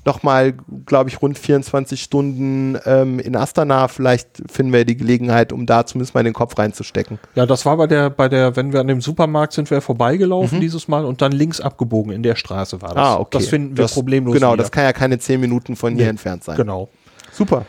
Nochmal 0.05 0.53
glaube 0.85 1.09
ich, 1.09 1.21
rund 1.21 1.37
24 1.37 2.01
Stunden 2.01 2.77
ähm, 2.85 3.19
in 3.19 3.35
Astana. 3.35 3.87
Vielleicht 3.87 4.43
finden 4.51 4.73
wir 4.73 4.85
die 4.85 4.97
Gelegenheit, 4.97 5.53
um 5.53 5.65
da 5.65 5.85
zumindest 5.85 6.13
mal 6.13 6.21
in 6.21 6.25
den 6.25 6.33
Kopf 6.33 6.57
reinzustecken. 6.57 7.19
Ja, 7.35 7.45
das 7.45 7.65
war 7.65 7.77
bei 7.77 7.87
der, 7.87 8.09
bei 8.09 8.29
der, 8.29 8.55
wenn 8.55 8.73
wir 8.73 8.79
an 8.81 8.87
dem 8.87 9.01
Supermarkt 9.01 9.53
sind, 9.53 9.69
wir 9.71 9.81
vorbeigelaufen 9.81 10.59
dieses 10.59 10.87
Mal 10.87 11.05
und 11.05 11.21
dann 11.21 11.31
links 11.31 11.61
abgebogen 11.61 12.11
in 12.11 12.23
der 12.23 12.35
Straße 12.35 12.81
war 12.81 12.89
das. 12.95 12.97
Ah, 12.97 13.19
okay. 13.19 13.37
Das 13.37 13.47
finden 13.47 13.77
wir 13.77 13.83
Das- 13.83 13.93
problemlos. 13.93 14.33
Genau, 14.33 14.53
wieder. 14.53 14.57
das 14.63 14.71
kann 14.71 14.83
ja 14.83 14.93
keine 14.93 15.19
10 15.19 15.39
Minuten 15.39 15.75
von 15.75 15.93
hier 15.95 16.03
Nee, 16.05 16.09
entfernt 16.09 16.43
sein. 16.43 16.57
Genau. 16.57 16.89
Super. 17.31 17.65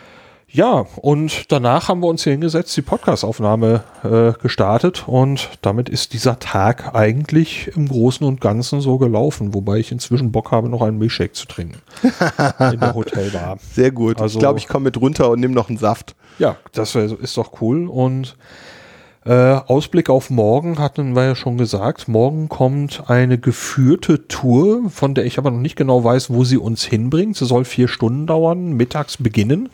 Ja, 0.55 0.87
und 1.03 1.51
danach 1.51 1.89
haben 1.89 2.01
wir 2.01 2.07
uns 2.07 2.23
hier 2.23 2.31
hingesetzt, 2.31 2.77
die 2.77 2.83
Podcastaufnahme 2.83 3.83
äh, 4.05 4.41
gestartet 4.41 5.03
und 5.09 5.49
damit 5.63 5.89
ist 5.89 6.13
dieser 6.13 6.39
Tag 6.39 6.95
eigentlich 6.95 7.73
im 7.75 7.89
Großen 7.89 8.25
und 8.25 8.41
Ganzen 8.41 8.81
so 8.81 8.99
gelaufen, 8.99 9.53
wobei 9.53 9.79
ich 9.79 9.91
inzwischen 9.91 10.31
Bock 10.31 10.53
habe, 10.53 10.69
noch 10.69 10.83
einen 10.83 10.97
Milchshake 10.97 11.33
zu 11.33 11.47
trinken 11.47 11.81
in 12.05 12.79
der 12.79 12.95
Hotelbar. 12.95 13.59
Sehr 13.73 13.91
gut. 13.91 14.21
Also- 14.21 14.39
ich 14.39 14.41
glaube, 14.41 14.61
ich 14.61 14.69
komme 14.69 14.85
mit 14.85 15.01
runter 15.01 15.29
und 15.29 15.41
nehme 15.41 15.55
noch 15.55 15.71
einen 15.71 15.79
Saft. 15.79 16.15
Ja, 16.39 16.55
das 16.71 16.95
wär, 16.95 17.07
ist 17.21 17.37
doch 17.37 17.61
cool 17.61 17.89
und 17.89 18.37
äh, 19.27 19.33
Ausblick 19.33 20.09
auf 20.09 20.31
morgen 20.31 20.79
hatten 20.79 21.17
wir 21.17 21.25
ja 21.25 21.35
schon 21.35 21.59
gesagt. 21.59 22.07
Morgen 22.07 22.49
kommt 22.49 23.11
eine 23.11 23.39
geführte 23.39 24.29
Tour, 24.29 24.89
von 24.89 25.17
der 25.17 25.25
ich 25.25 25.37
aber 25.37 25.51
noch 25.51 25.59
nicht 25.59 25.75
genau 25.75 26.05
weiß, 26.05 26.31
wo 26.31 26.45
sie 26.45 26.59
uns 26.59 26.85
hinbringt. 26.85 27.37
Sie 27.37 27.45
soll 27.45 27.65
vier 27.65 27.89
Stunden 27.89 28.29
dauern, 28.29 28.75
mittags 28.75 29.17
beginnen. 29.17 29.69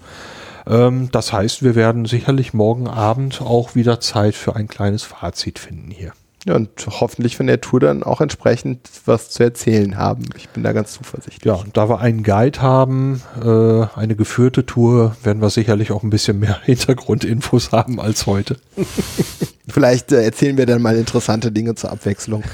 Ähm, 0.66 1.08
das 1.12 1.32
heißt, 1.32 1.62
wir 1.62 1.74
werden 1.74 2.04
sicherlich 2.04 2.54
morgen 2.54 2.88
Abend 2.88 3.40
auch 3.40 3.74
wieder 3.74 4.00
Zeit 4.00 4.34
für 4.34 4.56
ein 4.56 4.68
kleines 4.68 5.02
Fazit 5.02 5.58
finden 5.58 5.90
hier. 5.90 6.12
Ja, 6.46 6.54
und 6.54 6.70
hoffentlich 6.88 7.36
von 7.36 7.46
der 7.46 7.60
Tour 7.60 7.80
dann 7.80 8.02
auch 8.02 8.22
entsprechend 8.22 8.88
was 9.04 9.28
zu 9.28 9.42
erzählen 9.42 9.98
haben. 9.98 10.24
Ich 10.38 10.48
bin 10.48 10.62
da 10.62 10.72
ganz 10.72 10.94
zuversichtlich. 10.94 11.44
Ja, 11.44 11.52
und 11.52 11.76
da 11.76 11.90
wir 11.90 12.00
einen 12.00 12.22
Guide 12.22 12.62
haben, 12.62 13.20
äh, 13.44 13.98
eine 13.98 14.16
geführte 14.16 14.64
Tour, 14.64 15.16
werden 15.22 15.42
wir 15.42 15.50
sicherlich 15.50 15.92
auch 15.92 16.02
ein 16.02 16.08
bisschen 16.08 16.38
mehr 16.38 16.58
Hintergrundinfos 16.64 17.72
haben 17.72 18.00
als 18.00 18.26
heute. 18.26 18.56
Vielleicht 19.68 20.12
äh, 20.12 20.24
erzählen 20.24 20.56
wir 20.56 20.64
dann 20.64 20.80
mal 20.80 20.96
interessante 20.96 21.52
Dinge 21.52 21.74
zur 21.74 21.92
Abwechslung. 21.92 22.42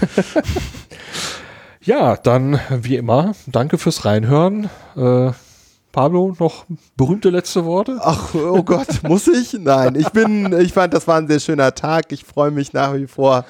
Ja, 1.87 2.17
dann 2.17 2.59
wie 2.69 2.97
immer, 2.97 3.37
danke 3.47 3.79
fürs 3.79 4.05
Reinhören. 4.05 4.69
Äh, 4.97 5.31
Pablo, 5.97 6.37
noch 6.39 6.67
berühmte 6.99 7.31
letzte 7.31 7.65
Worte? 7.65 7.97
Ach, 8.03 8.35
oh 8.35 8.63
Gott, 8.63 9.03
muss 9.09 9.27
ich? 9.29 9.55
Nein, 9.59 9.95
ich 9.95 10.11
bin, 10.11 10.55
ich 10.61 10.75
fand, 10.75 10.93
das 10.93 11.09
war 11.09 11.17
ein 11.17 11.27
sehr 11.27 11.41
schöner 11.41 11.75
Tag. 11.75 12.13
Ich 12.13 12.23
freue 12.23 12.51
mich 12.51 12.75
nach 12.75 12.93
wie 12.93 13.07
vor, 13.07 13.47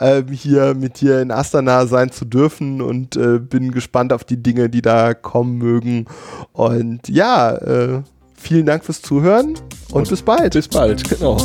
ähm, 0.00 0.28
hier 0.28 0.74
mit 0.74 1.02
dir 1.02 1.20
in 1.20 1.30
Astana 1.30 1.84
sein 1.84 2.10
zu 2.10 2.24
dürfen 2.24 2.80
und 2.80 3.16
äh, 3.16 3.38
bin 3.38 3.70
gespannt 3.70 4.14
auf 4.14 4.24
die 4.24 4.42
Dinge, 4.42 4.70
die 4.70 4.80
da 4.80 5.12
kommen 5.12 5.58
mögen. 5.58 6.06
Und 6.54 7.06
ja, 7.10 7.54
äh, 7.56 8.00
vielen 8.34 8.64
Dank 8.64 8.82
fürs 8.82 9.02
Zuhören 9.02 9.58
und 9.92 10.08
bis 10.08 10.22
bald. 10.22 10.54
Bis 10.54 10.68
bald, 10.68 11.06
genau. 11.06 11.36